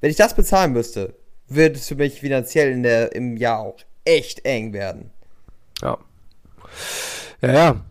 Wenn 0.00 0.10
ich 0.10 0.16
das 0.16 0.34
bezahlen 0.34 0.72
müsste, 0.72 1.14
wird 1.48 1.76
es 1.76 1.88
für 1.88 1.96
mich 1.96 2.20
finanziell 2.20 2.70
in 2.70 2.82
der, 2.82 3.14
im 3.14 3.36
Jahr 3.36 3.60
auch 3.60 3.76
echt 4.16 4.44
eng 4.44 4.72
werden. 4.72 5.10
Ja. 5.82 5.98
Ja, 7.40 7.52
ja. 7.52 7.84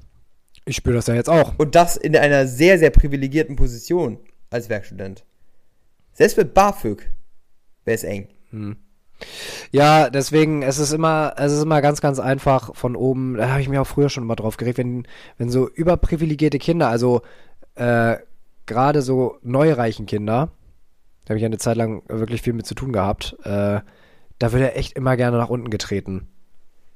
Ich 0.66 0.76
spüre 0.76 0.96
das 0.96 1.08
ja 1.08 1.16
jetzt 1.16 1.30
auch. 1.30 1.54
Und 1.58 1.76
das 1.76 1.98
in 1.98 2.16
einer 2.16 2.48
sehr, 2.48 2.78
sehr 2.78 2.92
privilegierten 2.92 3.56
Position 3.56 4.20
als 4.50 4.70
Werkstudent. 4.70 5.24
Selbst 6.14 6.38
mit 6.38 6.54
BAföG 6.54 7.10
wäre 7.86 7.96
es 7.96 8.04
eng. 8.04 8.28
Hm. 8.52 8.78
Ja, 9.72 10.10
deswegen, 10.10 10.62
es 10.62 10.80
ist 10.80 10.94
immer, 10.94 11.34
es 11.38 11.52
ist 11.52 11.64
immer 11.64 11.82
ganz, 11.82 12.02
ganz 12.02 12.20
einfach 12.20 12.76
von 12.76 12.96
oben, 12.96 13.36
da 13.36 13.50
habe 13.50 13.62
ich 13.62 13.70
mir 13.70 13.82
auch 13.82 13.88
früher 13.88 14.10
schon 14.10 14.26
mal 14.26 14.36
drauf 14.36 14.58
geregt, 14.58 14.78
wenn, 14.78 15.08
wenn 15.38 15.50
so 15.50 15.70
überprivilegierte 15.70 16.58
Kinder, 16.58 16.88
also 16.88 17.22
äh, 17.76 18.18
gerade 18.66 19.02
so 19.02 19.38
neureichen 19.42 20.06
Kinder, 20.06 20.52
da 21.26 21.32
habe 21.32 21.40
ich 21.40 21.46
eine 21.46 21.58
Zeit 21.58 21.78
lang 21.78 22.04
wirklich 22.08 22.42
viel 22.42 22.54
mit 22.54 22.66
zu 22.66 22.76
tun 22.76 22.94
gehabt, 22.94 23.36
äh, 23.44 23.82
da 24.40 24.52
wird 24.52 24.64
er 24.64 24.78
echt 24.78 24.94
immer 24.94 25.16
gerne 25.18 25.38
nach 25.38 25.50
unten 25.50 25.70
getreten. 25.70 26.28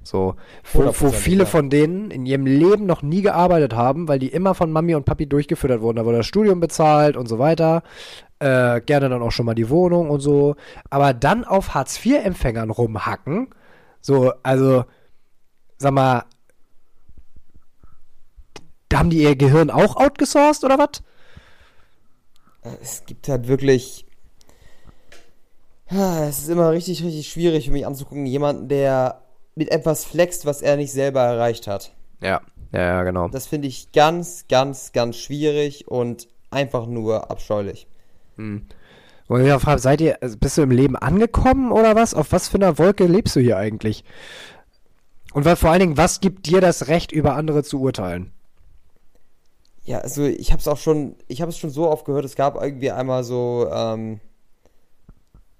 So, 0.04 0.36
wo, 0.72 0.84
wo 0.86 1.08
100%, 1.08 1.12
viele 1.12 1.44
ja. 1.44 1.46
von 1.46 1.70
denen 1.70 2.12
in 2.12 2.26
ihrem 2.26 2.46
Leben 2.46 2.86
noch 2.86 3.02
nie 3.02 3.22
gearbeitet 3.22 3.74
haben, 3.74 4.08
weil 4.08 4.20
die 4.20 4.28
immer 4.28 4.54
von 4.54 4.72
Mami 4.72 4.96
und 4.96 5.06
Papi 5.06 5.28
durchgefüttert 5.28 5.82
wurden. 5.82 5.98
Da 5.98 6.06
wurde 6.06 6.18
das 6.18 6.26
Studium 6.26 6.60
bezahlt 6.60 7.16
und 7.16 7.28
so 7.28 7.40
weiter. 7.40 7.84
Äh, 8.40 8.82
gerne 8.82 9.08
dann 9.08 9.22
auch 9.22 9.32
schon 9.32 9.46
mal 9.46 9.56
die 9.56 9.70
Wohnung 9.70 10.10
und 10.10 10.20
so. 10.20 10.56
Aber 10.90 11.14
dann 11.14 11.46
auf 11.46 11.74
Hartz-IV-Empfängern 11.74 12.70
rumhacken. 12.70 13.48
So, 14.02 14.34
also, 14.44 14.84
sag 15.78 15.94
mal, 15.94 16.26
da 18.90 19.00
haben 19.00 19.10
die 19.10 19.24
ihr 19.24 19.36
Gehirn 19.36 19.70
auch 19.70 19.96
outgesourced 19.96 20.66
oder 20.66 20.78
was? 20.78 21.02
Es 22.82 23.06
gibt 23.06 23.28
halt 23.30 23.48
wirklich. 23.48 24.06
Ja, 25.94 26.28
Es 26.28 26.40
ist 26.40 26.50
immer 26.50 26.72
richtig, 26.72 27.04
richtig 27.04 27.30
schwierig 27.30 27.66
für 27.66 27.72
mich 27.72 27.86
anzugucken, 27.86 28.26
jemanden, 28.26 28.68
der 28.68 29.22
mit 29.56 29.72
etwas 29.72 30.06
flext, 30.06 30.46
was 30.46 30.62
er 30.62 30.76
nicht 30.76 30.92
selber 30.92 31.22
erreicht 31.22 31.68
hat. 31.68 31.94
Ja, 32.22 32.42
ja, 32.72 32.82
ja, 32.82 33.04
genau. 33.04 33.28
Das 33.28 33.46
finde 33.46 33.68
ich 33.68 33.92
ganz, 33.92 34.46
ganz, 34.48 34.92
ganz 34.92 35.18
schwierig 35.18 35.88
und 35.88 36.28
einfach 36.50 36.88
nur 36.88 37.30
abscheulich. 37.30 37.86
Und 38.38 39.46
ich 39.46 39.54
frage, 39.62 39.80
seid 39.80 40.02
ihr, 40.02 40.18
also 40.22 40.38
bist 40.38 40.58
du 40.58 40.64
im 40.64 40.72
Leben 40.72 40.96
angekommen 40.96 41.72
oder 41.72 41.96
was? 41.96 42.14
Auf 42.16 42.32
was 42.32 42.48
für 42.48 42.58
einer 42.58 42.78
Wolke 42.80 43.06
lebst 43.06 43.36
du 43.36 43.40
hier 43.40 43.58
eigentlich? 43.58 44.04
Und 45.34 45.48
vor 45.48 45.70
allen 45.70 45.80
Dingen, 45.80 45.98
was 45.98 46.20
gibt 46.20 46.48
dir 46.48 46.62
das 46.62 46.88
Recht, 46.88 47.12
über 47.12 47.36
andere 47.36 47.64
zu 47.64 47.80
urteilen? 47.80 48.32
Ja, 49.86 50.00
also 50.00 50.24
ich 50.24 50.52
habe 50.52 50.60
es 50.60 50.68
auch 50.68 50.78
schon, 50.78 51.16
ich 51.28 51.42
habe 51.42 51.50
es 51.50 51.58
schon 51.58 51.70
so 51.70 51.90
oft 51.90 52.06
gehört, 52.06 52.26
es 52.26 52.36
gab 52.36 52.60
irgendwie 52.62 52.92
einmal 52.92 53.24
so, 53.24 53.68
ähm, 53.72 54.20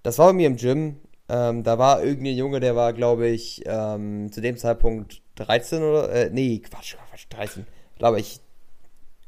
das 0.04 0.20
war 0.20 0.28
bei 0.28 0.34
mir 0.34 0.48
im 0.48 0.58
Gym, 0.58 1.00
ähm, 1.30 1.64
da 1.64 1.80
war 1.80 2.04
irgendein 2.04 2.36
Junge, 2.36 2.60
der 2.60 2.76
war, 2.76 2.94
glaube 2.94 3.28
ich, 3.28 3.64
ähm, 3.66 4.32
zu 4.32 4.42
dem 4.42 4.58
Zeitpunkt 4.58 5.22
13 5.36 5.82
oder, 5.82 6.10
äh, 6.12 6.30
nee, 6.32 6.60
Quatsch, 6.60 6.96
Quatsch, 7.10 7.26
13, 7.30 7.66
glaube 7.98 8.20
ich. 8.20 8.40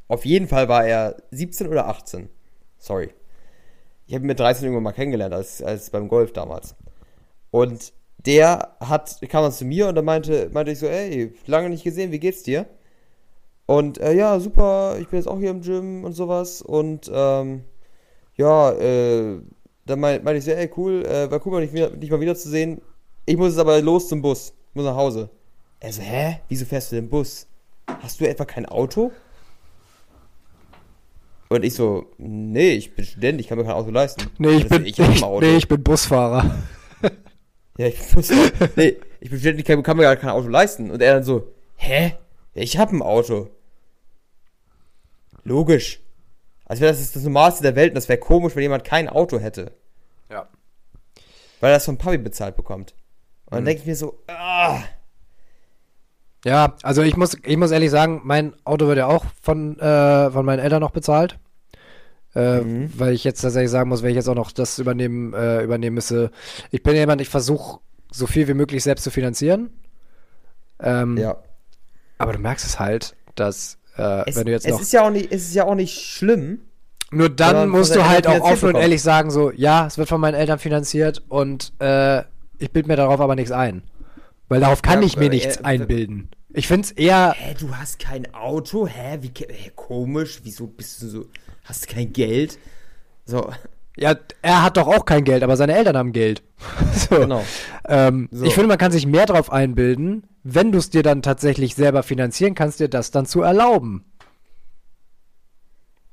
Auf 0.08 0.26
jeden 0.26 0.48
Fall 0.48 0.68
war 0.68 0.86
er 0.86 1.16
17 1.32 1.68
oder 1.68 1.88
18. 1.88 2.30
Sorry. 2.78 3.10
Ich 4.08 4.14
habe 4.14 4.24
ihn 4.24 4.28
mit 4.28 4.40
13 4.40 4.66
irgendwann 4.66 4.84
mal 4.84 4.92
kennengelernt, 4.92 5.34
als, 5.34 5.64
als 5.64 5.90
beim 5.90 6.08
Golf 6.08 6.32
damals. 6.34 6.76
Und 7.50 7.94
der 8.18 8.76
hat, 8.80 9.20
kam 9.30 9.44
dann 9.44 9.52
zu 9.52 9.66
mir 9.66 9.88
und 9.88 9.96
dann 9.96 10.06
meinte, 10.06 10.50
meinte 10.52 10.72
ich 10.72 10.80
so, 10.80 10.88
ey, 10.88 11.34
lange 11.48 11.70
nicht 11.70 11.84
gesehen, 11.84 12.12
wie 12.12 12.20
geht's 12.20 12.44
dir? 12.44 12.68
Und 13.66 13.98
äh, 14.00 14.14
ja, 14.14 14.40
super, 14.40 14.98
ich 15.00 15.08
bin 15.08 15.18
jetzt 15.18 15.28
auch 15.28 15.40
hier 15.40 15.50
im 15.50 15.62
Gym 15.62 16.04
und 16.04 16.14
sowas. 16.14 16.62
Und 16.62 17.10
ähm, 17.12 17.64
ja, 18.36 18.72
äh, 18.74 19.40
dann 19.86 20.00
mein- 20.00 20.24
meinte 20.24 20.40
ich 20.40 20.46
so, 20.46 20.52
ey, 20.52 20.70
cool, 20.78 21.06
äh, 21.06 21.30
war 21.30 21.46
cool, 21.46 21.54
mal 21.54 21.62
dich, 21.62 21.74
wieder, 21.74 21.90
dich 21.90 22.10
mal 22.10 22.20
wiederzusehen. 22.20 22.82
Ich 23.26 23.38
muss 23.38 23.50
jetzt 23.50 23.60
aber 23.60 23.82
los 23.82 24.08
zum 24.08 24.22
Bus. 24.22 24.54
Ich 24.70 24.76
muss 24.76 24.86
nach 24.86 24.96
Hause. 24.96 25.30
Er 25.80 25.94
so, 25.94 26.02
hä? 26.02 26.40
Wieso 26.50 26.66
fährst 26.66 26.92
du 26.92 26.96
denn 26.96 27.10
Bus? 27.10 27.48
Hast 28.02 28.20
du 28.20 28.28
etwa 28.28 28.46
kein 28.46 28.66
Auto? 28.66 29.12
Und 31.50 31.64
ich 31.64 31.76
so, 31.76 32.08
nee, 32.18 32.72
ich 32.72 32.96
bin 32.96 33.06
Student, 33.06 33.40
ich 33.40 33.48
kann 33.48 33.58
mir 33.58 33.64
kein 33.66 33.74
Auto 33.74 33.92
leisten. 33.92 34.30
Nee, 34.40 34.56
ich 34.58 34.68
bin, 34.68 34.86
ich 34.86 34.98
ich, 34.98 35.22
nee, 35.40 35.58
ich 35.58 35.68
bin 35.68 35.84
Busfahrer. 35.84 36.56
Ja, 37.78 37.88
ich 37.88 38.16
muss 38.16 38.30
Nee, 38.78 38.96
ich 39.20 39.30
bin 39.30 39.38
Student, 39.38 39.60
ich 39.60 39.66
kann, 39.66 39.84
kann 39.84 39.98
mir 39.98 40.04
gar 40.04 40.16
kein 40.16 40.30
Auto 40.30 40.48
leisten. 40.48 40.90
Und 40.92 41.02
er 41.02 41.16
dann 41.16 41.24
so, 41.26 41.52
hä? 41.76 42.14
Ich 42.54 42.78
hab 42.78 42.94
ein 42.94 43.02
Auto. 43.02 43.50
Logisch. 45.44 46.00
Als 46.66 46.80
wäre 46.80 46.92
das 46.92 47.12
das 47.12 47.24
Normalste 47.24 47.64
der 47.64 47.76
Welt 47.76 47.92
und 47.92 47.96
das 47.96 48.10
wäre 48.10 48.20
komisch, 48.20 48.56
wenn 48.56 48.64
jemand 48.64 48.84
kein 48.84 49.08
Auto 49.08 49.40
hätte. 49.40 49.72
Ja. 50.30 50.48
Weil 51.60 51.72
er 51.72 51.76
das 51.78 51.86
von 51.86 51.98
Papi 51.98 52.18
bezahlt 52.18 52.56
bekommt. 52.56 52.96
Und 53.46 53.56
dann 53.56 53.66
denke 53.66 53.82
ich 53.82 53.88
mir 53.88 53.96
so, 53.96 54.20
ah, 54.28 54.80
Ja, 56.44 56.76
also 56.84 57.02
ich 57.02 57.16
muss, 57.18 57.38
ich 57.44 57.58
muss 57.58 57.72
ehrlich 57.72 57.92
sagen, 57.92 58.22
mein 58.24 58.54
Auto 58.66 58.88
wird 58.88 58.98
ja 58.98 59.08
auch 59.08 59.26
von, 59.42 59.80
äh, 59.80 60.32
von 60.32 60.46
meinen 60.46 60.60
Eltern 60.60 60.82
noch 60.82 60.92
bezahlt. 60.92 61.40
Äh, 62.36 62.62
Mhm. 62.62 62.92
Weil 63.00 63.14
ich 63.14 63.24
jetzt 63.24 63.42
tatsächlich 63.42 63.72
sagen 63.72 63.90
muss, 63.90 64.04
wenn 64.04 64.10
ich 64.10 64.16
jetzt 64.16 64.28
auch 64.28 64.36
noch 64.36 64.52
das 64.52 64.78
übernehmen, 64.80 65.34
äh, 65.34 65.62
übernehmen 65.64 65.94
müsste. 65.96 66.32
Ich 66.72 66.84
bin 66.84 66.96
jemand, 66.96 67.22
ich 67.22 67.30
versuche 67.30 67.80
so 68.12 68.28
viel 68.28 68.48
wie 68.48 68.54
möglich 68.54 68.84
selbst 68.84 69.04
zu 69.04 69.12
finanzieren. 69.12 69.70
Ähm, 70.80 71.18
ja. 71.18 71.38
Aber 72.18 72.34
du 72.34 72.40
merkst 72.40 72.66
es 72.66 72.80
halt, 72.80 73.16
dass 73.36 73.78
äh, 73.98 74.30
Es, 74.30 74.36
wenn 74.36 74.46
du 74.46 74.52
jetzt 74.52 74.66
es 74.66 74.72
noch. 74.72 74.82
ist 74.82 74.94
ja 74.94 75.06
auch 75.06 75.12
nicht, 75.12 75.32
es 75.32 75.44
ist 75.48 75.56
ja 75.56 75.66
auch 75.66 75.76
nicht 75.76 76.00
schlimm. 76.06 76.60
Nur 77.12 77.30
dann 77.30 77.70
musst 77.70 77.96
du 77.96 78.06
halt 78.08 78.28
auch 78.28 78.42
offen 78.42 78.70
und 78.70 78.76
ehrlich 78.76 79.02
sagen, 79.02 79.32
so, 79.32 79.52
ja, 79.52 79.86
es 79.88 79.98
wird 79.98 80.10
von 80.10 80.20
meinen 80.20 80.34
Eltern 80.34 80.60
finanziert 80.60 81.24
und 81.30 81.72
äh, 81.80 82.24
ich 82.58 82.72
bild 82.72 82.88
mir 82.88 82.96
darauf 82.96 83.20
aber 83.20 83.36
nichts 83.36 83.52
ein. 83.52 83.84
Weil 84.50 84.60
darauf 84.60 84.82
kann 84.82 85.02
Ja, 85.02 85.08
ich 85.08 85.18
mir 85.18 85.26
äh, 85.26 85.30
nichts 85.30 85.64
einbilden. 85.64 86.30
Ich 86.54 86.68
find's 86.68 86.92
eher, 86.92 87.34
Hä, 87.38 87.56
du 87.60 87.76
hast 87.76 88.00
kein 88.00 88.34
Auto? 88.34 88.88
Hä, 88.88 89.20
wie 89.22 89.32
hä, 89.38 89.72
komisch? 89.76 90.40
Wieso 90.44 90.68
bist 90.68 91.02
du 91.02 91.08
so? 91.08 91.26
Hast 91.64 91.90
du 91.90 91.94
kein 91.94 92.14
Geld? 92.14 92.58
So, 93.26 93.52
ja, 93.98 94.16
er 94.42 94.64
hat 94.64 94.78
doch 94.78 94.88
auch 94.88 95.06
kein 95.06 95.24
Geld, 95.24 95.44
aber 95.44 95.56
seine 95.58 95.76
Eltern 95.76 95.98
haben 95.98 96.12
Geld. 96.12 96.44
so. 96.94 97.16
genau. 97.18 97.44
Ähm, 97.88 98.28
So. 98.32 98.46
Ich 98.46 98.54
finde, 98.54 98.68
man 98.68 98.78
kann 98.78 98.92
sich 98.92 99.06
mehr 99.08 99.26
drauf 99.26 99.52
einbilden, 99.52 100.28
wenn 100.44 100.72
du 100.72 100.78
es 100.80 100.90
dir 100.90 101.04
dann 101.04 101.22
tatsächlich 101.22 101.76
selber 101.76 102.04
finanzieren 102.04 102.56
kannst, 102.56 102.80
dir 102.80 102.90
das 102.90 103.12
dann 103.12 103.26
zu 103.26 103.42
erlauben. 103.42 104.06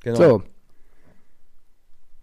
genau. 0.00 0.16
So. 0.16 0.42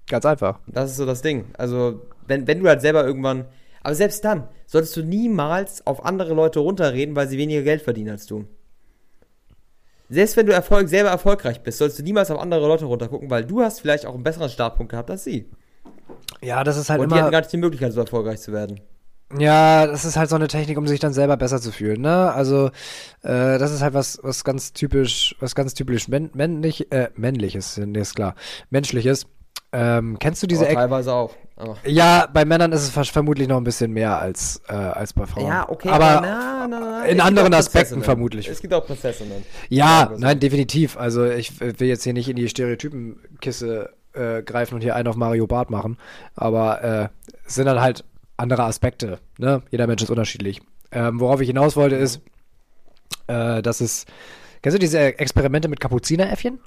Ganz 0.07 0.26
einfach. 0.26 0.60
Das 0.66 0.89
ist 0.91 0.97
so 0.97 1.05
das 1.05 1.22
Ding. 1.22 1.45
Also, 1.57 2.01
wenn, 2.26 2.47
wenn 2.47 2.60
du 2.62 2.68
halt 2.68 2.82
selber 2.82 3.05
irgendwann. 3.05 3.45
Aber 3.84 3.95
selbst 3.95 4.26
dann 4.26 4.47
solltest 4.66 4.97
du 4.97 5.03
niemals 5.03 5.86
auf 5.86 6.03
andere 6.03 6.34
Leute 6.34 6.60
runterreden, 6.60 7.16
weil 7.16 7.28
sie 7.28 7.38
weniger 7.38 7.62
Geld 7.62 7.82
verdienen 7.82 8.10
als 8.10 8.26
du. 8.26 8.45
Selbst 10.10 10.36
wenn 10.38 10.45
du 10.47 10.53
Erfolg, 10.53 10.89
selber 10.89 11.10
erfolgreich 11.10 11.62
bist, 11.62 11.78
solltest 11.78 11.99
du 11.99 12.03
niemals 12.03 12.32
auf 12.32 12.39
andere 12.39 12.68
Leute 12.68 12.86
runtergucken, 12.86 13.30
weil 13.30 13.45
du 13.45 13.62
hast 13.62 13.80
vielleicht 13.80 14.05
auch 14.05 14.16
einen 14.16 14.24
besseren 14.24 14.49
Startpunkt 14.49 14.91
gehabt 14.91 15.12
als 15.12 15.24
sie. 15.24 15.49
Ja, 16.41 16.64
das 16.64 16.78
ist 16.78 16.89
halt 16.89 16.99
Und 16.99 17.10
die 17.10 17.16
hatten 17.16 17.26
immer. 17.26 17.32
gar 17.32 17.39
nicht 17.41 17.53
die 17.53 17.57
Möglichkeit, 17.57 17.93
so 17.93 17.99
erfolgreich 18.01 18.39
zu 18.41 18.51
werden. 18.51 18.80
Ja, 19.38 19.86
das 19.86 20.05
ist 20.05 20.18
halt 20.18 20.28
so 20.30 20.36
eine 20.36 20.47
Technik, 20.47 20.78
um 20.80 20.88
sich 20.88 20.99
dann 20.99 21.14
selber 21.14 21.38
besser 21.38 21.62
zu 21.62 21.72
fühlen, 21.72 22.01
ne? 22.01 22.34
Also, 22.34 22.72
äh, 23.22 23.60
das 23.60 23.72
ist 23.72 23.84
halt 23.84 23.93
was, 23.93 24.18
was 24.24 24.43
ganz 24.43 24.74
typisch, 24.74 25.36
was 25.39 25.53
ganz 25.53 25.76
typisch 25.76 26.07
männ 26.07 26.32
männlich, 26.34 26.91
äh, 26.91 27.10
männliches, 27.16 27.78
nee, 27.78 27.99
ist 27.99 28.16
klar, 28.16 28.34
menschliches. 28.72 29.28
Ähm, 29.72 30.17
kennst 30.20 30.41
du 30.41 30.47
diese 30.47 30.65
Ex 30.65 30.74
teilweise 30.76 31.13
auch. 31.13 31.36
Aber 31.55 31.76
Ja, 31.86 32.28
bei 32.34 32.43
Männern 32.45 32.72
ist 32.72 32.82
es 32.84 32.89
ver- 32.89 33.03
vermutlich 33.03 33.47
noch 33.47 33.57
ein 33.57 33.63
bisschen 33.63 33.91
mehr 33.91 34.17
als, 34.20 34.61
äh, 34.67 34.74
als 34.74 35.13
bei 35.13 35.26
Frauen. 35.28 35.47
ja, 35.47 35.70
okay, 35.70 35.89
aber 35.89 36.22
na, 36.22 36.67
na, 36.67 36.80
na, 36.80 37.05
in 37.05 37.20
anderen 37.22 37.53
Aspekten 37.53 37.74
Prinzessinnen. 37.95 38.03
vermutlich. 38.03 38.47
Es 38.47 38.61
gibt 38.61 38.74
auch 38.74 38.86
Prinzessinnen. 38.86 39.43
Ja, 39.67 40.11
nein, 40.17 40.39
definitiv. 40.39 40.97
Also 40.97 41.26
ich 41.26 41.59
will 41.59 41.88
jetzt 41.88 42.03
hier 42.03 42.13
nicht 42.13 42.30
in 42.30 42.36
die 42.38 42.49
Stereotypenkiste 42.49 43.93
äh, 44.13 44.41
greifen 44.43 44.76
und 44.76 44.82
hier 44.82 44.95
einen 44.95 45.07
auf 45.07 45.15
Mario 45.15 45.45
Bart 45.47 45.70
machen, 45.70 45.97
aber 46.36 46.84
äh, 46.84 47.07
es 47.45 47.55
sind 47.55 47.65
dann 47.65 47.80
halt 47.82 48.03
andere 48.38 48.63
Aspekte. 48.63 49.20
Ne? 49.38 49.61
Jeder 49.70 49.86
Mensch 49.86 50.01
ist 50.01 50.09
unterschiedlich. 50.09 50.61
Ähm, 50.91 51.20
worauf 51.20 51.41
ich 51.41 51.47
hinaus 51.47 51.76
wollte 51.76 51.95
ist, 51.95 52.22
äh, 53.28 53.61
dass 53.61 53.82
es 53.82 54.05
Kennst 54.61 54.76
du 54.76 54.80
diese 54.80 54.99
Experimente 55.20 55.70
mit 55.70 55.80
Kapuzineräffchen? 55.80 56.59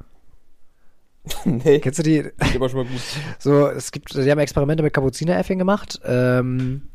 nee, 1.44 1.78
Kennst 1.80 1.98
du 1.98 2.02
die? 2.02 2.22
geht 2.22 2.56
aber 2.56 2.68
schon 2.68 2.84
mal 2.84 2.90
gut. 2.90 3.00
So, 3.38 3.68
es 3.68 3.92
gibt, 3.92 4.14
die 4.14 4.30
haben 4.30 4.38
Experimente 4.38 4.82
mit 4.82 4.92
Kapuzineräffchen 4.92 5.58
gemacht. 5.58 6.00
Ähm, 6.04 6.88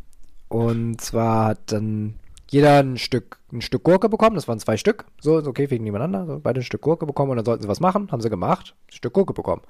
und 0.50 1.00
zwar 1.02 1.46
hat 1.50 1.72
dann 1.72 2.16
jeder 2.50 2.80
ein 2.82 2.98
Stück, 2.98 3.40
ein 3.52 3.62
Stück 3.62 3.84
Gurke 3.84 4.10
bekommen. 4.10 4.36
Das 4.36 4.48
waren 4.48 4.60
zwei 4.60 4.78
Stück. 4.78 5.06
So, 5.22 5.36
okay, 5.38 5.70
wegen 5.70 5.84
nebeneinander. 5.84 6.26
So, 6.26 6.40
beide 6.40 6.62
ein 6.62 6.64
Stück 6.64 6.82
Gurke 6.82 7.06
bekommen 7.06 7.32
und 7.32 7.38
dann 7.38 7.46
sollten 7.46 7.64
sie 7.64 7.70
was 7.70 7.80
machen. 7.80 8.12
Haben 8.12 8.22
sie 8.22 8.30
gemacht. 8.30 8.76
Ein 8.90 8.94
Stück 8.96 9.14
Gurke 9.14 9.34
bekommen. 9.34 9.62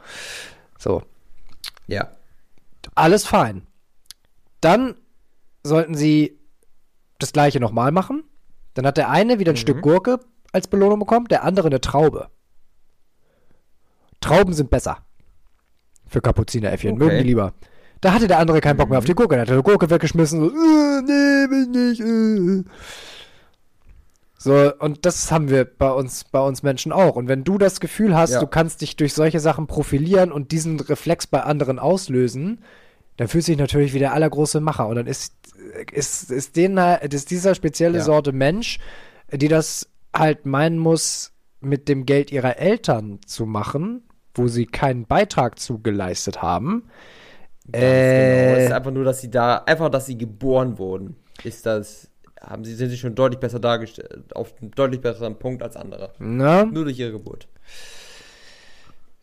So, 0.77 1.01
Ja. 1.87 2.09
alles 2.95 3.25
fein. 3.25 3.63
Dann 4.61 4.95
sollten 5.63 5.95
sie 5.95 6.39
das 7.19 7.31
gleiche 7.33 7.59
nochmal 7.59 7.91
machen. 7.91 8.23
Dann 8.75 8.85
hat 8.85 8.97
der 8.97 9.09
eine 9.09 9.39
wieder 9.39 9.53
ein 9.53 9.57
Stück 9.57 9.81
Gurke 9.81 10.19
als 10.51 10.67
Belohnung 10.67 10.99
bekommen, 10.99 11.27
der 11.27 11.43
andere 11.43 11.67
eine 11.67 11.81
Traube. 11.81 12.29
Trauben 14.21 14.53
sind 14.53 14.69
besser. 14.69 14.97
Für 16.07 16.21
Kapuzineräffchen. 16.21 16.93
Okay. 16.93 17.03
Mögen 17.03 17.17
die 17.17 17.23
lieber. 17.23 17.53
Da 18.01 18.13
hatte 18.13 18.27
der 18.27 18.39
andere 18.39 18.61
keinen 18.61 18.77
Bock 18.77 18.89
mehr 18.89 18.99
auf 18.99 19.05
die 19.05 19.13
Gurke. 19.15 19.35
Der 19.35 19.41
hat 19.41 19.49
die 19.49 19.61
Gurke 19.63 19.89
weggeschmissen. 19.89 20.39
So, 20.39 20.47
äh, 20.49 21.01
nee, 21.01 21.49
will 21.49 21.67
nicht. 21.67 22.01
Äh. 22.01 22.69
So, 24.39 24.71
und 24.79 25.05
das 25.05 25.31
haben 25.31 25.49
wir 25.49 25.65
bei 25.65 25.91
uns, 25.91 26.23
bei 26.25 26.39
uns 26.39 26.61
Menschen 26.61 26.91
auch. 26.91 27.15
Und 27.15 27.27
wenn 27.27 27.43
du 27.43 27.57
das 27.57 27.79
Gefühl 27.79 28.15
hast, 28.15 28.31
Ja. 28.33 28.39
du 28.39 28.47
kannst 28.47 28.81
dich 28.81 28.95
durch 28.95 29.13
solche 29.13 29.39
Sachen 29.39 29.65
profilieren 29.67 30.31
und 30.31 30.51
diesen 30.51 30.79
Reflex 30.79 31.25
bei 31.25 31.41
anderen 31.41 31.79
auslösen, 31.79 32.63
dann 33.17 33.27
fühlst 33.27 33.47
du 33.47 33.53
dich 33.53 33.59
natürlich 33.59 33.93
wie 33.93 33.99
der 33.99 34.13
allergroße 34.13 34.61
Macher. 34.61 34.87
Und 34.87 34.95
dann 34.95 35.07
ist, 35.07 35.33
ist, 35.91 36.29
ist, 36.29 36.55
den, 36.55 36.77
ist 36.77 37.31
dieser 37.31 37.55
spezielle 37.55 37.97
Ja. 37.97 38.03
Sorte 38.03 38.31
Mensch, 38.31 38.77
die 39.33 39.47
das 39.47 39.89
halt 40.15 40.45
meinen 40.45 40.77
muss, 40.77 41.33
mit 41.59 41.89
dem 41.89 42.05
Geld 42.05 42.31
ihrer 42.31 42.57
Eltern 42.57 43.19
zu 43.25 43.47
machen, 43.47 44.03
wo 44.37 44.47
sie 44.47 44.65
keinen 44.65 45.05
Beitrag 45.05 45.59
zu 45.59 45.79
geleistet 45.79 46.41
haben. 46.41 46.83
Ganz 47.75 48.13
genau. 48.13 48.55
Es 48.55 48.63
Äh, 48.63 48.65
ist 48.65 48.71
einfach 48.71 48.91
nur, 48.91 49.03
dass 49.03 49.21
sie 49.21 49.29
da, 49.29 49.57
einfach, 49.65 49.89
dass 49.89 50.05
sie 50.05 50.17
geboren 50.17 50.77
wurden. 50.77 51.15
Ist 51.43 51.65
das 51.65 52.09
haben 52.41 52.63
sie, 52.63 52.75
sind 52.75 52.89
sie 52.89 52.97
schon 52.97 53.15
deutlich 53.15 53.39
besser 53.39 53.59
dargestellt, 53.59 54.35
auf 54.35 54.53
einem 54.61 54.71
deutlich 54.71 55.01
besseren 55.01 55.37
Punkt 55.39 55.63
als 55.63 55.75
andere. 55.75 56.13
Na? 56.19 56.65
Nur 56.65 56.85
durch 56.85 56.99
ihre 56.99 57.11
Geburt. 57.11 57.47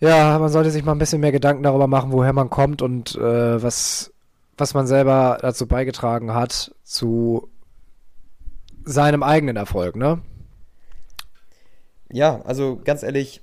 Ja, 0.00 0.38
man 0.38 0.50
sollte 0.50 0.70
sich 0.70 0.84
mal 0.84 0.92
ein 0.92 0.98
bisschen 0.98 1.20
mehr 1.20 1.32
Gedanken 1.32 1.62
darüber 1.62 1.86
machen, 1.86 2.12
woher 2.12 2.32
man 2.32 2.50
kommt 2.50 2.82
und 2.82 3.14
äh, 3.16 3.62
was, 3.62 4.12
was 4.56 4.74
man 4.74 4.86
selber 4.86 5.38
dazu 5.40 5.66
beigetragen 5.66 6.34
hat, 6.34 6.74
zu 6.82 7.48
seinem 8.84 9.22
eigenen 9.22 9.56
Erfolg, 9.56 9.96
ne? 9.96 10.20
Ja, 12.10 12.40
also 12.42 12.80
ganz 12.84 13.02
ehrlich, 13.02 13.40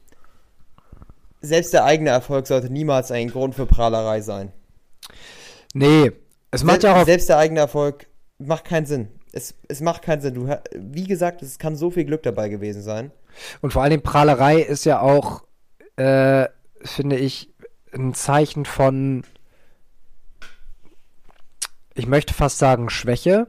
selbst 1.42 1.74
der 1.74 1.86
eigene 1.86 2.12
Erfolg 2.12 2.48
sollte 2.48 2.72
niemals 2.72 3.12
ein 3.12 3.30
Grund 3.30 3.56
für 3.56 3.66
Prahlerei 3.66 4.22
sein. 4.22 4.52
Nee, 5.74 6.12
es 6.52 6.64
macht 6.64 6.84
ja 6.84 7.02
auch. 7.02 7.06
Selbst 7.06 7.30
der 7.30 7.38
eigene 7.38 7.62
Erfolg 7.62 8.08
macht 8.38 8.66
keinen 8.66 8.86
Sinn. 8.86 9.08
Es, 9.32 9.56
es 9.68 9.82
macht 9.82 10.02
keinen 10.02 10.22
Sinn. 10.22 10.34
Du, 10.34 10.60
wie 10.76 11.08
gesagt, 11.08 11.42
es 11.42 11.58
kann 11.58 11.76
so 11.76 11.90
viel 11.90 12.06
Glück 12.06 12.24
dabei 12.24 12.50
gewesen 12.50 12.82
sein. 12.82 13.12
Und 13.62 13.72
vor 13.72 13.88
Dingen 13.88 14.04
Prahlerei 14.04 14.62
ist 14.62 14.86
ja 14.86 15.00
auch, 15.00 15.44
äh, 15.96 16.48
finde 16.84 17.18
ich, 17.18 17.50
ein 17.94 18.14
Zeichen 18.14 18.66
von, 18.66 19.24
ich 21.94 22.08
möchte 22.08 22.34
fast 22.34 22.58
sagen, 22.58 22.90
Schwäche, 22.90 23.48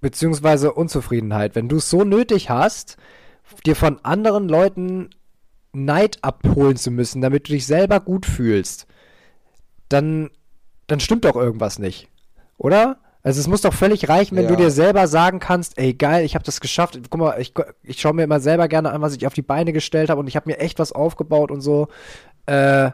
beziehungsweise 0.00 0.72
Unzufriedenheit. 0.72 1.54
Wenn 1.54 1.68
du 1.68 1.76
es 1.76 1.90
so 1.90 2.04
nötig 2.04 2.50
hast, 2.50 2.96
dir 3.64 3.76
von 3.76 4.04
anderen 4.04 4.48
Leuten 4.48 5.10
Neid 5.72 6.18
abholen 6.22 6.76
zu 6.76 6.90
müssen, 6.90 7.20
damit 7.20 7.48
du 7.48 7.52
dich 7.52 7.66
selber 7.66 8.00
gut 8.00 8.26
fühlst, 8.26 8.86
dann, 9.88 10.30
dann 10.86 11.00
stimmt 11.00 11.24
doch 11.24 11.36
irgendwas 11.36 11.78
nicht. 11.78 12.08
Oder? 12.58 12.98
Also 13.22 13.38
es 13.40 13.48
muss 13.48 13.60
doch 13.60 13.74
völlig 13.74 14.08
reichen, 14.08 14.36
wenn 14.36 14.44
Ja. 14.44 14.50
du 14.50 14.56
dir 14.56 14.70
selber 14.70 15.06
sagen 15.06 15.40
kannst, 15.40 15.76
ey 15.78 15.92
geil, 15.92 16.24
ich 16.24 16.34
habe 16.34 16.44
das 16.44 16.60
geschafft. 16.60 16.98
Guck 17.10 17.20
mal, 17.20 17.40
ich, 17.40 17.52
ich 17.82 18.00
schaue 18.00 18.14
mir 18.14 18.22
immer 18.24 18.40
selber 18.40 18.66
gerne 18.66 18.92
an, 18.92 19.02
was 19.02 19.14
ich 19.14 19.26
auf 19.26 19.34
die 19.34 19.42
Beine 19.42 19.72
gestellt 19.72 20.08
habe 20.10 20.20
und 20.20 20.26
ich 20.26 20.36
habe 20.36 20.48
mir 20.48 20.58
echt 20.58 20.78
was 20.78 20.92
aufgebaut 20.92 21.50
und 21.50 21.60
so. 21.60 21.88
Äh, 22.46 22.90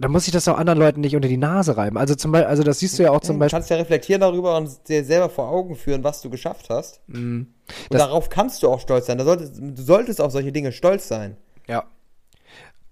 dann 0.00 0.10
muss 0.12 0.26
ich 0.26 0.32
das 0.32 0.46
auch 0.48 0.56
anderen 0.58 0.78
Leuten 0.78 1.00
nicht 1.00 1.14
unter 1.16 1.28
die 1.28 1.36
Nase 1.36 1.76
reiben. 1.76 1.96
Also 1.98 2.14
zum 2.14 2.32
Beispiel, 2.32 2.48
also 2.48 2.62
das 2.62 2.78
siehst 2.78 2.98
du 2.98 3.02
ja 3.02 3.10
auch 3.10 3.20
zum 3.20 3.36
Du 3.36 3.40
Beispiel. 3.40 3.56
kannst 3.58 3.70
ja 3.70 3.76
reflektieren 3.76 4.20
darüber 4.20 4.56
und 4.56 4.70
dir 4.88 5.04
selber 5.04 5.28
vor 5.28 5.48
Augen 5.48 5.76
führen, 5.76 6.02
was 6.04 6.20
du 6.22 6.30
geschafft 6.30 6.68
hast. 6.70 7.00
Und 7.08 7.14
Mhm. 7.14 7.46
Das- 7.90 8.00
darauf 8.00 8.28
kannst 8.28 8.62
du 8.62 8.68
auch 8.68 8.80
stolz 8.80 9.06
sein. 9.06 9.18
Da 9.18 9.24
solltest, 9.24 9.56
du 9.58 9.82
solltest 9.82 10.20
auf 10.20 10.32
solche 10.32 10.52
Dinge 10.52 10.72
stolz 10.72 11.06
sein. 11.08 11.36
Ja. 11.68 11.84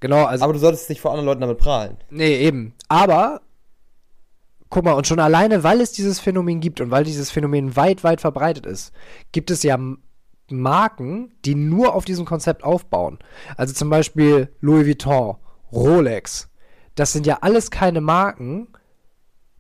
Genau, 0.01 0.25
also. 0.25 0.45
Aber 0.45 0.53
du 0.53 0.59
solltest 0.61 0.89
nicht 0.89 1.01
vor 1.01 1.11
anderen 1.11 1.27
Leuten 1.27 1.41
damit 1.41 1.59
prahlen. 1.59 1.97
Nee, 2.11 2.37
eben. 2.37 2.75
Aber, 2.89 3.41
guck 4.71 4.85
mal, 4.85 4.93
und 4.93 5.07
schon 5.07 5.19
alleine, 5.19 5.65
weil 5.65 5.81
es 5.81 5.91
dieses 5.93 6.21
Phänomen 6.21 6.61
gibt 6.61 6.81
und 6.81 6.91
weil 6.91 7.03
dieses 7.05 7.31
Phänomen 7.31 7.75
weit, 7.75 8.05
weit 8.05 8.21
verbreitet 8.21 8.65
ist, 8.67 8.93
gibt 9.33 9.51
es 9.51 9.63
ja 9.65 9.77
Marken, 10.51 11.33
die 11.45 11.55
nur 11.55 11.95
auf 11.95 12.05
diesem 12.05 12.25
Konzept 12.25 12.65
aufbauen. 12.65 13.19
Also 13.57 13.75
zum 13.75 13.91
Beispiel 13.91 14.49
Louis 14.61 14.87
Vuitton, 14.87 15.37
Rolex. 15.73 16.49
Das 16.99 17.13
sind 17.13 17.27
ja 17.27 17.39
alles 17.43 17.71
keine 17.71 18.01
Marken 18.01 18.67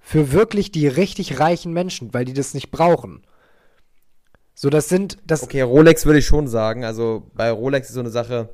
für 0.00 0.32
wirklich 0.32 0.72
die 0.72 0.88
richtig 0.88 1.38
reichen 1.38 1.72
Menschen, 1.72 2.12
weil 2.12 2.24
die 2.24 2.32
das 2.32 2.52
nicht 2.52 2.72
brauchen. 2.72 3.22
So, 4.54 4.70
das 4.70 4.88
sind, 4.88 5.18
das, 5.24 5.44
Okay, 5.44 5.60
Rolex 5.60 6.04
würde 6.04 6.18
ich 6.18 6.26
schon 6.26 6.48
sagen. 6.48 6.84
Also 6.84 7.30
bei 7.34 7.48
Rolex 7.52 7.90
ist 7.90 7.94
so 7.94 8.00
eine 8.00 8.10
Sache. 8.10 8.48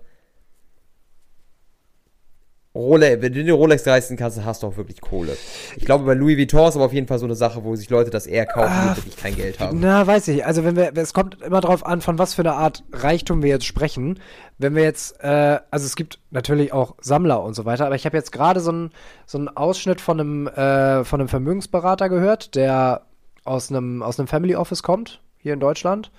Rolex, 2.75 3.22
wenn 3.22 3.33
du 3.33 3.45
dir 3.45 3.55
Rolex 3.55 3.85
leisten 3.85 4.16
kannst, 4.16 4.37
dann 4.37 4.45
hast 4.45 4.64
du 4.64 4.66
auch 4.66 4.77
wirklich 4.77 5.01
Kohle. 5.01 5.37
Ich 5.77 5.85
glaube, 5.85 6.05
bei 6.05 6.14
Louis 6.14 6.37
Vuitton 6.37 6.68
ist 6.68 6.75
aber 6.75 6.87
auf 6.87 6.93
jeden 6.93 7.07
Fall 7.07 7.20
so 7.20 7.25
eine 7.25 7.37
Sache, 7.37 7.62
wo 7.62 7.77
sich 7.77 7.89
Leute 7.89 8.11
das 8.11 8.27
eher 8.27 8.47
kaufen, 8.47 8.68
Ah, 8.72 8.91
die 8.91 8.97
wirklich 8.97 9.16
kein 9.16 9.37
Geld 9.37 9.61
haben. 9.61 9.79
Na, 9.81 10.05
weiß 10.05 10.27
ich. 10.29 10.45
Also 10.45 10.64
wenn 10.64 10.75
wir, 10.75 10.91
es 10.97 11.14
kommt 11.14 11.41
immer 11.41 11.61
drauf 11.61 11.87
an, 11.87 12.01
von 12.01 12.18
was 12.18 12.35
für 12.35 12.43
einer 12.43 12.57
Art 12.57 12.83
Reichtum 12.93 13.43
wir 13.45 13.51
jetzt 13.51 13.64
sprechen. 13.64 14.18
Wenn 14.59 14.75
wir 14.75 14.83
jetzt, 14.83 15.22
äh, 15.22 15.61
also 15.70 15.87
es 15.87 15.95
gibt 15.95 16.18
natürlich 16.33 16.72
auch 16.72 16.97
Sammler 17.01 17.45
und 17.45 17.55
so 17.55 17.64
weiter, 17.64 17.87
aber 17.87 17.95
ich 17.95 18.07
habe 18.07 18.16
jetzt 18.16 18.33
gerade 18.33 18.59
so 18.59 18.70
einen 18.70 18.91
so 19.25 19.39
einen 19.39 19.49
Ausschnitt 19.49 20.01
von 20.01 20.18
einem 20.18 20.47
äh, 20.49 21.05
von 21.05 21.20
einem 21.20 21.29
Vermögensberater 21.29 22.09
gehört, 22.09 22.57
der 22.57 23.03
aus 23.45 23.70
einem 23.70 24.03
aus 24.03 24.18
einem 24.18 24.27
Family 24.27 24.57
Office 24.57 24.83
kommt 24.83 25.20
hier 25.39 25.53
in 25.55 25.61
Deutschland, 25.61 26.11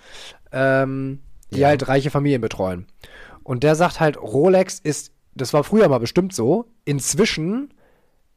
ähm, 0.54 1.20
die 1.52 1.60
Ja. 1.60 1.68
halt 1.70 1.88
reiche 1.90 2.12
Familien 2.12 2.40
betreuen. 2.42 2.88
Und 3.44 3.64
der 3.64 3.76
sagt 3.76 4.00
halt, 4.00 4.18
Rolex 4.22 4.80
ist, 4.80 5.12
das 5.36 5.54
war 5.54 5.64
früher 5.64 5.88
mal 5.90 6.00
bestimmt 6.00 6.34
so, 6.34 6.66
inzwischen 6.86 7.74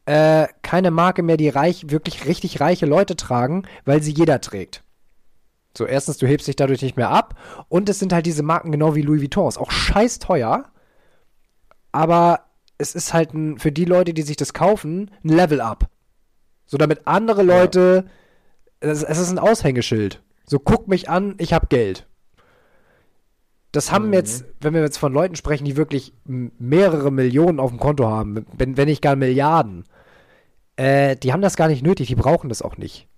äh, 0.06 0.48
keine 0.62 0.90
Marke 0.90 1.22
mehr, 1.22 1.36
die 1.36 1.48
reich, 1.48 1.90
wirklich 1.90 2.26
richtig 2.26 2.60
reiche 2.60 2.86
Leute 2.86 3.14
tragen, 3.14 3.64
weil 3.84 4.02
sie 4.02 4.12
jeder 4.12 4.40
trägt. 4.40 4.82
So, 5.76 5.86
erstens, 5.86 6.18
du 6.18 6.26
hebst 6.26 6.48
dich 6.48 6.56
dadurch 6.56 6.82
nicht 6.82 6.96
mehr 6.96 7.10
ab. 7.10 7.38
Und 7.68 7.88
es 7.88 8.00
sind 8.00 8.12
halt 8.12 8.26
diese 8.26 8.42
Marken 8.42 8.72
genau 8.72 8.96
wie 8.96 9.02
Louis 9.02 9.20
Vuitton. 9.20 9.48
Ist 9.48 9.58
auch 9.58 9.70
scheiß 9.70 10.18
teuer. 10.18 10.64
Aber 11.92 12.46
es 12.78 12.96
ist 12.96 13.14
halt 13.14 13.32
ein, 13.32 13.58
für 13.58 13.70
die 13.70 13.84
Leute, 13.84 14.12
die 14.12 14.22
sich 14.22 14.36
das 14.36 14.52
kaufen, 14.52 15.10
ein 15.22 15.28
Level-Up. 15.28 15.88
So, 16.66 16.78
damit 16.78 17.06
andere 17.06 17.44
Leute, 17.44 18.06
es, 18.80 19.04
es 19.04 19.18
ist 19.18 19.30
ein 19.30 19.38
Aushängeschild. 19.38 20.20
So, 20.46 20.58
guck 20.58 20.88
mich 20.88 21.08
an, 21.08 21.36
ich 21.38 21.52
hab 21.52 21.70
Geld. 21.70 22.07
Das 23.72 23.92
haben 23.92 24.08
Mhm. 24.08 24.14
jetzt, 24.14 24.44
wenn 24.60 24.74
wir 24.74 24.80
jetzt 24.80 24.98
von 24.98 25.12
Leuten 25.12 25.36
sprechen, 25.36 25.64
die 25.64 25.76
wirklich 25.76 26.12
mehrere 26.24 27.10
Millionen 27.12 27.60
auf 27.60 27.70
dem 27.70 27.78
Konto 27.78 28.06
haben, 28.08 28.46
wenn, 28.56 28.76
wenn 28.76 28.88
nicht 28.88 29.02
gar 29.02 29.16
Milliarden, 29.16 29.84
äh, 30.76 31.16
die 31.16 31.32
haben 31.32 31.42
das 31.42 31.56
gar 31.56 31.68
nicht 31.68 31.82
nötig, 31.84 32.08
die 32.08 32.14
brauchen 32.14 32.48
das 32.48 32.62
auch 32.62 32.76
nicht. 32.78 33.08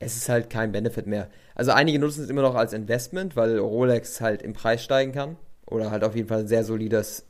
Es 0.00 0.16
ist 0.16 0.28
halt 0.28 0.48
kein 0.50 0.70
Benefit 0.72 1.06
mehr. 1.06 1.28
Also 1.54 1.72
einige 1.72 1.98
nutzen 1.98 2.22
es 2.22 2.30
immer 2.30 2.42
noch 2.42 2.54
als 2.54 2.72
Investment, 2.72 3.34
weil 3.34 3.58
Rolex 3.58 4.20
halt 4.20 4.42
im 4.42 4.52
Preis 4.52 4.82
steigen 4.84 5.12
kann. 5.12 5.36
Oder 5.66 5.90
halt 5.90 6.04
auf 6.04 6.14
jeden 6.14 6.28
Fall 6.28 6.40
ein 6.40 6.48
sehr 6.48 6.64
solides 6.64 7.26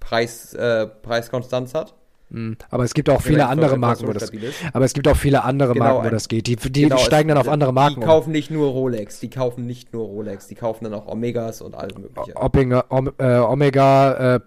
Preis, 0.00 0.54
äh, 0.54 0.86
Preiskonstanz 0.86 1.74
hat. 1.74 1.94
Mm, 2.32 2.54
Aber 2.70 2.84
es 2.84 2.94
gibt 2.94 3.10
auch 3.10 3.20
viele 3.20 3.46
andere 3.46 3.76
Marken, 3.76 4.06
wo 4.06 4.12
das, 4.12 4.30
ist. 4.30 4.54
aber 4.72 4.86
es 4.86 4.94
gibt 4.94 5.06
auch 5.06 5.16
viele 5.16 5.44
andere 5.44 5.74
Genau, 5.74 5.84
Marken, 5.84 6.06
wo 6.06 6.10
das 6.10 6.28
geht. 6.28 6.46
Die, 6.46 6.56
die 6.56 6.82
Genau, 6.82 6.96
steigen 6.96 7.28
dann 7.28 7.36
auf 7.36 7.48
andere 7.48 7.74
Marken 7.74 8.00
Die 8.00 8.06
kaufen 8.06 8.32
nicht 8.32 8.50
nur 8.50 8.70
Rolex, 8.70 9.20
die 9.20 9.28
kaufen 9.28 9.66
nicht 9.66 9.92
nur 9.92 10.06
Rolex, 10.06 10.46
die 10.48 10.54
kaufen 10.54 10.84
dann 10.84 10.94
auch 10.94 11.06
Omegas 11.06 11.60
und 11.60 11.74
alles 11.74 11.96
mögliche. 11.98 12.34
Omega, 12.36 12.84
Om, 12.88 13.10
äh, 13.18 13.36
Omega, 13.36 14.36
äh, 14.36 14.40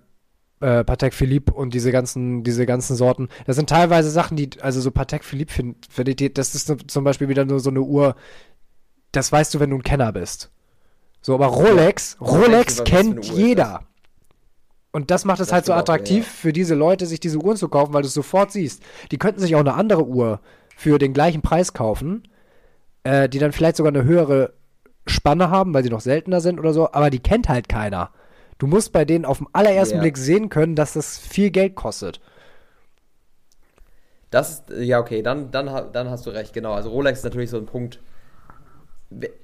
äh, 0.61 0.83
Patek 0.83 1.13
Philippe 1.13 1.53
und 1.53 1.75
diese 1.75 1.91
ganzen, 1.91 2.43
diese 2.43 2.65
ganzen 2.65 2.95
Sorten. 2.95 3.29
Das 3.45 3.55
sind 3.55 3.69
teilweise 3.69 4.09
Sachen, 4.09 4.35
die, 4.35 4.49
also 4.61 4.81
so 4.81 4.89
Patek 4.89 5.23
Philippe 5.23 5.53
finde 5.53 6.31
das 6.33 6.55
ist 6.55 6.73
zum 6.87 7.03
Beispiel 7.03 7.29
wieder 7.29 7.45
nur 7.45 7.59
so 7.59 7.69
eine 7.69 7.81
Uhr, 7.81 8.15
das 9.11 9.31
weißt 9.31 9.53
du, 9.53 9.59
wenn 9.59 9.69
du 9.69 9.75
ein 9.77 9.83
Kenner 9.83 10.11
bist. 10.11 10.49
So, 11.21 11.35
aber 11.35 11.47
Rolex. 11.47 12.17
Rolex 12.19 12.79
eine 12.79 12.89
kennt 12.89 13.25
jeder. 13.25 13.81
Und 14.95 15.11
das 15.11 15.25
macht 15.25 15.41
es 15.41 15.47
Das 15.47 15.53
halt 15.53 15.65
so 15.65 15.73
stimmt 15.73 15.89
auch, 15.89 15.93
attraktiv 15.93 16.23
ja. 16.23 16.31
für 16.31 16.53
diese 16.53 16.73
Leute, 16.73 17.05
sich 17.05 17.19
diese 17.19 17.37
Uhren 17.37 17.57
zu 17.57 17.67
kaufen, 17.67 17.93
weil 17.93 18.03
du 18.03 18.07
es 18.07 18.13
sofort 18.13 18.53
siehst. 18.53 18.81
Die 19.11 19.17
könnten 19.17 19.41
sich 19.41 19.53
auch 19.53 19.59
eine 19.59 19.73
andere 19.73 20.05
Uhr 20.07 20.39
für 20.73 20.99
den 20.99 21.11
gleichen 21.13 21.41
Preis 21.41 21.73
kaufen, 21.73 22.29
äh, 23.03 23.27
die 23.27 23.39
dann 23.39 23.51
vielleicht 23.51 23.75
sogar 23.75 23.91
eine 23.91 24.05
höhere 24.05 24.53
Spanne 25.05 25.49
haben, 25.49 25.73
weil 25.73 25.83
sie 25.83 25.89
noch 25.89 25.99
seltener 25.99 26.39
sind 26.39 26.61
oder 26.61 26.71
so, 26.71 26.93
aber 26.93 27.09
die 27.09 27.19
kennt 27.19 27.49
halt 27.49 27.67
keiner. 27.67 28.11
Du 28.57 28.67
musst 28.67 28.93
bei 28.93 29.03
denen 29.03 29.25
auf 29.25 29.39
den 29.39 29.47
allerersten 29.51 29.95
Ja. 29.97 30.01
Blick 30.01 30.17
sehen 30.17 30.47
können, 30.47 30.77
dass 30.77 30.93
das 30.93 31.17
viel 31.17 31.51
Geld 31.51 31.75
kostet. 31.75 32.21
Das 34.31 34.49
ist, 34.49 34.63
ja 34.77 35.01
okay, 35.01 35.21
dann, 35.21 35.51
dann, 35.51 35.91
dann 35.91 36.09
hast 36.09 36.25
du 36.25 36.29
recht, 36.29 36.53
genau. 36.53 36.71
Also 36.71 36.89
Rolex 36.89 37.19
ist 37.19 37.25
natürlich 37.25 37.49
so 37.49 37.57
ein 37.57 37.65
Punkt. 37.65 37.99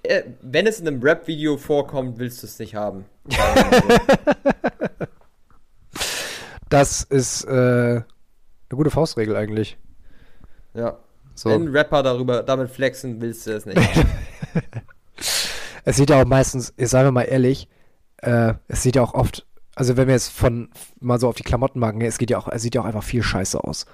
Äh, 0.04 0.24
Wenn 0.42 0.66
es 0.66 0.80
in 0.80 0.88
einem 0.88 1.04
Rap-Video 1.04 1.58
vorkommt, 1.58 2.20
willst 2.20 2.42
du 2.42 2.48
es 2.48 2.58
nicht 2.58 2.74
haben. 2.76 3.04
Das 6.72 7.04
ist 7.04 7.46
äh, 7.46 7.52
eine 7.52 8.06
gute 8.72 8.90
Faustregel 8.90 9.36
eigentlich. 9.36 9.78
ja. 10.74 10.98
So. 11.34 11.50
Wenn 11.50 11.70
Rapper 11.70 12.04
darüber, 12.04 12.44
damit 12.44 12.70
flexen, 12.70 13.22
willst 13.22 13.48
du 13.48 13.52
es 13.56 13.66
nicht. 13.66 13.80
Es 15.84 15.98
sieht 15.98 16.10
ja 16.10 16.22
auch 16.22 16.26
meistens, 16.26 16.74
ich 16.78 16.90
sage 16.90 17.12
mal 17.12 17.24
ehrlich, 17.24 17.68
äh, 18.18 18.54
es 18.68 18.84
sieht 18.84 18.96
ja 18.96 19.02
auch 19.02 19.14
oft, 19.14 19.46
also 19.76 19.98
wenn 19.98 20.08
wir 20.08 20.14
jetzt 20.14 20.30
von 20.30 20.70
mal 21.00 21.20
so 21.20 21.28
auf 21.28 21.36
die 21.36 21.44
Klamottenmarken 21.44 22.00
gehen, 22.00 22.10
es 22.10 22.18
geht 22.18 22.30
ja 22.30 22.38
auch, 22.38 22.48
es 22.48 22.62
sieht 22.62 22.76
ja 22.76 22.82
auch 22.82 22.86
einfach 22.86 23.04
viel 23.04 23.24
Scheiße 23.24 23.64
aus. 23.64 23.86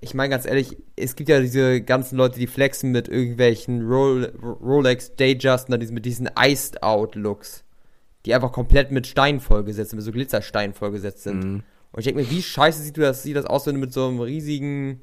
Ich 0.00 0.14
meine 0.14 0.30
ganz 0.30 0.46
ehrlich, 0.46 0.76
es 0.96 1.16
gibt 1.16 1.28
ja 1.28 1.40
diese 1.40 1.82
ganzen 1.82 2.16
Leute, 2.16 2.38
die 2.38 2.46
flexen 2.46 2.90
mit 2.90 3.08
irgendwelchen 3.08 3.86
Rol 3.86 4.32
Rolex 4.42 5.14
Dayjust 5.16 5.66
und 5.66 5.72
dann 5.72 5.80
diesen, 5.80 5.94
mit 5.94 6.06
diesen 6.06 6.30
Iced 6.38 6.82
Out 6.82 7.16
Looks, 7.16 7.64
die 8.26 8.34
einfach 8.34 8.52
komplett 8.52 8.90
mit 8.90 9.06
Stein 9.06 9.40
vollgesetzt 9.40 9.90
sind, 9.90 9.98
mit 9.98 10.04
so 10.04 10.12
Glitzerstein 10.12 10.74
vollgesetzt 10.74 11.22
sind. 11.22 11.44
Mhm. 11.44 11.62
Und 11.92 11.98
ich 11.98 12.04
denke 12.04 12.22
mir, 12.22 12.30
wie 12.30 12.42
scheiße 12.42 12.82
sieht 12.82 12.98
das, 12.98 13.22
sieht 13.22 13.36
das 13.36 13.46
aus, 13.46 13.66
wenn 13.66 13.74
du 13.74 13.80
mit 13.80 13.92
so 13.92 14.06
einem 14.06 14.20
riesigen 14.20 15.00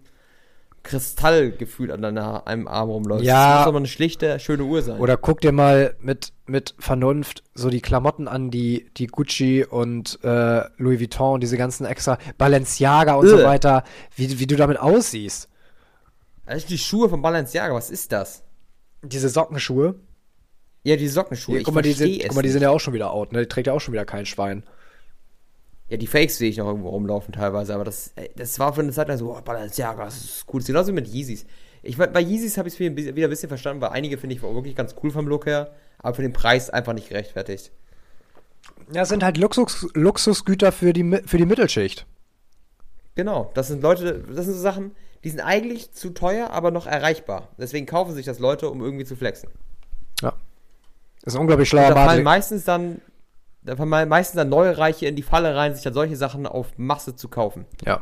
Kristallgefühl 0.84 1.92
an 1.92 2.02
deiner, 2.02 2.48
einem 2.48 2.68
Arm 2.68 2.90
rumläufst? 2.90 3.26
Ja. 3.26 3.50
Das 3.50 3.58
muss 3.58 3.66
doch 3.66 3.72
mal 3.74 3.80
eine 3.80 3.88
schlichte, 3.88 4.40
schöne 4.40 4.64
Uhr 4.64 4.82
sein. 4.82 5.00
Oder 5.00 5.18
guck 5.18 5.42
dir 5.42 5.52
mal 5.52 5.96
mit, 6.00 6.32
mit 6.46 6.76
Vernunft 6.80 7.44
so 7.56 7.70
die 7.70 7.82
Klamotten 7.82 8.28
an, 8.28 8.52
die, 8.52 8.90
die 8.96 9.08
Gucci 9.08 9.66
und 9.66 10.20
äh, 10.24 10.62
Louis 10.78 11.00
Vuitton 11.00 11.36
und 11.36 11.42
diese 11.42 11.58
ganzen 11.58 11.86
extra 11.86 12.18
Balenciaga 12.38 13.16
und 13.16 13.28
so 13.28 13.38
Ugh. 13.38 13.44
weiter, 13.44 13.84
wie, 14.16 14.40
wie 14.40 14.48
du 14.48 14.56
damit 14.56 14.80
aussiehst. 14.80 15.50
Das 16.46 16.60
sind 16.60 16.70
die 16.70 16.78
Schuhe 16.78 17.10
von 17.10 17.22
Balenciaga, 17.22 17.74
was 17.74 17.90
ist 17.90 18.14
das? 18.14 18.44
Diese 19.04 19.28
Sockenschuhe. 19.28 19.96
Ja, 20.88 20.96
die 20.96 21.10
Sockenschuhe. 21.10 21.58
Ja, 21.58 21.64
guck, 21.66 21.74
mal, 21.74 21.82
die 21.82 21.92
sind, 21.92 22.18
guck 22.22 22.36
mal, 22.36 22.44
die 22.44 22.50
sind 22.50 22.62
ja 22.62 22.70
auch 22.70 22.80
schon 22.80 22.94
wieder 22.94 23.12
out, 23.12 23.34
ne? 23.34 23.42
Die 23.42 23.48
trägt 23.48 23.68
ja 23.68 23.74
auch 23.74 23.82
schon 23.82 23.92
wieder 23.92 24.06
kein 24.06 24.26
Schwein. 24.26 24.64
Ja, 25.90 25.98
die 25.98 26.08
Fakes 26.08 26.38
sehe 26.38 26.50
ich 26.50 26.56
noch 26.56 26.68
irgendwo 26.68 26.92
rumlaufen 26.92 27.34
teilweise, 27.34 27.74
aber 27.76 27.84
das, 27.84 28.14
das 28.38 28.58
war 28.58 28.72
für 28.72 28.80
eine 28.80 28.94
Zeit 28.94 29.10
lang 29.10 29.18
so, 29.18 29.36
oh, 29.36 29.42
Balenciaga, 29.42 30.06
das 30.06 30.16
ist 30.16 30.46
cool. 30.48 30.62
Das 30.62 30.64
ist 30.64 30.68
genauso 30.68 30.94
mit 30.94 31.10
Yeezys. 31.10 31.46
Ich, 31.84 31.98
bei 31.98 32.22
Yeezys 32.22 32.58
habe 32.58 32.70
ich 32.70 32.76
es 32.76 32.80
wieder 32.80 33.28
ein 33.28 33.30
bisschen 33.30 33.50
verstanden, 33.50 33.82
weil 33.82 33.90
einige 33.90 34.18
finde 34.18 34.38
ich 34.38 34.42
wirklich 34.42 34.78
ganz 34.78 34.96
cool 35.04 35.12
vom 35.12 35.28
Look 35.28 35.46
her, 35.46 35.74
aber 35.98 36.14
für 36.16 36.22
den 36.22 36.32
Preis 36.32 36.70
einfach 36.70 36.94
nicht 36.94 37.10
gerechtfertigt. 37.10 37.74
Ja, 38.94 39.02
es 39.02 39.10
sind 39.10 39.26
halt 39.26 39.36
Luxus, 39.36 39.90
Luxusgüter 39.94 40.72
für 40.72 40.94
die, 40.94 41.20
für 41.26 41.38
die 41.38 41.46
Mittelschicht. 41.46 42.06
Genau, 43.16 43.52
das 43.56 43.68
sind 43.68 43.82
Leute, 43.84 44.24
das 44.34 44.46
sind 44.46 44.54
so 44.54 44.62
Sachen, 44.62 44.96
die 45.26 45.32
sind 45.32 45.42
eigentlich 45.42 45.92
zu 45.92 46.12
teuer, 46.12 46.52
aber 46.52 46.72
noch 46.72 46.88
erreichbar. 46.88 47.50
Deswegen 47.58 47.86
kaufen 47.86 48.16
sich 48.16 48.26
das 48.26 48.40
Leute, 48.40 48.70
um 48.70 48.82
irgendwie 48.82 49.04
zu 49.04 49.18
flexen. 49.18 49.50
Ja. 50.22 50.34
Das 51.28 51.34
ist 51.34 51.42
unglaublich 51.42 51.68
schlauer 51.68 51.90
Da 51.90 52.06
fallen 52.06 52.24
meistens 52.24 52.64
dann, 52.64 53.02
da 53.62 53.76
fallen 53.76 54.08
meistens 54.08 54.38
dann 54.38 54.48
neue 54.48 54.78
Reiche 54.78 55.08
in 55.08 55.18
die 55.18 55.24
Falle 55.24 55.58
rein, 55.58 55.76
sich 55.76 55.84
dann 55.84 55.94
solche 55.94 56.16
Sachen 56.16 56.48
auf 56.48 56.78
Masse 56.78 57.18
zu 57.18 57.28
kaufen. 57.28 57.66
Ja. 57.86 58.00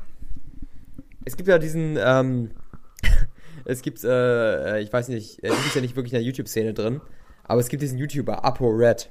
Es 1.25 1.35
gibt 1.35 1.49
ja 1.49 1.57
diesen, 1.57 1.97
ähm, 1.99 2.51
es 3.65 3.81
gibt, 3.81 4.03
äh, 4.03 4.79
ich 4.79 4.93
weiß 4.93 5.07
nicht, 5.07 5.43
du 5.43 5.49
bist 5.49 5.73
ja 5.73 5.81
nicht 5.81 5.95
wirklich 5.95 6.13
in 6.13 6.19
der 6.19 6.23
YouTube-Szene 6.23 6.75
drin, 6.75 7.01
aber 7.45 7.59
es 7.59 7.67
gibt 7.69 7.81
diesen 7.81 7.97
YouTuber, 7.97 8.45
Apo 8.45 8.67
Red. 8.67 9.09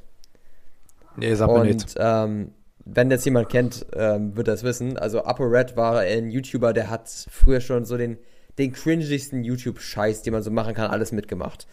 Nee, 1.17 1.35
sag 1.35 1.49
mir 1.49 1.55
Und 1.55 1.67
nichts. 1.67 1.97
ähm, 1.99 2.53
wenn 2.85 3.11
das 3.11 3.25
jemand 3.25 3.49
kennt, 3.49 3.85
ähm, 3.97 4.37
wird 4.37 4.47
das 4.47 4.63
wissen. 4.63 4.97
Also 4.97 5.25
Upper 5.25 5.51
Red 5.51 5.77
war 5.77 5.99
ein 5.99 6.31
YouTuber, 6.31 6.73
der 6.73 6.89
hat 6.89 7.09
früher 7.09 7.61
schon 7.61 7.85
so 7.85 7.97
den, 7.97 8.19
den 8.59 8.73
cringigsten 8.75 9.43
YouTube-Scheiß, 9.43 10.23
den 10.23 10.35
man 10.35 10.45
so 10.45 10.53
machen 10.53 10.75
kann, 10.75 10.89
alles 10.93 11.11
mitgemacht. 11.11 11.67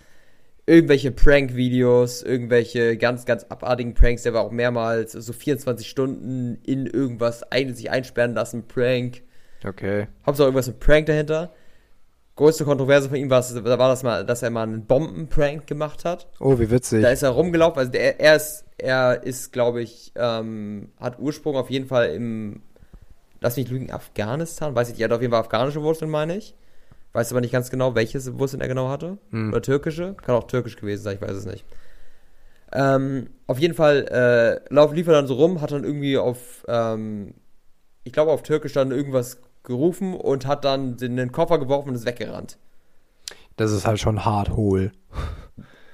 Irgendwelche 0.71 1.11
Prank-Videos, 1.11 2.23
irgendwelche 2.23 2.95
ganz, 2.95 3.25
ganz 3.25 3.43
abartigen 3.49 3.93
Pranks, 3.93 4.23
der 4.23 4.33
war 4.33 4.43
auch 4.43 4.51
mehrmals 4.51 5.11
so 5.11 5.33
24 5.33 5.85
Stunden 5.85 6.59
in 6.63 6.85
irgendwas 6.85 7.43
ein, 7.51 7.75
sich 7.75 7.91
einsperren 7.91 8.33
lassen, 8.33 8.69
Prank. 8.69 9.21
Okay. 9.67 10.07
Hauptsache 10.25 10.45
irgendwas 10.45 10.67
mit 10.67 10.79
Prank 10.79 11.07
dahinter. 11.07 11.51
Größte 12.37 12.63
Kontroverse 12.63 13.09
von 13.09 13.17
ihm 13.17 13.29
war, 13.29 13.41
da 13.41 13.79
war 13.79 13.89
das 13.89 14.03
mal, 14.03 14.25
dass 14.25 14.43
er 14.43 14.49
mal 14.49 14.63
einen 14.63 14.85
Bomben-Prank 14.85 15.67
gemacht 15.67 16.05
hat. 16.05 16.29
Oh, 16.39 16.57
wie 16.57 16.71
witzig. 16.71 17.01
Da 17.01 17.09
ist 17.09 17.23
er 17.23 17.31
rumgelaufen, 17.31 17.77
also 17.77 17.91
der, 17.91 18.21
er 18.21 18.37
ist, 18.37 18.63
er 18.77 19.23
ist, 19.23 19.51
glaube 19.51 19.81
ich, 19.81 20.13
ähm, 20.15 20.87
hat 21.01 21.19
Ursprung 21.19 21.57
auf 21.57 21.69
jeden 21.69 21.87
Fall 21.87 22.11
im, 22.11 22.61
lass 23.41 23.57
mich 23.57 23.69
lügen, 23.69 23.91
Afghanistan, 23.91 24.73
weiß 24.73 24.87
ich 24.87 24.93
nicht, 24.93 25.01
er 25.01 25.09
hat 25.09 25.15
auf 25.15 25.21
jeden 25.21 25.31
Fall 25.31 25.41
afghanische 25.41 25.81
Wurzeln, 25.81 26.09
meine 26.09 26.37
ich. 26.37 26.55
Weiß 27.13 27.31
aber 27.31 27.41
nicht 27.41 27.51
ganz 27.51 27.69
genau, 27.69 27.95
welche 27.95 28.39
Wurzeln 28.39 28.61
er 28.61 28.67
genau 28.67 28.89
hatte. 28.89 29.17
Hm. 29.31 29.49
Oder 29.49 29.61
türkische. 29.61 30.15
Kann 30.15 30.35
auch 30.35 30.47
türkisch 30.47 30.77
gewesen 30.77 31.03
sein, 31.03 31.15
ich 31.15 31.21
weiß 31.21 31.35
es 31.35 31.45
nicht. 31.45 31.65
Ähm, 32.73 33.29
auf 33.47 33.59
jeden 33.59 33.73
Fall 33.73 34.07
äh, 34.07 34.73
lauf, 34.73 34.93
lief 34.93 35.07
er 35.07 35.13
dann 35.13 35.27
so 35.27 35.33
rum, 35.33 35.59
hat 35.59 35.71
dann 35.71 35.83
irgendwie 35.83 36.17
auf, 36.17 36.63
ähm, 36.69 37.33
ich 38.05 38.13
glaube 38.13 38.31
auf 38.31 38.43
Türkisch 38.43 38.73
dann 38.73 38.91
irgendwas 38.91 39.41
gerufen 39.63 40.13
und 40.13 40.47
hat 40.47 40.63
dann 40.63 40.97
in 41.01 41.17
den 41.17 41.33
Koffer 41.33 41.59
geworfen 41.59 41.89
und 41.89 41.95
ist 41.95 42.05
weggerannt. 42.05 42.57
Das 43.57 43.71
ist 43.71 43.85
halt 43.85 43.99
schon 43.99 44.23
hart 44.23 44.51
hohl. 44.51 44.93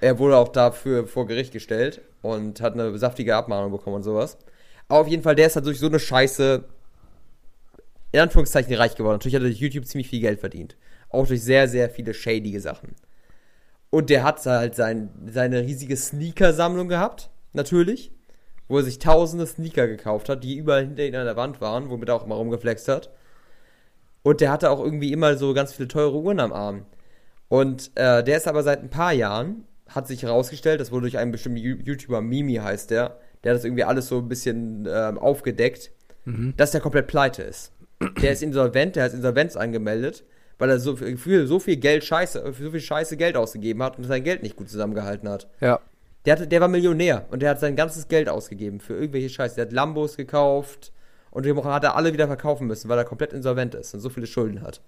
Er 0.01 0.19
wurde 0.19 0.37
auch 0.37 0.49
dafür 0.49 1.07
vor 1.07 1.25
Gericht 1.25 1.51
gestellt 1.51 2.01
und 2.21 2.61
hat 2.61 2.73
eine 2.73 2.95
saftige 2.99 3.35
Abmahnung 3.35 3.71
bekommen 3.71 3.95
und 3.95 4.03
sowas. 4.03 4.37
Aber 4.87 4.99
auf 4.99 5.07
jeden 5.07 5.23
Fall, 5.23 5.35
der 5.35 5.47
ist 5.47 5.55
halt 5.55 5.65
durch 5.65 5.79
so 5.79 5.87
eine 5.87 5.99
Scheiße 5.99 6.63
in 8.11 8.19
Anführungszeichen 8.19 8.73
reich 8.75 8.95
geworden. 8.95 9.15
Natürlich 9.15 9.35
hat 9.35 9.41
er 9.41 9.49
durch 9.49 9.59
YouTube 9.59 9.85
ziemlich 9.85 10.07
viel 10.07 10.21
Geld 10.21 10.39
verdient. 10.39 10.77
Auch 11.09 11.27
durch 11.27 11.43
sehr, 11.43 11.67
sehr 11.67 11.89
viele 11.89 12.13
shadige 12.13 12.59
Sachen. 12.59 12.95
Und 13.89 14.09
der 14.09 14.23
hat 14.23 14.45
halt 14.45 14.75
sein, 14.75 15.09
seine 15.27 15.61
riesige 15.61 15.95
Sneaker-Sammlung 15.95 16.87
gehabt, 16.87 17.29
natürlich. 17.53 18.11
Wo 18.67 18.77
er 18.77 18.83
sich 18.83 18.99
tausende 18.99 19.47
Sneaker 19.47 19.87
gekauft 19.87 20.27
hat, 20.27 20.43
die 20.43 20.57
überall 20.57 20.85
hinter 20.85 21.05
ihm 21.05 21.15
an 21.15 21.25
der 21.25 21.37
Wand 21.37 21.61
waren, 21.61 21.89
womit 21.89 22.09
er 22.09 22.15
auch 22.15 22.25
immer 22.25 22.35
rumgeflext 22.35 22.89
hat. 22.89 23.11
Und 24.23 24.41
der 24.41 24.51
hatte 24.51 24.69
auch 24.69 24.83
irgendwie 24.83 25.13
immer 25.13 25.37
so 25.37 25.53
ganz 25.53 25.71
viele 25.71 25.87
teure 25.87 26.19
Uhren 26.19 26.41
am 26.41 26.51
Arm. 26.51 26.85
Und 27.47 27.91
äh, 27.95 28.25
der 28.25 28.35
ist 28.35 28.45
aber 28.45 28.63
seit 28.63 28.81
ein 28.83 28.89
paar 28.89 29.13
Jahren, 29.13 29.63
hat 29.87 30.05
sich 30.05 30.23
herausgestellt, 30.23 30.81
das 30.81 30.91
wurde 30.91 31.03
durch 31.03 31.17
einen 31.17 31.31
bestimmten 31.31 31.59
YouTuber, 31.59 32.19
Mimi 32.19 32.55
heißt 32.55 32.91
der, 32.91 33.19
der 33.43 33.51
hat 33.53 33.59
das 33.59 33.63
irgendwie 33.63 33.85
alles 33.85 34.07
so 34.09 34.17
ein 34.17 34.27
bisschen 34.27 34.85
ähm, 34.91 35.17
aufgedeckt, 35.17 35.91
dass 36.57 36.71
der 36.71 36.81
komplett 36.81 37.07
pleite 37.07 37.43
ist. 37.43 37.71
Der 38.21 38.33
ist 38.33 38.43
insolvent, 38.43 38.97
der 38.97 39.05
hat 39.05 39.13
Insolvenz 39.13 39.55
angemeldet, 39.55 40.25
weil 40.57 40.69
er 40.69 40.79
so 40.79 40.95
viel, 40.95 41.47
so 41.47 41.59
viel 41.59 41.77
Geld 41.77 42.03
Scheiße, 42.03 42.53
für 42.53 42.63
so 42.63 42.71
viel 42.71 42.79
Scheiße 42.79 43.17
Geld 43.17 43.37
ausgegeben 43.37 43.83
hat 43.83 43.97
und 43.97 44.05
sein 44.05 44.23
Geld 44.23 44.43
nicht 44.43 44.55
gut 44.55 44.69
zusammengehalten 44.69 45.29
hat. 45.29 45.47
Ja. 45.61 45.79
Der, 46.25 46.35
hatte, 46.35 46.47
der 46.47 46.61
war 46.61 46.67
Millionär 46.67 47.25
und 47.31 47.41
der 47.41 47.51
hat 47.51 47.59
sein 47.59 47.75
ganzes 47.75 48.07
Geld 48.07 48.27
ausgegeben 48.27 48.79
für 48.79 48.95
irgendwelche 48.95 49.29
Scheiße. 49.29 49.55
Der 49.55 49.65
hat 49.65 49.71
Lambos 49.71 50.17
gekauft 50.17 50.91
und 51.31 51.45
die 51.45 51.55
Woche 51.55 51.71
hat 51.71 51.83
er 51.83 51.95
alle 51.95 52.13
wieder 52.13 52.27
verkaufen 52.27 52.67
müssen, 52.67 52.89
weil 52.89 52.97
er 52.97 53.05
komplett 53.05 53.33
insolvent 53.33 53.75
ist 53.75 53.93
und 53.93 53.99
so 53.99 54.09
viele 54.09 54.27
Schulden 54.27 54.61
hat. 54.61 54.81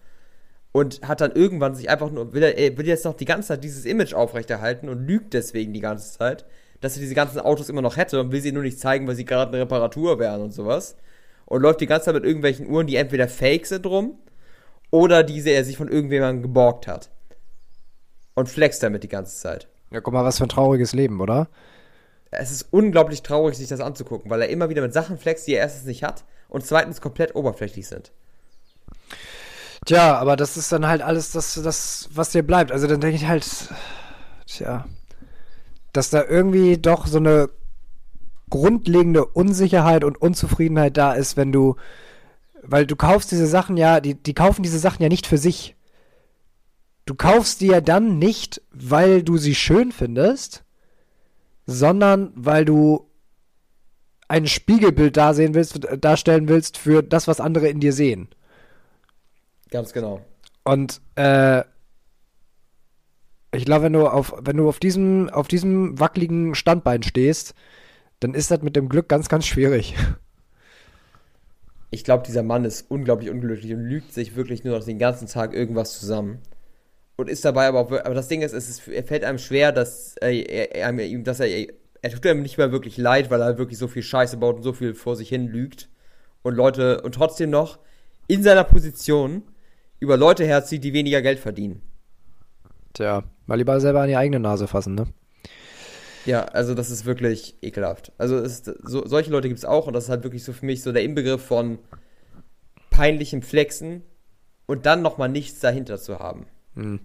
Und 0.72 1.02
hat 1.08 1.22
dann 1.22 1.32
irgendwann 1.32 1.76
sich 1.76 1.90
einfach 1.90 2.12
nur, 2.12 2.34
will 2.34 2.44
er, 2.44 2.58
er 2.58 2.78
will 2.78 2.88
jetzt 2.88 3.06
noch 3.06 3.16
die 3.16 3.26
ganze 3.26 3.50
Zeit 3.50 3.64
dieses 3.64 3.86
Image 3.86 4.14
aufrechterhalten 4.14 4.90
und 4.90 5.08
lügt 5.08 5.34
deswegen 5.34 5.74
die 5.74 5.80
ganze 5.80 6.18
Zeit, 6.18 6.46
dass 6.82 6.96
er 6.96 7.02
diese 7.02 7.16
ganzen 7.16 7.40
Autos 7.40 7.70
immer 7.70 7.82
noch 7.82 7.98
hätte 7.98 8.20
und 8.20 8.32
will 8.32 8.42
sie 8.42 8.52
nur 8.52 8.64
nicht 8.64 8.80
zeigen, 8.80 9.08
weil 9.08 9.16
sie 9.16 9.26
gerade 9.26 9.52
eine 9.52 9.62
Reparatur 9.62 10.20
wären 10.20 10.42
und 10.42 10.52
sowas. 10.52 10.96
Und 11.46 11.62
läuft 11.62 11.82
die 11.82 11.88
ganze 11.88 12.06
Zeit 12.06 12.16
mit 12.16 12.26
irgendwelchen 12.26 12.68
Uhren, 12.68 12.86
die 12.86 12.96
entweder 12.98 13.28
fake 13.28 13.66
sind 13.66 13.86
rum 13.86 14.20
oder 14.92 15.24
diese 15.24 15.50
er 15.50 15.64
sich 15.64 15.78
von 15.78 15.88
irgendjemandem 15.88 16.42
geborgt 16.42 16.88
hat. 16.88 17.10
Und 18.36 18.50
flext 18.50 18.84
damit 18.84 19.04
die 19.04 19.10
ganze 19.10 19.38
Zeit. 19.38 19.68
Ja, 19.92 20.02
guck 20.02 20.14
mal, 20.14 20.24
was 20.24 20.38
für 20.38 20.46
ein 20.46 20.50
trauriges 20.50 20.94
Leben, 20.94 21.20
oder? 21.20 21.50
es 22.32 22.52
ist 22.52 22.68
unglaublich 22.72 23.24
traurig, 23.24 23.58
sich 23.58 23.68
das 23.68 23.80
anzugucken, 23.80 24.30
weil 24.30 24.42
er 24.42 24.50
immer 24.50 24.70
wieder 24.70 24.82
mit 24.82 24.94
Sachen 24.94 25.18
flext, 25.18 25.48
die 25.48 25.54
er 25.54 25.62
erstens 25.62 25.86
nicht 25.86 26.04
hat 26.04 26.24
und 26.48 26.66
zweitens 26.66 27.02
komplett 27.02 27.36
oberflächlich 27.36 27.88
sind. 27.88 28.12
Tja, 29.86 30.18
aber 30.18 30.36
das 30.36 30.58
ist 30.58 30.72
dann 30.72 30.88
halt 30.88 31.02
alles 31.02 31.32
das, 31.32 31.56
das 31.56 32.10
was 32.14 32.32
dir 32.32 32.44
bleibt. 32.44 32.72
Also 32.72 32.86
dann 32.86 33.02
denke 33.02 33.16
ich 33.16 33.28
halt, 33.28 33.48
tja, 34.46 34.86
dass 35.94 36.10
da 36.10 36.24
irgendwie 36.24 36.78
doch 36.78 37.08
so 37.08 37.18
eine 37.18 37.50
grundlegende 38.50 39.26
Unsicherheit 39.26 40.04
und 40.04 40.22
Unzufriedenheit 40.22 40.98
da 40.98 41.14
ist, 41.14 41.38
wenn 41.38 41.52
du, 41.52 41.76
weil 42.64 42.86
du 42.86 42.95
kaufst 42.95 43.32
diese 43.32 43.47
Sachen 43.47 43.78
ja, 43.78 43.99
die, 43.99 44.16
die 44.16 44.34
kaufen 44.34 44.64
diese 44.64 44.80
Sachen 44.80 45.01
ja 45.03 45.10
nicht 45.10 45.28
für 45.28 45.38
sich. 45.38 45.76
Du 47.05 47.16
kaufst 47.16 47.62
die 47.62 47.68
ja 47.68 47.82
dann 47.82 48.20
nicht, 48.20 48.62
weil 48.72 49.24
du 49.24 49.38
sie 49.38 49.55
schön 49.55 49.91
findest, 49.91 50.64
sondern 51.66 52.32
weil 52.36 52.66
du 52.66 53.10
ein 54.28 54.45
Spiegelbild 54.45 55.18
da 55.18 55.34
sehen 55.34 55.55
willst, 55.55 55.80
darstellen 56.01 56.47
willst 56.47 56.78
für 56.78 57.01
das, 57.01 57.28
was 57.28 57.41
andere 57.41 57.68
in 57.68 57.80
dir 57.80 57.93
sehen. 57.93 58.30
Ganz 59.72 59.91
genau. 59.91 60.22
Und 60.64 61.01
äh, 61.16 61.64
ich 63.51 63.66
glaube, 63.66 63.86
wenn 63.86 63.93
du 63.93 64.07
auf, 64.07 64.34
wenn 64.39 64.57
du 64.57 64.70
auf 64.70 64.80
diesem, 64.80 65.30
auf 65.30 65.47
diesem 65.47 65.99
wackeligen 65.99 66.53
Standbein 66.53 67.01
stehst, 67.01 67.55
dann 68.20 68.34
ist 68.34 68.51
das 68.51 68.62
mit 68.62 68.76
dem 68.76 68.89
Glück 68.89 69.10
ganz, 69.10 69.30
ganz 69.30 69.47
schwierig. 69.47 69.95
Ich 71.92 72.04
glaube, 72.04 72.24
dieser 72.26 72.44
Mann 72.44 72.66
ist 72.66 72.90
unglaublich 72.90 73.30
unglücklich 73.30 73.74
und 73.74 73.82
lügt 73.82 74.14
sich 74.14 74.36
wirklich 74.36 74.64
nur 74.64 74.78
noch 74.78 74.86
den 74.86 75.00
ganzen 75.00 75.28
Tag 75.28 75.54
irgendwas 75.54 76.00
zusammen. 76.00 76.40
Und 77.16 77.30
ist 77.30 77.44
dabei 77.44 77.68
aber 77.68 77.80
auch, 77.80 77.92
aber 77.92 78.14
das 78.14 78.28
Ding 78.28 78.42
ist, 78.42 78.54
es 78.54 78.70
ist, 78.70 78.88
er 78.88 79.04
fällt 79.04 79.24
einem 79.24 79.40
schwer, 79.40 79.72
dass 79.72 80.16
äh, 80.18 80.40
er, 80.40 80.76
er, 80.76 81.06
ihm, 81.06 81.24
dass 81.24 81.40
er, 81.40 81.68
er 82.02 82.10
tut 82.12 82.26
einem 82.26 82.42
nicht 82.42 82.58
mehr 82.58 82.72
wirklich 82.72 82.98
leid, 82.98 83.30
weil 83.30 83.42
er 83.42 83.58
wirklich 83.58 83.78
so 83.78 83.88
viel 83.88 84.04
Scheiße 84.04 84.38
baut 84.38 84.58
und 84.58 84.64
so 84.64 84.74
viel 84.74 84.94
vor 84.94 85.16
sich 85.16 85.28
hin 85.30 85.48
lügt. 85.48 85.90
Und 86.44 86.56
Leute, 86.56 87.02
und 87.02 87.16
trotzdem 87.16 87.50
noch 87.50 87.80
in 88.28 88.44
seiner 88.44 88.64
Position 88.64 89.44
über 90.00 90.16
Leute 90.16 90.46
herzieht, 90.46 90.84
die 90.84 90.94
weniger 90.94 91.22
Geld 91.22 91.40
verdienen. 91.40 91.82
Tja, 92.94 93.24
mal 93.48 93.56
lieber 93.56 93.80
selber 93.82 94.02
an 94.02 94.08
die 94.08 94.16
eigene 94.16 94.40
Nase 94.40 94.68
fassen, 94.68 94.96
ne? 94.96 95.08
Ja, 96.26 96.44
also 96.46 96.76
das 96.76 96.90
ist 96.90 97.06
wirklich 97.06 97.56
ekelhaft. 97.62 98.12
Also 98.18 98.38
es 98.38 98.64
so, 98.64 99.06
solche 99.06 99.32
Leute 99.32 99.48
gibt 99.48 99.60
es 99.60 99.66
auch 99.66 99.88
und 99.88 99.94
das 99.94 100.06
ist 100.06 100.10
halt 100.10 100.24
wirklich 100.24 100.44
so 100.44 100.54
für 100.54 100.66
mich 100.66 100.84
so 100.84 100.92
der 100.92 101.04
Inbegriff 101.04 101.42
von 101.42 101.80
peinlichem 102.90 103.42
Flexen 103.42 104.04
und 104.66 104.86
dann 104.86 105.02
nochmal 105.02 105.30
nichts 105.30 105.60
dahinter 105.60 105.98
zu 105.98 106.20
haben. 106.20 106.46
Hm. 106.76 107.00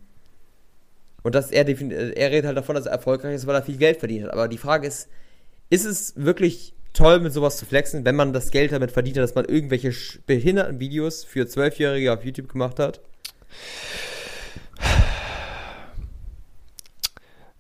Und 1.23 1.35
dass 1.35 1.51
er, 1.51 1.67
er 1.67 2.31
redet 2.31 2.45
halt 2.45 2.57
davon, 2.57 2.75
dass 2.75 2.87
er 2.87 2.93
erfolgreich 2.93 3.35
ist, 3.35 3.47
weil 3.47 3.55
er 3.55 3.63
viel 3.63 3.79
Geld 3.79 3.99
verdient 3.99 4.25
hat. 4.25 4.33
Aber 4.33 4.49
die 4.49 4.59
Frage 4.59 4.87
ist, 4.87 5.09
ist 5.71 5.87
es 5.87 6.13
wirklich 6.17 6.75
toll, 6.93 7.21
mit 7.21 7.33
sowas 7.33 7.57
zu 7.57 7.65
flexen, 7.65 8.05
wenn 8.05 8.15
man 8.15 8.33
das 8.33 8.51
Geld 8.51 8.73
damit 8.73 8.93
verdient 8.93 9.17
hat, 9.17 9.25
dass 9.25 9.35
man 9.35 9.47
irgendwelche 9.47 9.93
behinderten 10.27 10.81
Videos 10.81 11.25
für 11.25 11.47
Zwölfjährige 11.47 12.13
auf 12.13 12.25
YouTube 12.25 12.49
gemacht 12.49 12.79
hat? 12.79 13.01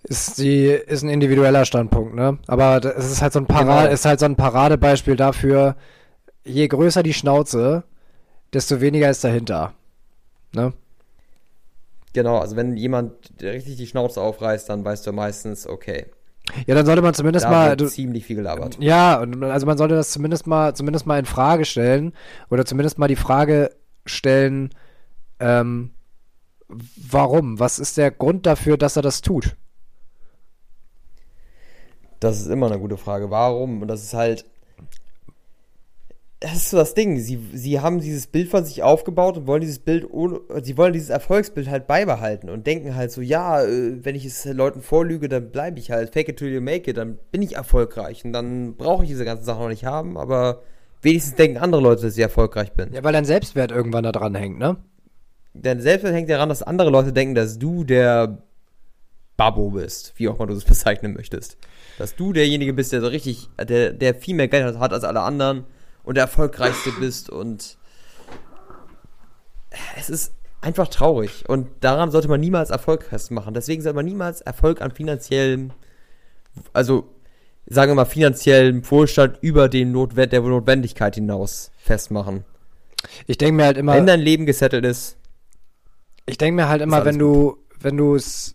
Ist 0.06 0.36
die, 0.38 0.66
ist 0.66 1.02
ein 1.02 1.08
individueller 1.08 1.64
Standpunkt, 1.64 2.14
ne? 2.14 2.38
Aber 2.46 2.84
es 2.84 3.10
ist 3.10 3.22
halt 3.22 3.32
so 3.32 3.38
ein 3.38 3.46
Parade, 3.46 3.84
Genau. 3.84 3.94
ist 3.94 4.04
halt 4.04 4.20
so 4.20 4.26
ein 4.26 4.36
Paradebeispiel 4.36 5.16
dafür, 5.16 5.76
je 6.44 6.68
größer 6.68 7.02
die 7.02 7.14
Schnauze, 7.14 7.84
desto 8.52 8.80
weniger 8.82 9.08
ist 9.08 9.24
dahinter. 9.24 9.72
Ne? 10.52 10.74
Genau, 12.12 12.38
also 12.38 12.54
wenn 12.54 12.76
jemand 12.76 13.12
richtig 13.42 13.76
die 13.76 13.86
Schnauze 13.86 14.20
aufreißt, 14.20 14.68
dann 14.68 14.84
weißt 14.84 15.06
du 15.06 15.12
meistens, 15.12 15.66
okay. 15.66 16.06
Ja, 16.66 16.74
dann 16.74 16.84
sollte 16.84 17.00
man 17.00 17.14
zumindest 17.14 17.46
Da 17.46 17.50
mal. 17.50 17.76
Du, 17.76 17.86
ziemlich 17.88 18.26
viel 18.26 18.36
gelabert. 18.36 18.76
ja, 18.78 19.18
also 19.18 19.64
man 19.66 19.78
sollte 19.78 19.94
das 19.94 20.10
zumindest 20.10 20.46
mal, 20.46 20.74
zumindest 20.76 21.06
mal 21.06 21.18
in 21.18 21.24
Frage 21.24 21.64
stellen 21.64 22.12
oder 22.50 22.66
zumindest 22.66 22.98
mal 22.98 23.08
die 23.08 23.16
Frage 23.16 23.70
stellen, 24.04 24.68
ähm, 25.40 25.92
warum? 26.68 27.58
Was 27.58 27.78
ist 27.78 27.96
der 27.96 28.10
Grund 28.10 28.44
dafür, 28.44 28.76
dass 28.76 28.96
er 28.96 29.02
das 29.02 29.22
tut? 29.22 29.56
Das 32.24 32.40
ist 32.40 32.46
immer 32.46 32.66
eine 32.66 32.78
gute 32.78 32.96
Frage. 32.96 33.30
Warum? 33.30 33.82
Und 33.82 33.88
das 33.88 34.02
ist 34.02 34.14
halt. 34.14 34.46
Das 36.40 36.56
ist 36.56 36.70
so 36.70 36.78
das 36.78 36.94
Ding. 36.94 37.18
Sie, 37.18 37.38
sie 37.52 37.80
haben 37.80 38.00
dieses 38.00 38.26
Bild 38.26 38.48
von 38.48 38.64
sich 38.64 38.82
aufgebaut 38.82 39.36
und 39.36 39.46
wollen 39.46 39.60
dieses 39.60 39.78
Bild 39.78 40.06
ohne. 40.10 40.40
Sie 40.62 40.78
wollen 40.78 40.94
dieses 40.94 41.10
Erfolgsbild 41.10 41.68
halt 41.68 41.86
beibehalten 41.86 42.48
und 42.48 42.66
denken 42.66 42.94
halt 42.94 43.12
so, 43.12 43.20
ja, 43.20 43.62
äh, 43.62 44.02
wenn 44.04 44.14
ich 44.14 44.24
es 44.24 44.46
Leuten 44.46 44.80
vorlüge, 44.80 45.28
dann 45.28 45.50
bleibe 45.50 45.78
ich 45.78 45.90
halt. 45.90 46.14
Fake 46.14 46.30
it 46.30 46.38
till 46.38 46.52
you 46.52 46.62
make 46.62 46.90
it, 46.90 46.96
dann 46.96 47.18
bin 47.30 47.42
ich 47.42 47.56
erfolgreich. 47.56 48.24
Und 48.24 48.32
dann 48.32 48.74
brauche 48.76 49.02
ich 49.02 49.10
diese 49.10 49.26
ganzen 49.26 49.44
Sachen 49.44 49.60
noch 49.60 49.68
nicht 49.68 49.84
haben, 49.84 50.16
aber 50.16 50.62
wenigstens 51.02 51.34
denken 51.36 51.58
andere 51.58 51.82
Leute, 51.82 52.02
dass 52.02 52.16
ich 52.16 52.22
erfolgreich 52.22 52.72
bin. 52.72 52.92
Ja, 52.94 53.04
weil 53.04 53.12
dein 53.12 53.26
Selbstwert 53.26 53.70
irgendwann 53.70 54.04
da 54.04 54.12
dran 54.12 54.34
hängt, 54.34 54.58
ne? 54.58 54.78
Denn 55.52 55.80
selbst 55.80 56.04
hängt 56.04 56.30
daran, 56.30 56.48
dass 56.48 56.62
andere 56.62 56.88
Leute 56.88 57.12
denken, 57.12 57.34
dass 57.34 57.58
du 57.58 57.84
der 57.84 58.38
Babbo 59.36 59.70
bist, 59.70 60.14
wie 60.16 60.28
auch 60.28 60.36
immer 60.36 60.46
du 60.46 60.54
es 60.54 60.64
bezeichnen 60.64 61.12
möchtest. 61.12 61.58
Dass 61.98 62.16
du 62.16 62.32
derjenige 62.32 62.72
bist, 62.72 62.92
der 62.92 63.00
so 63.00 63.06
richtig, 63.06 63.48
der, 63.58 63.92
der 63.92 64.14
viel 64.14 64.34
mehr 64.34 64.48
Geld 64.48 64.78
hat 64.78 64.92
als 64.92 65.04
alle 65.04 65.20
anderen 65.20 65.64
und 66.02 66.16
der 66.16 66.24
erfolgreichste 66.24 66.90
bist 66.98 67.30
und 67.30 67.78
es 69.96 70.10
ist 70.10 70.34
einfach 70.60 70.88
traurig 70.88 71.44
und 71.48 71.68
daran 71.80 72.10
sollte 72.10 72.28
man 72.28 72.40
niemals 72.40 72.70
Erfolg 72.70 73.04
festmachen. 73.04 73.54
Deswegen 73.54 73.82
sollte 73.82 73.96
man 73.96 74.04
niemals 74.04 74.40
Erfolg 74.40 74.80
an 74.80 74.90
finanziellem, 74.90 75.72
also 76.72 77.10
sagen 77.66 77.92
wir 77.92 77.96
mal 77.96 78.04
finanziellem 78.04 78.88
Wohlstand 78.90 79.38
über 79.40 79.68
den 79.68 79.92
Notwend 79.92 80.32
der 80.32 80.40
Notwendigkeit 80.40 81.14
hinaus 81.14 81.70
festmachen. 81.76 82.44
Ich 83.26 83.38
denke 83.38 83.56
mir 83.56 83.64
halt 83.66 83.76
immer. 83.76 83.94
Wenn 83.94 84.06
dein 84.06 84.20
Leben 84.20 84.46
gesettelt 84.46 84.84
ist, 84.84 85.16
Ich 86.26 86.38
denke 86.38 86.56
mir 86.62 86.68
halt 86.68 86.80
immer, 86.80 87.04
wenn 87.04 87.18
du, 87.18 87.58
wenn 87.80 87.96
du 87.96 88.14
es 88.14 88.54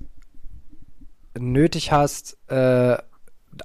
nötig 1.37 1.91
hast, 1.91 2.37
äh, 2.47 2.97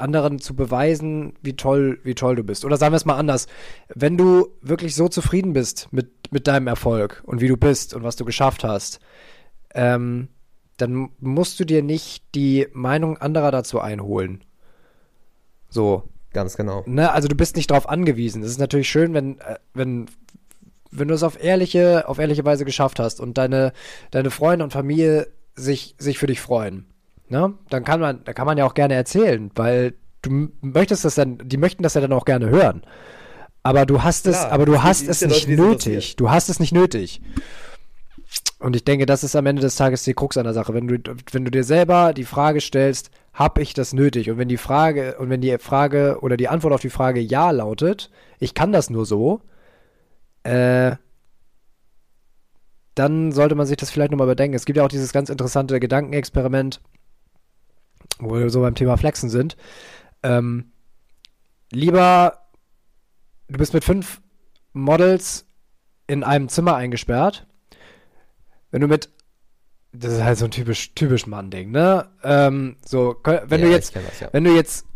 anderen 0.01 0.38
zu 0.38 0.55
beweisen, 0.55 1.34
wie 1.42 1.55
toll, 1.55 1.99
wie 2.03 2.14
toll 2.14 2.36
du 2.36 2.45
bist. 2.45 2.64
Oder 2.64 2.76
sagen 2.76 2.92
wir 2.92 2.97
es 2.97 3.05
mal 3.05 3.16
anders. 3.16 3.47
Wenn 3.95 4.16
du 4.16 4.49
wirklich 4.62 4.95
so 4.95 5.09
zufrieden 5.09 5.53
bist 5.53 5.88
mit, 5.90 6.11
mit 6.30 6.47
deinem 6.47 6.66
Erfolg 6.66 7.22
und 7.26 7.40
wie 7.40 7.49
du 7.49 7.57
bist 7.57 7.95
und 7.95 8.03
was 8.03 8.16
du 8.16 8.24
geschafft 8.24 8.64
hast, 8.64 9.01
ähm, 9.74 10.28
dann 10.76 11.11
musst 11.20 11.61
du 11.61 11.64
dir 11.64 11.82
nicht 11.82 12.24
die 12.34 12.66
Meinung 12.72 13.18
anderer 13.18 13.51
dazu 13.51 13.80
einholen. 13.80 14.42
So. 15.68 16.05
ganz 16.32 16.57
genau. 16.57 16.82
Ne, 16.86 17.12
also 17.12 17.28
du 17.28 17.36
bist 17.36 17.57
nicht 17.57 17.70
darauf 17.70 17.88
angewiesen. 17.88 18.42
Es 18.42 18.51
ist 18.51 18.59
natürlich 18.59 18.88
schön, 18.88 19.14
wenn, 19.14 19.40
äh, 19.40 19.57
wenn, 19.72 20.07
wenn 20.90 21.09
du 21.09 21.14
es 21.14 21.22
auf 21.22 21.42
ehrliche, 21.42 22.09
auf 22.09 22.18
ehrliche 22.18 22.45
Weise 22.45 22.64
geschafft 22.64 22.99
hast 22.99 23.20
und 23.20 23.38
deine, 23.38 23.72
deine 24.11 24.30
Freunde 24.30 24.64
und 24.64 24.72
Familie 24.72 25.28
sich, 25.57 25.95
sich 25.99 26.18
für 26.18 26.26
dich 26.26 26.40
freuen. 26.40 26.86
Ne? 27.28 27.54
Dann 27.70 27.84
kann 27.84 28.00
man, 28.00 28.22
da 28.24 28.32
kann 28.32 28.46
man 28.46 28.58
ja 28.58 28.64
auch 28.66 28.74
gerne 28.74 28.94
erzählen, 28.94 29.50
weil 29.54 29.94
du 30.22 30.48
möchtest 30.60 31.04
das 31.04 31.14
dann, 31.14 31.38
die 31.38 31.56
möchten 31.56 31.82
das 31.82 31.94
ja 31.94 32.00
dann 32.00 32.12
auch 32.12 32.24
gerne 32.24 32.48
hören. 32.48 32.82
Aber 33.62 33.86
du 33.86 34.02
hast 34.02 34.26
es, 34.26 34.38
Klar, 34.38 34.52
aber 34.52 34.66
du 34.66 34.74
es 34.74 34.82
hast 34.82 35.08
es 35.08 35.22
nicht 35.22 35.48
Leute, 35.48 35.52
es 35.52 35.86
nötig. 35.86 36.16
Du 36.16 36.30
hast 36.30 36.50
es 36.50 36.60
nicht 36.60 36.72
nötig. 36.72 37.22
Und 38.58 38.76
ich 38.76 38.84
denke, 38.84 39.06
das 39.06 39.24
ist 39.24 39.36
am 39.36 39.46
Ende 39.46 39.62
des 39.62 39.76
Tages 39.76 40.02
die 40.04 40.14
Krux 40.14 40.36
an 40.36 40.44
der 40.44 40.52
Sache. 40.54 40.74
Wenn 40.74 40.86
du, 40.86 40.98
wenn 41.32 41.44
du 41.44 41.50
dir 41.50 41.64
selber 41.64 42.12
die 42.12 42.24
Frage 42.24 42.60
stellst, 42.60 43.10
habe 43.32 43.62
ich 43.62 43.74
das 43.74 43.92
nötig? 43.92 44.30
Und 44.30 44.38
wenn 44.38 44.48
die 44.48 44.56
Frage, 44.56 45.16
und 45.18 45.30
wenn 45.30 45.40
die 45.40 45.56
Frage 45.58 46.18
oder 46.20 46.36
die 46.36 46.48
Antwort 46.48 46.74
auf 46.74 46.80
die 46.80 46.90
Frage 46.90 47.20
ja 47.20 47.50
lautet, 47.50 48.10
ich 48.38 48.54
kann 48.54 48.72
das 48.72 48.90
nur 48.90 49.06
so, 49.06 49.40
äh, 50.42 50.96
dann 52.94 53.32
sollte 53.32 53.54
man 53.54 53.66
sich 53.66 53.76
das 53.76 53.90
vielleicht 53.90 54.12
nochmal 54.12 54.26
überdenken. 54.26 54.54
Es 54.54 54.66
gibt 54.66 54.76
ja 54.76 54.84
auch 54.84 54.88
dieses 54.88 55.12
ganz 55.12 55.30
interessante 55.30 55.80
Gedankenexperiment, 55.80 56.80
wo 58.18 58.34
wir 58.34 58.50
so 58.50 58.61
beim 58.61 58.74
Thema 58.74 58.96
Flexen 58.96 59.28
sind. 59.30 59.57
Ähm, 60.22 60.72
lieber, 61.70 62.38
du 63.48 63.59
bist 63.59 63.74
mit 63.74 63.84
fünf 63.84 64.20
Models 64.72 65.46
in 66.07 66.24
einem 66.24 66.48
Zimmer 66.48 66.74
eingesperrt. 66.76 67.46
Wenn 68.70 68.80
du 68.80 68.88
mit, 68.88 69.09
das 69.92 70.14
ist 70.14 70.22
halt 70.24 70.38
so 70.38 70.46
ein 70.46 70.50
typisch, 70.50 70.94
typisch 70.94 71.26
Mann-Ding, 71.26 71.70
ne? 71.70 72.09
Ähm, 72.22 72.76
so, 72.84 73.16
wenn 73.24 73.61
Ja, 73.61 73.66
du 73.66 73.70
jetzt, 73.70 73.94
das, 73.94 74.20
ja. 74.20 74.28
wenn 74.32 74.44
du 74.44 74.55
jetzt, 74.55 74.86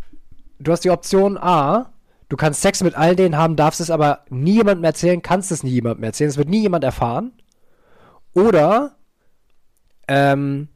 du 0.59 0.73
hast 0.73 0.85
die 0.85 0.91
Option 0.91 1.39
A, 1.39 1.93
du 2.29 2.37
kannst 2.37 2.61
Sex 2.61 2.83
mit 2.83 2.95
all 2.97 3.15
denen 3.17 3.37
haben, 3.37 3.57
darfst 3.57 3.81
es 3.81 3.91
aber 3.91 4.25
nie 4.29 4.55
jemandem 4.55 4.85
erzählen, 4.85 5.23
kannst 5.23 5.53
es 5.53 5.63
nie 5.63 5.71
jemandem 5.71 6.05
erzählen, 6.05 6.31
es 6.31 6.37
wird 6.37 6.49
nie 6.49 6.63
jemand 6.63 6.85
erfahren. 6.85 7.33
Oder 8.35 8.97
ähm, 10.09 10.69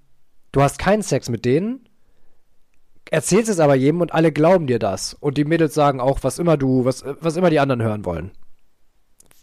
du 0.53 0.62
hast 0.62 0.78
keinen 0.78 1.03
Sex 1.03 1.28
mit 1.28 1.45
denen, 1.45 1.89
erzählst 3.13 3.51
es 3.51 3.61
aber 3.61 3.75
jedem 3.75 4.01
und 4.01 4.15
alle 4.15 4.33
glauben 4.33 4.67
dir 4.67 4.79
das. 4.79 5.13
Und 5.13 5.37
die 5.37 5.45
Mädels 5.45 5.75
sagen 5.75 6.01
auch, 6.01 6.21
was 6.23 6.39
immer 6.39 6.57
du, 6.57 6.87
was, 6.87 7.05
was 7.21 7.37
immer 7.37 7.51
die 7.51 7.61
anderen 7.61 7.83
hören 7.83 8.07
wollen. 8.07 8.33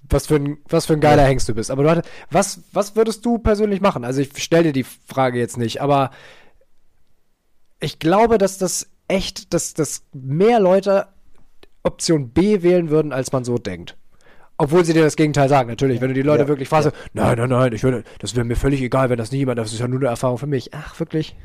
Was 0.09 0.25
für 0.25 0.37
ein, 0.37 0.57
was 0.67 0.87
für 0.87 0.93
ein 0.93 1.01
geiler 1.01 1.21
Ja. 1.21 1.27
Hengst 1.27 1.47
du 1.47 1.53
bist. 1.53 1.69
Aber 1.69 1.83
du 1.83 1.89
hattest, 1.91 2.09
was, 2.31 2.61
was 2.73 2.95
würdest 2.95 3.23
du 3.25 3.37
persönlich 3.37 3.79
machen? 3.79 4.03
Also 4.03 4.21
ich 4.21 4.31
stelle 4.43 4.63
dir 4.63 4.73
die 4.73 4.83
Frage 4.83 5.37
jetzt 5.37 5.57
nicht, 5.57 5.81
aber 5.81 6.09
ich 7.79 7.99
glaube, 7.99 8.39
dass 8.39 8.57
das 8.57 8.89
echt, 9.07 9.53
dass, 9.53 9.75
dass 9.75 10.03
mehr 10.13 10.59
Leute 10.59 11.07
Option 11.83 12.31
B 12.31 12.63
wählen 12.63 12.89
würden, 12.89 13.13
als 13.13 13.31
man 13.31 13.43
so 13.43 13.59
denkt. 13.59 13.97
Obwohl 14.57 14.83
sie 14.83 14.93
dir 14.93 15.03
das 15.03 15.15
Gegenteil 15.15 15.47
sagen, 15.47 15.69
natürlich. 15.69 16.01
Wenn 16.01 16.09
du 16.09 16.15
die 16.15 16.23
Leute 16.23 16.43
Ja, 16.43 16.47
wirklich 16.47 16.67
fragst, 16.69 16.91
nein, 17.13 17.37
nein, 17.37 17.49
nein, 17.49 17.71
ich 17.71 17.83
würde, 17.83 18.03
das 18.17 18.35
wäre 18.35 18.45
mir 18.45 18.55
völlig 18.55 18.81
egal, 18.81 19.11
wenn 19.11 19.19
das 19.19 19.31
nie 19.31 19.37
jemand, 19.37 19.59
das 19.59 19.71
ist 19.71 19.79
ja 19.79 19.87
nur 19.87 19.99
eine 19.99 20.09
Erfahrung 20.09 20.39
für 20.39 20.47
mich. 20.47 20.73
Ach, 20.73 20.99
wirklich? 20.99 21.35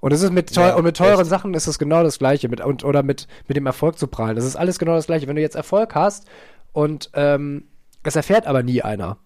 Und 0.00 0.12
es 0.12 0.22
ist 0.22 0.32
mit, 0.32 0.54
teuer, 0.54 0.68
Ja, 0.68 0.76
und 0.76 0.84
mit 0.84 0.96
teuren 0.96 1.20
echt. 1.20 1.30
Sachen 1.30 1.54
ist 1.54 1.66
es 1.66 1.78
genau 1.78 2.02
das 2.02 2.18
Gleiche. 2.18 2.48
Mit, 2.48 2.60
und, 2.60 2.84
oder 2.84 3.02
mit, 3.02 3.28
mit 3.48 3.56
dem 3.56 3.66
Erfolg 3.66 3.98
zu 3.98 4.06
prahlen. 4.06 4.34
Das 4.34 4.44
ist 4.44 4.56
alles 4.56 4.78
genau 4.78 4.94
das 4.94 5.06
Gleiche. 5.06 5.28
Wenn 5.28 5.36
du 5.36 5.42
jetzt 5.42 5.56
Erfolg 5.56 5.94
hast 5.94 6.26
und 6.72 7.10
ähm, 7.14 7.64
es 8.02 8.16
erfährt 8.16 8.46
aber 8.46 8.62
nie 8.62 8.82
einer. 8.82 9.18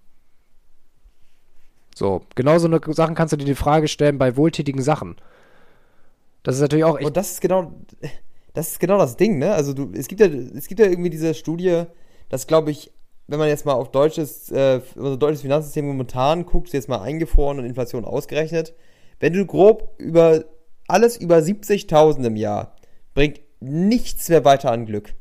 So, 1.94 2.22
genau 2.34 2.58
so 2.58 2.66
eine 2.66 2.80
Sachen 2.92 3.14
kannst 3.14 3.32
du 3.32 3.36
dir 3.36 3.44
die 3.44 3.54
Frage 3.54 3.86
stellen 3.86 4.18
bei 4.18 4.36
wohltätigen 4.36 4.82
Sachen. 4.82 5.16
Das 6.42 6.56
ist 6.56 6.60
natürlich 6.60 6.84
auch 6.84 6.98
echt. 6.98 7.06
Und 7.06 7.16
das 7.16 7.32
ist 7.32 7.40
genau, 7.40 7.72
das 8.52 8.72
ist 8.72 8.80
genau 8.80 8.98
das 8.98 9.16
Ding, 9.16 9.38
ne? 9.38 9.54
Also 9.54 9.74
du, 9.74 9.92
es 9.94 10.08
gibt 10.08 10.20
ja, 10.20 10.26
es 10.26 10.66
gibt 10.66 10.80
ja 10.80 10.86
irgendwie 10.86 11.10
diese 11.10 11.34
Studie, 11.34 11.84
dass 12.28 12.48
glaube 12.48 12.72
ich, 12.72 12.92
wenn 13.28 13.38
man 13.38 13.48
jetzt 13.48 13.64
mal 13.64 13.74
auf 13.74 13.92
deutsches, 13.92 14.50
äh, 14.50 14.80
unser 14.96 15.16
deutsches 15.16 15.42
Finanzsystem 15.42 15.86
momentan 15.86 16.44
guckt, 16.46 16.72
jetzt 16.72 16.88
mal 16.88 17.00
eingefroren 17.00 17.60
und 17.60 17.64
Inflation 17.64 18.04
ausgerechnet, 18.04 18.74
wenn 19.20 19.32
du 19.32 19.46
grob 19.46 19.94
über 19.98 20.44
alles 20.86 21.16
über 21.16 21.38
70.000 21.38 22.26
im 22.26 22.36
Jahr 22.36 22.76
bringt 23.14 23.40
nichts 23.60 24.28
mehr 24.28 24.44
weiter 24.44 24.70
an 24.70 24.86
Glück. 24.86 25.14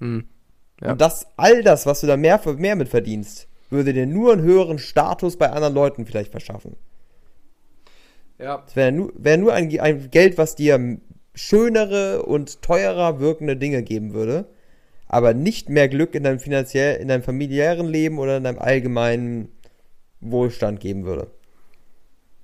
Hm. 0.00 0.24
Ja. 0.80 0.92
Und 0.92 1.00
das, 1.00 1.26
all 1.36 1.62
das, 1.62 1.86
was 1.86 2.00
du 2.00 2.06
da 2.06 2.16
mehr, 2.16 2.40
mehr 2.56 2.76
mit 2.76 2.88
verdienst, 2.88 3.46
würde 3.70 3.92
dir 3.92 4.06
nur 4.06 4.32
einen 4.32 4.42
höheren 4.42 4.78
Status 4.78 5.36
bei 5.36 5.50
anderen 5.50 5.74
Leuten 5.74 6.06
vielleicht 6.06 6.32
verschaffen. 6.32 6.76
ja. 8.38 8.62
Es 8.66 8.76
wäre 8.76 8.92
nur, 8.92 9.12
wär 9.16 9.38
nur 9.38 9.54
ein, 9.54 9.78
ein 9.80 10.10
Geld, 10.10 10.38
was 10.38 10.56
dir 10.56 10.98
schönere 11.34 12.24
und 12.24 12.62
teurer 12.62 13.20
wirkende 13.20 13.56
Dinge 13.56 13.82
geben 13.82 14.12
würde, 14.12 14.46
aber 15.06 15.34
nicht 15.34 15.68
mehr 15.68 15.88
Glück 15.88 16.14
in 16.14 16.24
deinem 16.24 16.40
finanziell, 16.40 17.00
in 17.00 17.08
deinem 17.08 17.22
familiären 17.22 17.86
Leben 17.86 18.18
oder 18.18 18.38
in 18.38 18.44
deinem 18.44 18.58
allgemeinen 18.58 19.48
Wohlstand 20.20 20.80
geben 20.80 21.04
würde. 21.04 21.30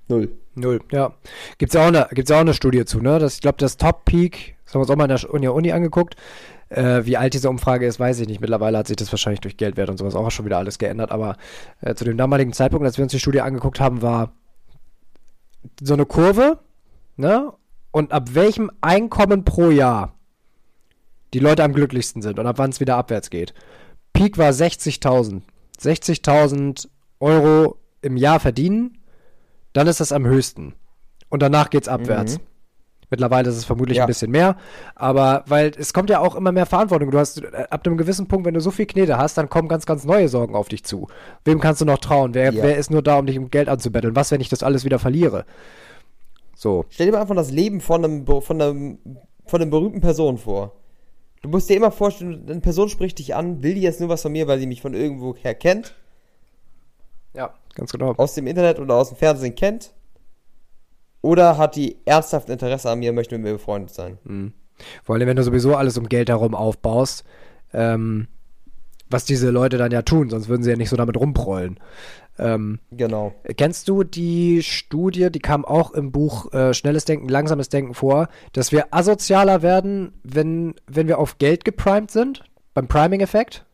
Null. 0.07 0.31
Null, 0.59 0.81
ja. 0.91 1.13
Gibt's 1.57 1.73
ja 1.73 1.81
auch 1.81 1.87
eine, 1.87 2.07
gibt's 2.11 2.31
auch 2.31 2.39
eine 2.39 2.53
Studie 2.53 2.85
zu, 2.85 2.99
ne? 2.99 3.19
Das, 3.19 3.35
ich 3.35 3.41
glaube, 3.41 3.57
das 3.57 3.77
Top 3.77 4.05
Peak, 4.05 4.55
das 4.65 4.73
haben 4.73 4.79
wir 4.79 4.81
uns 4.81 4.89
auch 4.91 4.95
mal 4.95 5.09
in 5.09 5.17
der 5.17 5.33
Uni, 5.33 5.47
Uni 5.47 5.71
angeguckt. 5.71 6.15
Äh, 6.69 7.05
wie 7.05 7.17
alt 7.17 7.33
diese 7.33 7.49
Umfrage 7.49 7.87
ist, 7.87 7.99
weiß 7.99 8.19
ich 8.19 8.27
nicht. 8.27 8.41
Mittlerweile 8.41 8.77
hat 8.77 8.87
sich 8.87 8.95
das 8.95 9.11
wahrscheinlich 9.11 9.41
durch 9.41 9.57
Geldwert 9.57 9.89
und 9.89 9.97
sowas 9.97 10.15
auch 10.15 10.29
schon 10.29 10.45
wieder 10.45 10.59
alles 10.59 10.77
geändert. 10.77 11.11
Aber 11.11 11.37
äh, 11.81 11.95
zu 11.95 12.05
dem 12.05 12.17
damaligen 12.17 12.53
Zeitpunkt, 12.53 12.85
als 12.85 12.97
wir 12.97 13.03
uns 13.03 13.11
die 13.11 13.19
Studie 13.19 13.41
angeguckt 13.41 13.79
haben, 13.79 14.01
war 14.01 14.33
so 15.81 15.95
eine 15.95 16.05
Kurve, 16.05 16.59
ne? 17.17 17.53
Und 17.91 18.11
ab 18.11 18.35
welchem 18.35 18.69
Einkommen 18.81 19.45
pro 19.45 19.71
Jahr 19.71 20.13
die 21.33 21.39
Leute 21.39 21.63
am 21.63 21.73
glücklichsten 21.73 22.21
sind 22.21 22.37
und 22.37 22.45
ab 22.45 22.59
wann 22.59 22.69
es 22.69 22.79
wieder 22.79 22.97
abwärts 22.97 23.31
geht. 23.31 23.55
Peak 24.13 24.37
war 24.37 24.51
60.000. 24.51 25.41
60.000 25.79 26.87
Euro 27.19 27.77
im 28.01 28.15
Jahr 28.15 28.39
verdienen, 28.39 28.98
dann 29.73 29.87
ist 29.87 29.99
das 29.99 30.11
am 30.11 30.25
höchsten. 30.25 30.73
Und 31.29 31.41
danach 31.41 31.69
geht's 31.69 31.87
abwärts. 31.87 32.37
Mhm. 32.37 32.43
Mittlerweile 33.11 33.49
ist 33.49 33.57
es 33.57 33.65
vermutlich 33.65 33.97
Ja. 33.97 34.03
ein 34.03 34.07
bisschen 34.07 34.29
mehr, 34.29 34.55
aber 34.93 35.43
weil 35.47 35.71
es 35.75 35.93
kommt 35.93 36.11
ja 36.11 36.19
auch 36.19 36.35
immer 36.35 36.51
mehr 36.51 36.67
Verantwortung. 36.67 37.09
Du 37.09 37.17
hast 37.17 37.41
äh, 37.41 37.65
ab 37.71 37.85
einem 37.87 37.97
gewissen 37.97 38.27
Punkt, 38.27 38.45
wenn 38.45 38.53
du 38.53 38.61
so 38.61 38.69
viel 38.69 38.85
Knete 38.85 39.17
hast, 39.17 39.35
dann 39.35 39.49
kommen 39.49 39.67
ganz, 39.67 39.87
ganz 39.87 40.03
neue 40.05 40.29
Sorgen 40.29 40.53
auf 40.55 40.69
dich 40.69 40.83
zu. 40.83 41.07
Wem 41.43 41.59
kannst 41.59 41.81
du 41.81 41.85
noch 41.85 41.97
trauen? 41.97 42.35
Wer, 42.35 42.53
Ja. 42.53 42.63
wer 42.63 42.77
ist 42.77 42.91
nur 42.91 43.01
da, 43.01 43.17
um 43.17 43.25
dich 43.25 43.39
um 43.39 43.49
Geld 43.49 43.67
anzubetteln? 43.67 44.15
Was, 44.15 44.29
wenn 44.29 44.41
ich 44.41 44.49
das 44.49 44.61
alles 44.61 44.85
wieder 44.85 44.99
verliere? 44.99 45.45
So. 46.55 46.85
Stell 46.89 47.07
dir 47.07 47.13
mal 47.13 47.21
einfach 47.21 47.35
das 47.35 47.49
Leben 47.51 47.81
von 47.81 48.03
einem, 48.05 48.25
von 48.27 48.61
einem, 48.61 48.99
von 49.45 49.61
einer 49.61 49.71
berühmten 49.71 50.01
Person 50.01 50.37
vor. 50.37 50.73
Du 51.41 51.49
musst 51.49 51.69
dir 51.69 51.77
immer 51.77 51.91
vorstellen, 51.91 52.45
eine 52.49 52.59
Person 52.59 52.89
spricht 52.89 53.17
dich 53.17 53.33
an, 53.33 53.63
will 53.63 53.73
die 53.73 53.81
jetzt 53.81 54.01
nur 54.01 54.09
was 54.09 54.21
von 54.21 54.31
mir, 54.31 54.47
weil 54.47 54.59
sie 54.59 54.67
mich 54.67 54.81
von 54.81 54.93
irgendwo 54.93 55.35
her 55.35 55.55
kennt, 55.55 55.95
Ja, 57.39 57.53
ganz 57.73 57.91
genau. 57.93 58.13
aus 58.17 58.33
dem 58.35 58.47
Internet 58.47 58.79
oder 58.79 58.95
aus 58.95 59.09
dem 59.09 59.17
Fernsehen 59.17 59.55
kennt, 59.55 59.93
oder 61.21 61.57
hat 61.57 61.75
die 61.75 61.97
ernsthaft 62.05 62.49
Interesse 62.49 62.89
an 62.89 62.99
mir, 62.99 63.13
möchte 63.13 63.35
mit 63.35 63.45
mir 63.45 63.53
befreundet 63.53 63.93
sein. 63.93 64.53
Vor 65.03 65.15
allem, 65.15 65.27
wenn 65.27 65.35
du 65.37 65.43
sowieso 65.43 65.75
alles 65.75 65.97
um 65.97 66.07
Geld 66.07 66.29
herum 66.29 66.53
aufbaust, 66.53 67.23
ähm, 67.73 68.27
was 69.09 69.25
diese 69.25 69.49
Leute 69.49 69.77
dann 69.77 69.91
ja 69.91 70.01
tun, 70.01 70.29
sonst 70.29 70.49
würden 70.49 70.63
sie 70.63 70.69
ja 70.69 70.75
nicht 70.77 70.89
so 70.89 70.95
damit 70.95 71.17
rumprollen. 71.17 71.79
Ähm, 72.37 72.79
Genau. 72.91 73.33
Kennst 73.57 73.89
du 73.89 74.03
die 74.03 74.63
Studie, 74.63 75.29
die 75.31 75.39
kam 75.39 75.65
auch 75.65 75.91
im 75.91 76.11
Buch 76.11 76.53
äh, 76.53 76.73
Schnelles 76.73 77.05
Denken, 77.05 77.27
Langsames 77.27 77.69
Denken 77.69 77.93
vor, 77.93 78.29
dass 78.53 78.71
wir 78.71 78.93
asozialer 78.93 79.61
werden, 79.61 80.13
wenn, 80.23 80.75
wenn 80.87 81.07
wir 81.07 81.19
auf 81.19 81.37
Geld 81.37 81.65
geprimed 81.65 82.11
sind? 82.11 82.43
Beim 82.73 82.87
Priming-Effekt? 82.87 83.65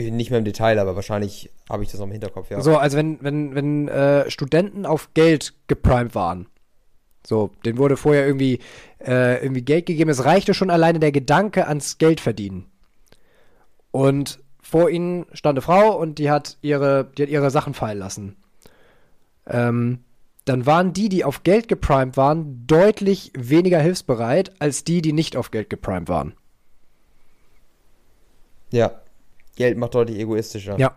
Nicht 0.00 0.30
mehr 0.30 0.38
im 0.38 0.44
Detail, 0.44 0.78
aber 0.78 0.96
wahrscheinlich 0.96 1.50
habe 1.68 1.82
ich 1.82 1.90
das 1.90 2.00
noch 2.00 2.06
im 2.06 2.12
Hinterkopf, 2.12 2.50
ja. 2.50 2.60
So, 2.60 2.76
also 2.76 2.96
wenn, 2.96 3.18
wenn, 3.22 3.54
wenn 3.54 3.88
äh, 3.88 4.30
Studenten 4.30 4.86
auf 4.86 5.12
Geld 5.14 5.54
geprimed 5.66 6.14
waren. 6.14 6.46
So, 7.26 7.50
denen 7.64 7.78
wurde 7.78 7.96
vorher 7.96 8.26
irgendwie, 8.26 8.60
äh, 8.98 9.42
irgendwie 9.42 9.62
Geld 9.62 9.86
gegeben. 9.86 10.10
Es 10.10 10.24
reichte 10.24 10.54
schon 10.54 10.70
alleine 10.70 11.00
der 11.00 11.12
Gedanke 11.12 11.66
ans 11.66 11.98
Geld 11.98 12.20
verdienen. 12.20 12.66
Und 13.90 14.40
vor 14.62 14.88
ihnen 14.88 15.26
stand 15.32 15.58
eine 15.58 15.62
Frau 15.62 15.98
und 15.98 16.18
die 16.18 16.30
hat 16.30 16.56
ihre, 16.62 17.10
die 17.16 17.24
hat 17.24 17.30
ihre 17.30 17.50
Sachen 17.50 17.74
fallen 17.74 17.98
lassen. 17.98 18.36
Ähm, 19.46 20.00
dann 20.44 20.64
waren 20.64 20.92
die, 20.92 21.08
die 21.08 21.24
auf 21.24 21.42
Geld 21.42 21.68
geprimed 21.68 22.16
waren, 22.16 22.66
deutlich 22.66 23.32
weniger 23.36 23.80
hilfsbereit 23.80 24.52
als 24.60 24.84
die, 24.84 25.02
die 25.02 25.12
nicht 25.12 25.36
auf 25.36 25.50
Geld 25.50 25.70
geprimed 25.70 26.08
waren. 26.08 26.34
Ja. 28.70 28.99
Geld 29.60 29.76
macht 29.76 29.94
deutlich 29.94 30.18
egoistischer. 30.18 30.78
Ja. 30.78 30.96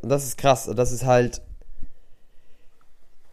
Das 0.00 0.24
ist 0.24 0.38
krass. 0.38 0.70
Das 0.76 0.92
ist 0.92 1.04
halt. 1.04 1.42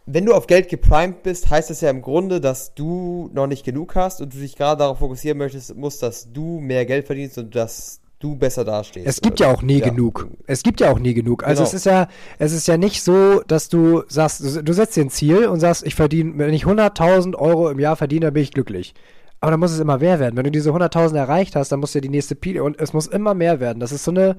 Wenn 0.04 0.24
du 0.24 0.32
auf 0.34 0.48
Geld 0.48 0.68
geprimed 0.68 1.22
bist, 1.22 1.48
heißt 1.48 1.70
das 1.70 1.80
ja 1.80 1.90
im 1.90 2.02
Grunde, 2.02 2.40
dass 2.40 2.74
du 2.74 3.30
noch 3.32 3.46
nicht 3.46 3.64
genug 3.64 3.94
hast 3.94 4.20
und 4.20 4.34
du 4.34 4.38
dich 4.38 4.56
gerade 4.56 4.80
darauf 4.80 4.98
fokussieren 4.98 5.38
möchtest, 5.38 5.76
musst, 5.76 6.02
dass 6.02 6.32
du 6.32 6.58
mehr 6.58 6.86
Geld 6.86 7.06
verdienst 7.06 7.38
und 7.38 7.54
dass 7.54 8.00
du 8.18 8.34
besser 8.34 8.64
dastehst. 8.64 9.06
Es 9.06 9.20
gibt 9.20 9.38
ja 9.38 9.52
auch 9.52 9.62
nie 9.62 9.80
genug. 9.80 10.26
Es 10.48 10.64
gibt 10.64 10.80
ja 10.80 10.90
auch 10.90 10.98
nie 10.98 11.14
genug. 11.14 11.44
Also 11.44 11.60
Genau. 11.60 11.68
es 11.68 11.74
ist 11.74 11.86
ja, 11.86 12.08
es 12.38 12.52
ist 12.52 12.66
ja 12.66 12.76
nicht 12.78 13.02
so, 13.04 13.42
dass 13.46 13.68
du 13.68 14.02
sagst, 14.08 14.40
du, 14.42 14.62
du 14.64 14.72
setzt 14.72 14.96
dir 14.96 15.02
ein 15.02 15.10
Ziel 15.10 15.46
und 15.46 15.60
sagst, 15.60 15.86
ich 15.86 15.94
verdiene, 15.94 16.32
wenn 16.36 16.52
ich 16.52 16.64
100.000 16.64 17.36
Euro 17.36 17.70
im 17.70 17.78
Jahr 17.78 17.94
verdiene, 17.94 18.26
dann 18.26 18.34
bin 18.34 18.42
ich 18.42 18.50
glücklich. 18.50 18.94
Aber 19.40 19.52
dann 19.52 19.60
muss 19.60 19.72
es 19.72 19.78
immer 19.78 19.98
mehr 19.98 20.18
werden. 20.18 20.36
Wenn 20.36 20.44
du 20.44 20.50
diese 20.50 20.70
100.000 20.70 21.16
erreicht 21.16 21.54
hast, 21.54 21.70
dann 21.70 21.80
muss 21.80 21.94
ja 21.94 22.00
die 22.00 22.08
nächste 22.08 22.34
Pile 22.34 22.62
und 22.64 22.80
es 22.80 22.92
muss 22.92 23.06
immer 23.06 23.34
mehr 23.34 23.60
werden. 23.60 23.78
Das 23.78 23.92
ist 23.92 24.04
so 24.04 24.10
eine, 24.10 24.36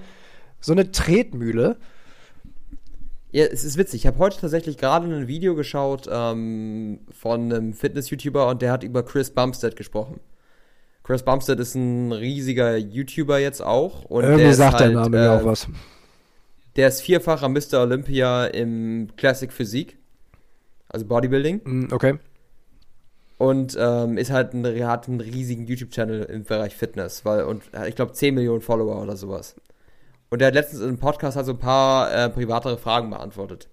so 0.59 0.73
eine 0.73 0.91
Tretmühle. 0.91 1.77
Ja, 3.31 3.45
es 3.45 3.63
ist 3.63 3.77
witzig. 3.77 4.01
Ich 4.01 4.07
habe 4.07 4.17
heute 4.17 4.39
tatsächlich 4.39 4.77
gerade 4.77 5.07
ein 5.07 5.27
Video 5.27 5.55
geschaut 5.55 6.09
ähm, 6.11 6.99
von 7.11 7.53
einem 7.53 7.73
Fitness-YouTuber 7.73 8.49
und 8.49 8.61
der 8.61 8.71
hat 8.71 8.83
über 8.83 9.03
Chris 9.03 9.29
Bumstead 9.29 9.75
gesprochen. 9.75 10.19
Chris 11.03 11.23
Bumstead 11.23 11.59
ist 11.59 11.75
ein 11.75 12.11
riesiger 12.11 12.75
YouTuber 12.77 13.39
jetzt 13.39 13.61
auch. 13.61 14.05
Und 14.05 14.23
Irgendwie 14.23 14.43
der 14.43 14.53
sagt 14.53 14.79
der 14.79 14.87
halt, 14.87 14.95
Name 14.95 15.17
mir 15.17 15.25
äh, 15.25 15.29
auch 15.29 15.45
was. 15.45 15.67
Der 16.75 16.87
ist 16.87 17.01
vierfacher 17.01 17.49
Mr. 17.49 17.81
Olympia 17.81 18.45
im 18.47 19.09
Classic 19.15 19.51
Physik, 19.51 19.97
also 20.87 21.05
Bodybuilding. 21.05 21.61
Mm, 21.63 21.87
Okay. 21.93 22.19
Und 23.39 23.75
ähm, 23.79 24.17
ist 24.17 24.31
halt 24.31 24.53
ein, 24.53 24.85
hat 24.85 25.07
einen 25.07 25.21
riesigen 25.21 25.65
YouTube-Channel 25.65 26.23
im 26.25 26.43
Bereich 26.43 26.75
Fitness, 26.75 27.23
weil, 27.23 27.43
und 27.43 27.63
ich 27.87 27.95
glaube 27.95 28.11
10 28.11 28.35
Millionen 28.35 28.59
Follower 28.59 29.01
oder 29.01 29.15
sowas. 29.15 29.55
Und 30.29 30.39
der 30.39 30.49
hat 30.49 30.55
letztens 30.55 30.81
einem 30.83 30.99
Podcast 30.99 31.37
halt 31.37 31.45
so 31.45 31.53
ein 31.53 31.59
paar 31.59 32.13
äh, 32.13 32.29
privatere 32.29 32.77
Fragen 32.77 33.09
beantwortet. 33.09 33.69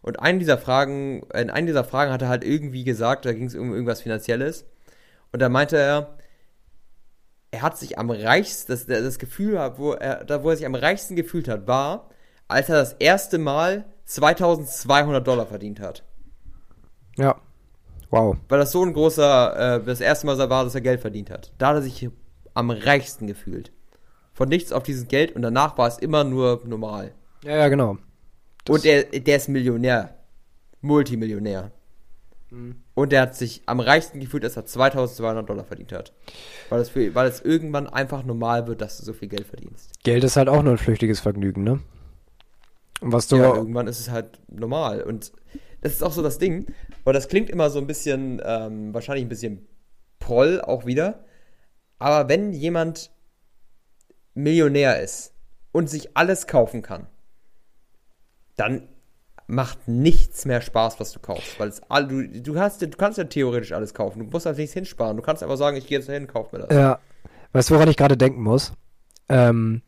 Und 0.00 0.20
eine 0.20 0.38
dieser 0.38 0.56
Fragen, 0.56 1.22
in 1.34 1.50
einer 1.50 1.66
dieser 1.66 1.84
Fragen 1.84 2.10
hat 2.12 2.22
er 2.22 2.28
halt 2.28 2.44
irgendwie 2.44 2.82
gesagt, 2.82 3.26
da 3.26 3.34
ging 3.34 3.46
es 3.46 3.54
um 3.54 3.72
irgendwas 3.72 4.00
Finanzielles. 4.00 4.64
Und 5.32 5.42
da 5.42 5.50
meinte 5.50 5.76
er, 5.76 6.16
er 7.50 7.62
hat 7.62 7.76
sich 7.76 7.98
am 7.98 8.10
reichsten, 8.10 8.72
das, 8.72 8.86
das 8.86 9.18
Gefühl, 9.18 9.58
wo 9.76 9.92
er, 9.92 10.24
da 10.24 10.42
wo 10.42 10.48
er 10.48 10.56
sich 10.56 10.64
am 10.66 10.74
reichsten 10.74 11.14
gefühlt 11.14 11.46
hat, 11.46 11.66
war, 11.66 12.08
als 12.48 12.70
er 12.70 12.76
das 12.76 12.94
erste 12.94 13.36
Mal 13.36 13.84
2200 14.06 15.26
Dollar 15.26 15.46
verdient 15.46 15.78
hat. 15.78 16.04
Ja. 17.18 17.40
Wow. 18.10 18.36
Weil 18.48 18.58
das 18.58 18.72
so 18.72 18.84
ein 18.84 18.92
großer, 18.92 19.76
äh, 19.76 19.84
das 19.84 20.00
erste 20.00 20.26
Mal 20.26 20.36
war, 20.50 20.64
dass 20.64 20.74
er 20.74 20.80
Geld 20.80 21.00
verdient 21.00 21.30
hat. 21.30 21.52
Da 21.58 21.68
hat 21.68 21.76
er 21.76 21.82
sich 21.82 22.08
am 22.54 22.70
reichsten 22.70 23.26
gefühlt. 23.26 23.72
Von 24.32 24.48
nichts 24.48 24.72
auf 24.72 24.82
dieses 24.82 25.08
Geld 25.08 25.34
und 25.36 25.42
danach 25.42 25.78
war 25.78 25.86
es 25.86 25.98
immer 25.98 26.24
nur 26.24 26.62
normal. 26.64 27.12
Ja, 27.44 27.56
ja, 27.56 27.68
genau. 27.68 27.98
Das- 28.64 28.76
und 28.76 28.84
der, 28.84 29.04
der 29.04 29.36
ist 29.36 29.48
Millionär. 29.48 30.16
Multimillionär. 30.80 31.70
Mhm. 32.50 32.76
Und 32.94 33.12
der 33.12 33.22
hat 33.22 33.36
sich 33.36 33.62
am 33.66 33.80
reichsten 33.80 34.18
gefühlt, 34.20 34.44
als 34.44 34.56
er 34.56 34.66
2200 34.66 35.48
Dollar 35.48 35.64
verdient 35.64 35.92
hat. 35.92 36.12
Weil 36.68 36.80
es, 36.80 36.94
weil 36.94 37.28
es 37.28 37.40
irgendwann 37.40 37.86
einfach 37.86 38.24
normal 38.24 38.66
wird, 38.66 38.80
dass 38.80 38.98
du 38.98 39.04
so 39.04 39.12
viel 39.12 39.28
Geld 39.28 39.46
verdienst. 39.46 39.92
Geld 40.02 40.24
ist 40.24 40.36
halt 40.36 40.48
auch 40.48 40.62
nur 40.62 40.72
ein 40.72 40.78
flüchtiges 40.78 41.20
Vergnügen, 41.20 41.62
ne? 41.62 41.80
Und 43.00 43.12
was 43.12 43.28
du. 43.28 43.36
Ja, 43.36 43.54
irgendwann 43.54 43.86
ist 43.86 44.00
es 44.00 44.10
halt 44.10 44.38
normal. 44.48 45.02
Und 45.02 45.32
das 45.80 45.92
ist 45.92 46.02
auch 46.02 46.12
so 46.12 46.22
das 46.22 46.38
Ding. 46.38 46.66
Und 47.04 47.14
das 47.14 47.28
klingt 47.28 47.50
immer 47.50 47.70
so 47.70 47.78
ein 47.78 47.86
bisschen, 47.86 48.40
ähm, 48.44 48.94
wahrscheinlich 48.94 49.24
ein 49.24 49.28
bisschen 49.28 49.66
Proll 50.18 50.60
auch 50.60 50.86
wieder. 50.86 51.24
Aber 51.98 52.28
wenn 52.28 52.52
jemand 52.52 53.10
Millionär 54.34 55.00
ist 55.00 55.34
und 55.72 55.88
sich 55.90 56.16
alles 56.16 56.46
kaufen 56.46 56.82
kann, 56.82 57.06
dann 58.56 58.88
macht 59.46 59.88
nichts 59.88 60.44
mehr 60.44 60.60
Spaß, 60.60 61.00
was 61.00 61.12
du 61.12 61.18
kaufst. 61.18 61.58
Weil 61.58 61.68
es 61.68 61.80
du, 62.08 62.28
du, 62.28 62.58
hast, 62.58 62.82
du 62.82 62.88
kannst 62.88 63.18
ja 63.18 63.24
theoretisch 63.24 63.72
alles 63.72 63.94
kaufen. 63.94 64.20
Du 64.20 64.24
musst 64.26 64.46
halt 64.46 64.56
nichts 64.58 64.74
hinsparen. 64.74 65.16
Du 65.16 65.22
kannst 65.22 65.42
einfach 65.42 65.56
sagen, 65.56 65.76
ich 65.76 65.86
gehe 65.86 65.98
jetzt 65.98 66.08
dahin, 66.08 66.26
kauf 66.26 66.52
mir 66.52 66.60
das. 66.60 66.74
Ja. 66.74 67.00
Weißt 67.52 67.70
du, 67.70 67.74
woran 67.74 67.88
ich 67.88 67.96
gerade 67.96 68.16
denken 68.16 68.42
muss? 68.42 68.72
Ähm. 69.28 69.82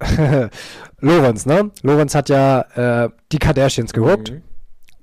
Lorenz, 1.00 1.44
ne? 1.44 1.72
Lorenz 1.82 2.14
hat 2.14 2.28
ja 2.28 3.04
äh, 3.04 3.10
die 3.32 3.38
Kardashians 3.38 3.92
geguckt. 3.92 4.30
Mhm. 4.30 4.42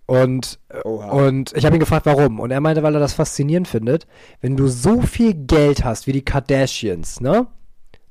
Und, 0.08 0.60
Oha. 0.84 1.10
und 1.10 1.54
ich 1.56 1.66
habe 1.66 1.76
ihn 1.76 1.80
gefragt, 1.80 2.06
warum. 2.06 2.40
Und 2.40 2.52
er 2.52 2.62
meinte, 2.62 2.84
weil 2.84 2.94
er 2.94 3.00
das 3.00 3.14
faszinierend 3.14 3.68
findet. 3.68 4.06
Wenn 4.40 4.56
du 4.56 4.68
so 4.68 5.02
viel 5.02 5.34
Geld 5.34 5.84
hast 5.84 6.06
wie 6.06 6.12
die 6.12 6.24
Kardashians, 6.26 7.22
ne? 7.22 7.48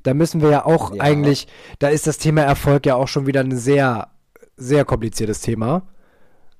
Da 0.03 0.13
müssen 0.13 0.43
wir 0.43 0.51
ja 0.51 0.67
auch 0.67 0.95
Ja. 0.95 1.03
eigentlich, 1.03 1.47
da 1.79 1.89
ist 1.89 2.07
das 2.07 2.19
Thema 2.19 2.43
Erfolg 2.43 2.85
ja 2.85 2.97
auch 2.97 3.09
schon 3.09 3.27
wieder 3.27 3.41
ein 3.41 3.57
sehr, 3.57 4.09
sehr 4.57 4.85
kompliziertes 4.85 5.41
Thema. 5.41 5.83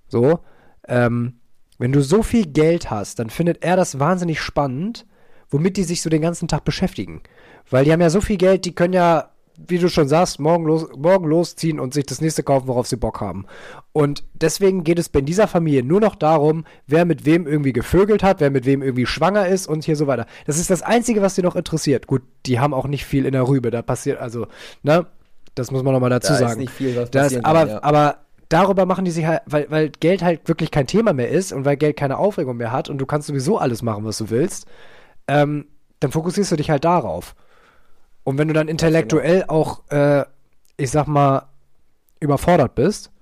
So. 0.09 0.39
Ähm, 0.87 1.41
wenn 1.79 1.93
du 1.93 2.01
so 2.03 2.23
viel 2.23 2.47
Geld 2.47 2.91
hast, 2.91 3.19
dann 3.19 3.29
findet 3.29 3.65
er 3.65 3.77
das 3.77 3.99
wahnsinnig 3.99 4.41
spannend, 4.41 5.05
womit 5.51 5.77
die 5.77 5.83
sich 5.85 6.01
so 6.01 6.09
den 6.09 6.23
ganzen 6.23 6.47
Tag 6.49 6.65
beschäftigen. 6.65 7.23
Weil 7.69 7.85
die 7.85 7.93
haben 7.93 8.01
ja 8.01 8.11
so 8.11 8.21
viel 8.21 8.37
Geld, 8.37 8.65
die 8.65 8.75
können 8.75 8.95
ja, 8.95 9.31
wie 9.57 9.79
du 9.79 9.89
schon 9.89 10.09
sagst, 10.09 10.41
morgen, 10.41 10.65
los, 10.65 10.89
morgen 10.97 11.27
losziehen 11.27 11.79
und 11.79 11.95
sich 11.95 12.07
das 12.07 12.21
nächste 12.21 12.43
kaufen, 12.43 12.67
worauf 12.67 12.87
sie 12.87 12.97
Bock 12.97 13.21
haben. 13.21 13.47
Und 13.93 14.25
deswegen 14.35 14.85
geht 14.85 14.99
es 14.99 15.09
bei 15.09 15.21
dieser 15.21 15.47
Familie 15.47 15.85
nur 15.85 16.01
noch 16.01 16.17
darum, 16.17 16.65
wer 16.87 17.05
mit 17.05 17.25
wem 17.25 17.47
irgendwie 17.47 17.73
gevögelt 17.73 18.23
hat, 18.23 18.41
wer 18.41 18.51
mit 18.51 18.67
wem 18.67 18.83
irgendwie 18.83 19.07
schwanger 19.07 19.47
ist 19.47 19.67
und 19.67 19.85
hier 19.85 19.97
so 19.97 20.07
weiter. 20.07 20.27
Das 20.47 20.59
ist 20.59 20.71
das 20.71 20.83
Einzige, 20.83 21.23
was 21.23 21.37
sie 21.37 21.43
noch 21.43 21.57
interessiert. 21.57 22.07
Gut, 22.07 22.23
die 22.47 22.59
haben 22.59 22.75
auch 22.75 22.87
nicht 22.87 23.05
viel 23.05 23.27
in 23.27 23.33
der 23.33 23.47
Rübe, 23.47 23.71
da 23.71 23.83
passiert, 23.83 24.21
also, 24.21 24.47
ne, 24.83 25.07
das 25.55 25.71
muss 25.71 25.83
man 25.83 25.93
nochmal 25.93 26.11
dazu 26.11 26.29
Da 26.29 26.35
ist 26.35 26.41
sagen. 26.41 26.61
nicht 26.61 26.73
viel, 26.73 26.97
was 26.97 27.11
Das, 27.11 27.37
aber, 27.45 27.61
kann, 27.61 27.69
ja. 27.69 27.83
aber 27.83 28.19
darüber 28.49 28.87
machen 28.87 29.05
die 29.05 29.11
sich 29.11 29.27
halt, 29.27 29.43
weil, 29.47 29.71
weil 29.71 29.91
Geld 29.91 30.23
halt 30.23 30.49
wirklich 30.49 30.71
kein 30.71 30.87
Thema 30.87 31.13
mehr 31.13 31.29
ist 31.29 31.53
und 31.53 31.65
weil 31.65 31.77
Geld 31.77 31.97
keine 31.97 32.19
Aufregung 32.19 32.57
mehr 32.57 32.73
hat 32.73 32.89
und 32.89 32.99
du 32.99 33.07
kannst 33.07 33.29
sowieso 33.29 33.59
alles 33.59 33.83
machen, 33.83 34.05
was 34.05 34.19
du 34.19 34.31
willst, 34.31 34.67
ähm, 35.29 35.67
dann 36.01 36.11
fokussierst 36.11 36.53
du 36.53 36.57
dich 36.57 36.71
halt 36.71 36.85
darauf. 36.85 37.35
Und 38.25 38.39
wenn 38.39 38.49
du 38.49 38.55
dann 38.55 38.69
intellektuell 38.69 39.45
auch, 39.47 39.89
äh, 39.91 40.25
ich 40.77 40.91
sag 40.91 41.07
mal, 41.07 41.47
überfordert 42.21 42.75
bist, 42.75 43.13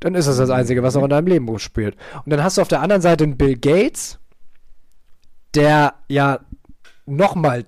dann 0.00 0.16
ist 0.16 0.26
das 0.26 0.36
das 0.36 0.50
Einzige, 0.50 0.82
was 0.82 0.94
noch 0.94 1.04
in 1.04 1.10
deinem 1.10 1.28
Leben 1.28 1.58
spielt. 1.58 1.96
Und 2.24 2.30
dann 2.30 2.42
hast 2.42 2.58
du 2.58 2.62
auf 2.62 2.68
der 2.68 2.80
anderen 2.80 3.02
Seite 3.02 3.24
einen 3.24 3.36
Bill 3.36 3.56
Gates, 3.56 4.18
der 5.54 5.94
ja 6.08 6.40
nochmal 7.06 7.66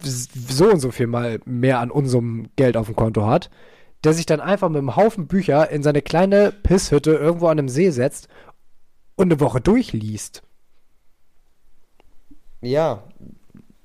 so 0.00 0.70
und 0.70 0.80
so 0.80 0.90
viel 0.90 1.06
mal 1.06 1.38
mehr 1.44 1.78
an 1.78 1.92
unserem 1.92 2.48
Geld 2.56 2.76
auf 2.76 2.86
dem 2.86 2.96
Konto 2.96 3.26
hat, 3.26 3.50
der 4.02 4.12
sich 4.14 4.26
dann 4.26 4.40
einfach 4.40 4.68
mit 4.68 4.78
einem 4.78 4.96
Haufen 4.96 5.28
Bücher 5.28 5.70
in 5.70 5.84
seine 5.84 6.02
kleine 6.02 6.50
Pisshütte 6.50 7.12
irgendwo 7.12 7.46
an 7.46 7.58
einem 7.58 7.68
See 7.68 7.90
setzt 7.90 8.26
und 9.14 9.30
eine 9.30 9.40
Woche 9.40 9.60
durchliest. 9.60 10.42
Ja, 12.60 13.04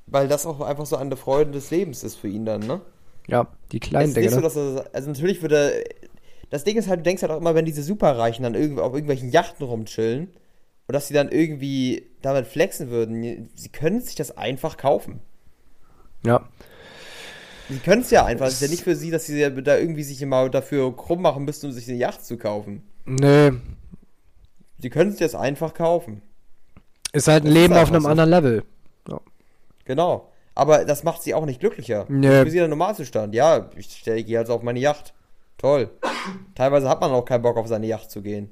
weil 0.08 0.28
das 0.28 0.46
auch 0.46 0.62
einfach 0.62 0.86
so 0.86 0.96
eine 0.98 1.16
Freude 1.16 1.52
des 1.52 1.70
Lebens 1.72 2.04
ist 2.04 2.16
für 2.16 2.28
ihn 2.28 2.46
dann, 2.46 2.62
ne? 2.62 2.82
Ja, 3.28 3.48
die 3.72 3.80
kleinen 3.80 4.14
Dinge. 4.14 4.30
so, 4.30 4.40
Ne? 4.40 4.86
also 4.94 5.10
natürlich 5.10 5.42
würde 5.42 5.84
das 6.50 6.64
Ding 6.64 6.78
ist 6.78 6.88
halt, 6.88 7.02
du 7.02 7.04
denkst 7.04 7.22
halt 7.24 7.32
auch 7.32 7.38
immer, 7.42 7.56
wenn 7.56 7.66
diese 7.66 7.84
Superreichen 7.84 8.44
dann 8.44 8.56
irgendwie 8.56 8.82
auf 8.82 8.94
irgendwelchen 8.94 9.30
Yachten 9.30 9.66
rumchillen 9.66 10.28
und 10.88 10.94
dass 10.94 11.10
sie 11.10 11.14
dann 11.14 11.30
irgendwie 11.30 12.08
damit 12.22 12.48
flexen 12.48 12.90
würden, 12.90 13.50
sie 13.54 13.70
können 13.70 14.00
sich 14.02 14.16
das 14.16 14.38
einfach 14.38 14.78
kaufen. 14.78 15.20
Ja. 16.26 16.48
Sie 17.70 17.80
können 17.80 18.02
es 18.02 18.12
ja 18.12 18.24
einfach. 18.26 18.48
Es 18.48 18.54
ist 18.54 18.62
ja 18.62 18.70
nicht 18.70 18.84
für 18.84 18.96
sie, 18.96 19.12
dass 19.12 19.26
sie 19.26 19.42
da 19.62 19.78
irgendwie 19.78 20.04
sich 20.04 20.22
immer 20.22 20.48
dafür 20.50 20.96
krumm 20.96 21.22
machen 21.22 21.44
müssten, 21.44 21.66
um 21.66 21.72
sich 21.74 21.90
eine 21.90 21.98
Yacht 21.98 22.26
zu 22.26 22.38
kaufen. 22.38 22.84
Nee, 23.06 23.52
Sie 24.80 24.90
können 24.90 25.12
sich 25.12 25.20
das 25.20 25.36
einfach 25.36 25.74
kaufen. 25.74 26.22
ist 27.12 27.28
halt 27.28 27.44
ein 27.44 27.48
Das 27.48 27.54
Leben 27.56 27.74
auf 27.74 27.92
einem 27.92 28.04
so. 28.04 28.08
anderen 28.10 28.30
Level. 28.30 28.64
Genau. 29.88 30.30
Aber 30.54 30.86
das 30.86 31.04
macht 31.04 31.24
sie 31.24 31.34
auch 31.34 31.46
nicht 31.46 31.60
glücklicher. 31.60 32.06
Nee. 32.10 32.44
Für 32.44 32.50
sie 32.50 32.58
der 32.58 32.68
Normalzustand. 32.68 33.34
Ja, 33.34 33.70
ich 33.76 33.86
stelle 33.86 34.24
gehe 34.24 34.38
also 34.38 34.54
auf 34.54 34.64
meine 34.64 34.80
Yacht. 34.80 35.14
Toll. 35.58 35.90
Teilweise 36.56 36.90
hat 36.90 37.00
man 37.00 37.12
auch 37.12 37.26
keinen 37.26 37.42
Bock 37.42 37.58
auf 37.58 37.68
seine 37.68 37.88
Yacht 37.88 38.12
zu 38.12 38.22
gehen. 38.22 38.50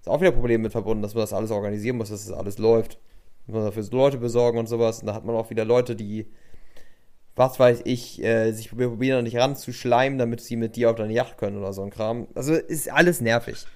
Ist 0.00 0.08
auch 0.08 0.20
wieder 0.20 0.30
Probleme 0.30 0.62
mit 0.62 0.72
verbunden, 0.72 1.02
dass 1.02 1.14
man 1.14 1.22
das 1.22 1.32
alles 1.32 1.50
organisieren 1.50 1.96
muss, 1.96 2.10
dass 2.10 2.26
das 2.26 2.36
alles 2.36 2.58
läuft. 2.58 2.98
Muss 3.46 3.54
man 3.56 3.64
dafür 3.64 3.84
Leute 3.90 4.18
besorgen 4.18 4.58
und 4.58 4.68
sowas. 4.68 5.00
Und 5.00 5.06
da 5.06 5.14
hat 5.14 5.24
man 5.24 5.34
auch 5.34 5.50
wieder 5.50 5.64
Leute, 5.64 5.96
die, 5.96 6.26
was 7.34 7.58
weiß 7.58 7.80
ich, 7.84 8.22
äh, 8.22 8.52
sich 8.52 8.70
probieren 8.70 9.24
nicht 9.24 9.36
ranzuschleimen, 9.36 10.18
damit 10.18 10.40
sie 10.40 10.56
mit 10.56 10.76
dir 10.76 10.90
auf 10.90 10.96
deine 10.96 11.12
Yacht 11.12 11.38
können 11.38 11.58
oder 11.58 11.72
so 11.72 11.82
ein 11.82 11.90
Kram. 11.90 12.28
Also 12.34 12.54
ist 12.54 12.92
alles 12.92 13.20
nervig. 13.20 13.66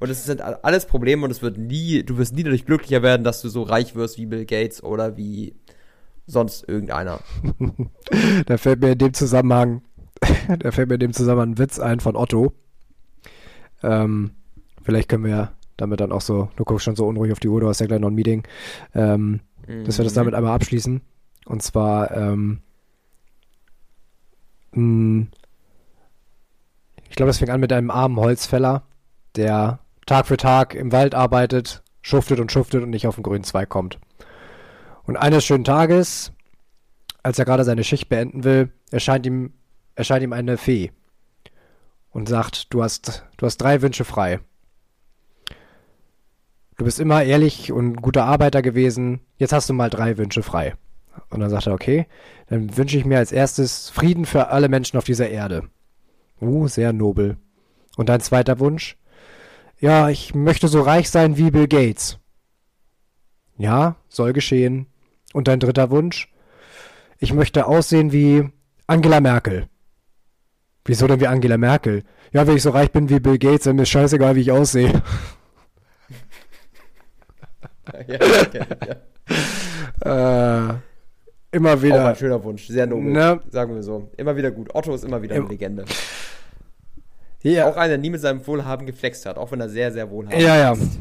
Und 0.00 0.10
es 0.10 0.24
sind 0.24 0.40
alles 0.40 0.86
Probleme 0.86 1.24
und 1.24 1.30
es 1.30 1.42
wird 1.42 1.58
nie, 1.58 2.02
du 2.02 2.18
wirst 2.18 2.34
nie 2.34 2.42
dadurch 2.42 2.66
glücklicher 2.66 3.04
werden, 3.04 3.22
dass 3.22 3.40
du 3.40 3.48
so 3.48 3.62
reich 3.62 3.94
wirst 3.94 4.18
wie 4.18 4.26
Bill 4.26 4.44
Gates 4.44 4.82
oder 4.82 5.16
wie 5.16 5.54
sonst 6.26 6.68
irgendeiner. 6.68 7.20
Da 8.46 8.58
fällt 8.58 8.80
mir 8.80 8.92
in 8.92 8.98
dem 8.98 9.14
Zusammenhang, 9.14 9.82
da 10.58 10.70
fällt 10.70 10.88
mir 10.88 10.94
in 10.94 11.00
dem 11.00 11.12
Zusammenhang 11.12 11.52
ein 11.52 11.58
Witz 11.58 11.78
ein 11.78 12.00
von 12.00 12.16
Otto. 12.16 12.52
Ähm, 13.82 14.32
vielleicht 14.82 15.08
können 15.08 15.24
wir 15.24 15.52
damit 15.76 16.00
dann 16.00 16.12
auch 16.12 16.20
so, 16.20 16.50
du 16.56 16.64
guckst 16.64 16.84
schon 16.84 16.96
so 16.96 17.06
unruhig 17.06 17.32
auf 17.32 17.40
die 17.40 17.48
Uhr, 17.48 17.60
du 17.60 17.68
hast 17.68 17.80
ja 17.80 17.86
gleich 17.86 18.00
noch 18.00 18.10
ein 18.10 18.14
Meeting, 18.14 18.46
ähm, 18.94 19.40
dass 19.84 19.98
wir 19.98 20.04
das 20.04 20.14
damit 20.14 20.34
einmal 20.34 20.54
abschließen. 20.54 21.00
Und 21.46 21.62
zwar, 21.62 22.14
ähm, 22.16 22.60
mh, 24.72 25.26
ich 27.08 27.16
glaube, 27.16 27.28
das 27.28 27.38
fing 27.38 27.50
an 27.50 27.60
mit 27.60 27.72
einem 27.72 27.90
armen 27.90 28.16
Holzfäller, 28.16 28.82
der 29.36 29.80
Tag 30.06 30.26
für 30.26 30.36
Tag 30.36 30.74
im 30.74 30.92
Wald 30.92 31.14
arbeitet, 31.14 31.82
schuftet 32.00 32.40
und 32.40 32.52
schuftet 32.52 32.82
und 32.82 32.90
nicht 32.90 33.06
auf 33.06 33.14
den 33.14 33.22
grünen 33.22 33.44
Zweig 33.44 33.68
kommt. 33.68 33.98
Und 35.12 35.18
eines 35.18 35.44
schönen 35.44 35.64
Tages, 35.64 36.32
als 37.22 37.38
er 37.38 37.44
gerade 37.44 37.64
seine 37.64 37.84
Schicht 37.84 38.08
beenden 38.08 38.44
will, 38.44 38.70
erscheint 38.90 39.26
ihm, 39.26 39.52
erscheint 39.94 40.22
ihm 40.22 40.32
eine 40.32 40.56
Fee 40.56 40.90
und 42.12 42.30
sagt, 42.30 42.72
du 42.72 42.82
hast, 42.82 43.26
du 43.36 43.44
hast 43.44 43.58
drei 43.58 43.82
Wünsche 43.82 44.06
frei. 44.06 44.40
Du 46.78 46.86
bist 46.86 46.98
immer 46.98 47.24
ehrlich 47.24 47.72
und 47.72 47.96
guter 47.96 48.24
Arbeiter 48.24 48.62
gewesen, 48.62 49.20
jetzt 49.36 49.52
hast 49.52 49.68
du 49.68 49.74
mal 49.74 49.90
drei 49.90 50.16
Wünsche 50.16 50.42
frei. 50.42 50.76
Und 51.28 51.40
dann 51.40 51.50
sagt 51.50 51.66
er, 51.66 51.74
okay, 51.74 52.06
dann 52.46 52.74
wünsche 52.78 52.96
ich 52.96 53.04
mir 53.04 53.18
als 53.18 53.32
erstes 53.32 53.90
Frieden 53.90 54.24
für 54.24 54.48
alle 54.48 54.70
Menschen 54.70 54.96
auf 54.96 55.04
dieser 55.04 55.28
Erde. 55.28 55.68
Uh, 56.40 56.68
sehr 56.68 56.94
nobel. 56.94 57.36
Und 57.98 58.08
dein 58.08 58.22
zweiter 58.22 58.60
Wunsch? 58.60 58.96
Ja, 59.78 60.08
ich 60.08 60.34
möchte 60.34 60.68
so 60.68 60.80
reich 60.80 61.10
sein 61.10 61.36
wie 61.36 61.50
Bill 61.50 61.68
Gates. 61.68 62.18
Ja, 63.58 63.96
soll 64.08 64.32
geschehen. 64.32 64.86
Und 65.32 65.48
dein 65.48 65.60
dritter 65.60 65.90
Wunsch? 65.90 66.28
Ich 67.18 67.32
möchte 67.32 67.66
aussehen 67.66 68.12
wie 68.12 68.48
Angela 68.86 69.20
Merkel. 69.20 69.68
Wieso 70.84 71.06
denn 71.06 71.20
wie 71.20 71.26
Angela 71.28 71.56
Merkel? 71.58 72.02
Ja, 72.32 72.46
wenn 72.46 72.56
ich 72.56 72.62
so 72.62 72.70
reich 72.70 72.90
bin 72.90 73.08
wie 73.08 73.20
Bill 73.20 73.38
Gates, 73.38 73.64
dann 73.64 73.78
ist 73.78 73.90
scheißegal, 73.90 74.34
wie 74.34 74.40
ich 74.40 74.50
aussehe. 74.50 75.02
ja, 78.08 78.18
ich, 78.20 78.54
ja. 80.04 80.70
Äh, 80.70 80.74
immer 81.52 81.74
Auch 81.74 81.82
wieder. 81.82 82.08
ein 82.08 82.16
schöner 82.16 82.42
Wunsch, 82.42 82.66
sehr 82.66 82.86
nobel, 82.86 83.12
Ne? 83.12 83.40
sagen 83.50 83.74
wir 83.74 83.82
so. 83.82 84.10
Immer 84.16 84.34
wieder 84.36 84.50
gut. 84.50 84.74
Otto 84.74 84.94
ist 84.94 85.04
immer 85.04 85.22
wieder 85.22 85.34
eine 85.36 85.44
Ja. 85.44 85.50
Legende. 85.50 85.84
Ja, 87.42 87.68
Auch 87.68 87.76
einer, 87.76 87.88
der 87.90 87.98
nie 87.98 88.10
mit 88.10 88.20
seinem 88.20 88.44
Wohlhaben 88.46 88.86
geflext 88.86 89.26
hat, 89.26 89.36
auch 89.36 89.50
wenn 89.52 89.60
er 89.60 89.68
sehr, 89.68 89.92
sehr 89.92 90.10
wohlhabend 90.10 90.40
ja, 90.42 90.56
ja. 90.56 90.72
ist. 90.72 90.98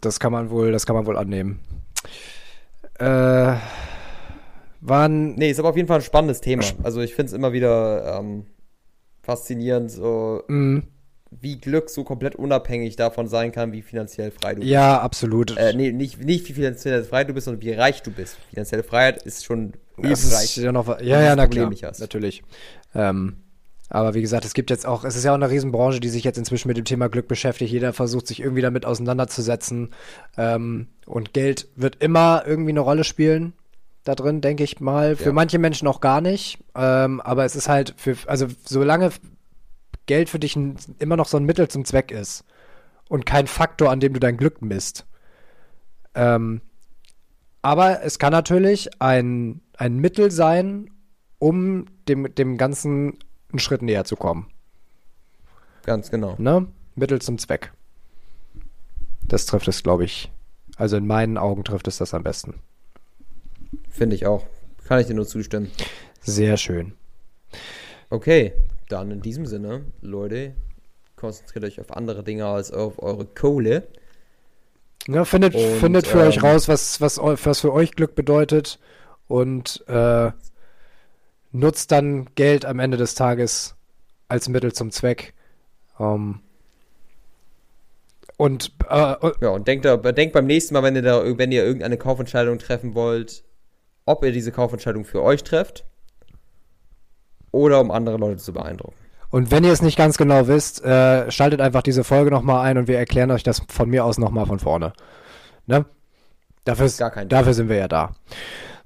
Das 0.00 0.18
kann 0.20 0.32
man 0.32 0.50
wohl, 0.50 0.72
das 0.72 0.86
kann 0.86 0.96
man 0.96 1.06
wohl 1.06 1.16
annehmen. 1.18 1.60
Äh, 2.98 3.56
waren, 4.80 5.34
Nee, 5.34 5.50
ist 5.50 5.58
aber 5.58 5.70
auf 5.70 5.76
jeden 5.76 5.88
Fall 5.88 5.98
ein 5.98 6.04
spannendes 6.04 6.40
Thema. 6.40 6.64
Also 6.82 7.00
ich 7.00 7.14
finde 7.14 7.30
es 7.30 7.32
immer 7.32 7.52
wieder 7.52 8.18
ähm, 8.18 8.46
faszinierend, 9.22 9.90
so 9.90 10.42
mh, 10.48 10.82
wie 11.30 11.58
Glück 11.58 11.90
so 11.90 12.04
komplett 12.04 12.36
unabhängig 12.36 12.96
davon 12.96 13.26
sein 13.28 13.52
kann, 13.52 13.72
wie 13.72 13.82
finanziell 13.82 14.30
frei 14.30 14.54
du 14.54 14.60
bist. 14.60 14.70
ja, 14.70 15.00
absolut. 15.00 15.56
Äh, 15.56 15.74
nee, 15.74 15.92
nicht, 15.92 16.22
nicht 16.22 16.48
wie 16.48 16.52
finanziell 16.54 17.02
frei 17.04 17.24
du 17.24 17.34
bist, 17.34 17.46
sondern 17.46 17.62
wie 17.62 17.72
reich 17.72 18.02
du 18.02 18.10
bist. 18.10 18.36
Finanzielle 18.50 18.84
Freiheit 18.84 19.22
ist 19.24 19.44
schon 19.44 19.72
Das 19.96 20.22
ist 20.22 20.56
ja 20.56 20.72
noch, 20.72 21.00
ja, 21.00 21.20
ja, 21.22 21.36
na 21.36 21.46
Problem 21.46 21.70
klar, 21.74 21.92
natürlich. 21.98 22.42
Ähm, 22.94 23.36
aber 23.88 24.14
wie 24.14 24.22
gesagt, 24.22 24.44
es 24.44 24.54
gibt 24.54 24.70
jetzt 24.70 24.86
auch, 24.86 25.04
es 25.04 25.16
ist 25.16 25.24
ja 25.24 25.30
auch 25.30 25.36
eine 25.36 25.50
Riesenbranche, 25.50 26.00
die 26.00 26.08
sich 26.08 26.24
jetzt 26.24 26.38
inzwischen 26.38 26.68
mit 26.68 26.76
dem 26.76 26.84
Thema 26.84 27.08
Glück 27.08 27.28
beschäftigt. 27.28 27.70
Jeder 27.70 27.92
versucht 27.92 28.26
sich 28.26 28.40
irgendwie 28.40 28.62
damit 28.62 28.84
auseinanderzusetzen. 28.84 29.90
Ähm, 30.36 30.88
und 31.06 31.32
Geld 31.32 31.68
wird 31.76 32.02
immer 32.02 32.42
irgendwie 32.46 32.70
eine 32.70 32.80
Rolle 32.80 33.04
spielen 33.04 33.52
da 34.02 34.14
drin, 34.14 34.40
denke 34.40 34.64
ich 34.64 34.80
mal. 34.80 35.16
Für 35.16 35.26
Ja. 35.26 35.32
manche 35.32 35.58
Menschen 35.58 35.86
auch 35.88 36.00
gar 36.00 36.20
nicht. 36.20 36.58
Ähm, 36.74 37.20
aber 37.20 37.44
es 37.44 37.54
ist 37.56 37.68
halt 37.68 37.94
für, 37.96 38.16
also 38.26 38.46
solange 38.64 39.10
Geld 40.06 40.28
für 40.28 40.38
dich 40.38 40.56
ein, 40.56 40.76
immer 40.98 41.16
noch 41.16 41.26
so 41.28 41.36
ein 41.36 41.44
Mittel 41.44 41.68
zum 41.68 41.84
Zweck 41.84 42.10
ist 42.10 42.44
und 43.08 43.26
kein 43.26 43.46
Faktor, 43.46 43.90
an 43.90 44.00
dem 44.00 44.14
du 44.14 44.20
dein 44.20 44.36
Glück 44.36 44.62
misst. 44.62 45.06
Ähm, 46.14 46.60
aber 47.62 48.02
es 48.02 48.18
kann 48.18 48.32
natürlich 48.32 49.00
ein, 49.00 49.60
ein 49.76 49.96
Mittel 49.98 50.30
sein, 50.30 50.90
um 51.38 51.86
dem, 52.08 52.32
dem 52.34 52.56
Ganzen 52.58 53.18
einen 53.50 53.58
Schritt 53.58 53.82
näher 53.82 54.04
zu 54.04 54.16
kommen. 54.16 54.50
Ganz 55.84 56.10
genau. 56.10 56.34
Ne? 56.38 56.66
Mittel 56.94 57.20
zum 57.20 57.38
Zweck. 57.38 57.72
Das 59.22 59.46
trifft 59.46 59.68
es, 59.68 59.82
glaube 59.82 60.04
ich. 60.04 60.30
Also 60.76 60.96
in 60.96 61.06
meinen 61.06 61.38
Augen 61.38 61.64
trifft 61.64 61.88
es 61.88 61.98
das 61.98 62.14
am 62.14 62.22
besten. 62.22 62.54
Finde 63.90 64.16
ich 64.16 64.26
auch. 64.26 64.46
Kann 64.86 65.00
ich 65.00 65.06
dir 65.06 65.14
nur 65.14 65.26
zustimmen. 65.26 65.70
Sehr 66.20 66.56
schön. 66.56 66.92
Okay, 68.10 68.52
dann 68.88 69.10
in 69.10 69.20
diesem 69.20 69.46
Sinne, 69.46 69.84
Leute, 70.00 70.54
konzentriert 71.16 71.64
euch 71.64 71.80
auf 71.80 71.92
andere 71.92 72.22
Dinge 72.22 72.46
als 72.46 72.70
auf 72.70 73.02
eure 73.02 73.24
Kohle. 73.24 73.88
Ja, 75.08 75.24
findet, 75.24 75.54
Und, 75.54 75.78
findet 75.78 76.06
für 76.06 76.20
ähm, 76.20 76.28
euch 76.28 76.42
raus, 76.42 76.68
was, 76.68 77.00
was, 77.00 77.18
was 77.18 77.60
für 77.60 77.72
euch 77.72 77.92
Glück 77.92 78.14
bedeutet 78.14 78.78
und 79.28 79.84
äh, 79.88 80.30
nutzt 81.56 81.92
dann 81.92 82.26
Geld 82.34 82.64
am 82.64 82.78
Ende 82.78 82.96
des 82.96 83.14
Tages 83.14 83.76
als 84.28 84.48
Mittel 84.48 84.72
zum 84.72 84.90
Zweck. 84.90 85.34
Ähm, 85.98 86.40
und 88.36 88.72
äh, 88.88 89.14
Ja, 89.40 89.48
und 89.50 89.66
denkt, 89.66 89.84
da, 89.84 89.96
denkt 89.96 90.34
beim 90.34 90.46
nächsten 90.46 90.74
Mal, 90.74 90.82
wenn 90.82 90.96
ihr, 90.96 91.02
da, 91.02 91.22
wenn 91.38 91.52
ihr 91.52 91.64
irgendeine 91.64 91.96
Kaufentscheidung 91.96 92.58
treffen 92.58 92.94
wollt, 92.94 93.44
ob 94.04 94.24
ihr 94.24 94.32
diese 94.32 94.52
Kaufentscheidung 94.52 95.04
für 95.04 95.22
euch 95.22 95.42
trefft 95.42 95.84
oder 97.50 97.80
um 97.80 97.90
andere 97.90 98.18
Leute 98.18 98.38
zu 98.38 98.52
beeindrucken. 98.52 98.96
Und 99.30 99.50
wenn 99.50 99.64
ihr 99.64 99.72
es 99.72 99.82
nicht 99.82 99.98
ganz 99.98 100.18
genau 100.18 100.46
wisst, 100.46 100.84
äh, 100.84 101.30
schaltet 101.30 101.60
einfach 101.60 101.82
diese 101.82 102.04
Folge 102.04 102.30
nochmal 102.30 102.64
ein 102.64 102.78
und 102.78 102.88
wir 102.88 102.98
erklären 102.98 103.30
euch 103.30 103.42
das 103.42 103.62
von 103.68 103.88
mir 103.88 104.04
aus 104.04 104.18
nochmal 104.18 104.46
von 104.46 104.58
vorne. 104.58 104.92
Ne? 105.66 105.84
Dafür, 106.64 106.86
ist, 106.86 106.98
Gar 106.98 107.10
kein 107.10 107.28
dafür 107.28 107.54
sind 107.54 107.68
wir 107.68 107.76
ja 107.76 107.88
da. 107.88 108.14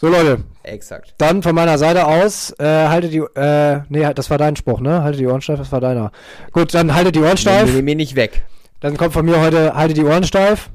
So 0.00 0.08
Leute, 0.08 0.44
Exakt. 0.62 1.14
dann 1.18 1.42
von 1.42 1.54
meiner 1.54 1.76
Seite 1.76 2.06
aus, 2.06 2.54
äh, 2.58 2.64
haltet 2.64 3.12
die, 3.12 3.18
äh, 3.18 3.82
nee, 3.90 4.10
das 4.14 4.30
war 4.30 4.38
dein 4.38 4.56
Spruch, 4.56 4.80
ne? 4.80 5.02
Haltet 5.02 5.20
die 5.20 5.26
Ohren 5.26 5.42
steif, 5.42 5.58
das 5.58 5.70
war 5.72 5.82
deiner. 5.82 6.10
Gut, 6.52 6.72
dann 6.72 6.94
haltet 6.94 7.16
die 7.16 7.20
Ohren 7.20 7.36
steif. 7.36 7.66
Nehmen 7.66 7.84
mir 7.84 7.96
nicht 7.96 8.16
weg. 8.16 8.42
Dann 8.80 8.96
kommt 8.96 9.12
von 9.12 9.26
mir 9.26 9.38
heute, 9.42 9.74
haltet 9.74 9.98
die 9.98 10.04
Ohren 10.04 10.24
steif. 10.24 10.70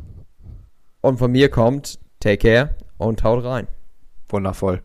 Und 1.02 1.18
von 1.18 1.32
mir 1.32 1.50
kommt, 1.50 1.98
take 2.20 2.38
care 2.38 2.76
und 3.00 3.24
haut 3.24 3.44
rein. 3.44 3.68
Wundervoll. 4.30 4.84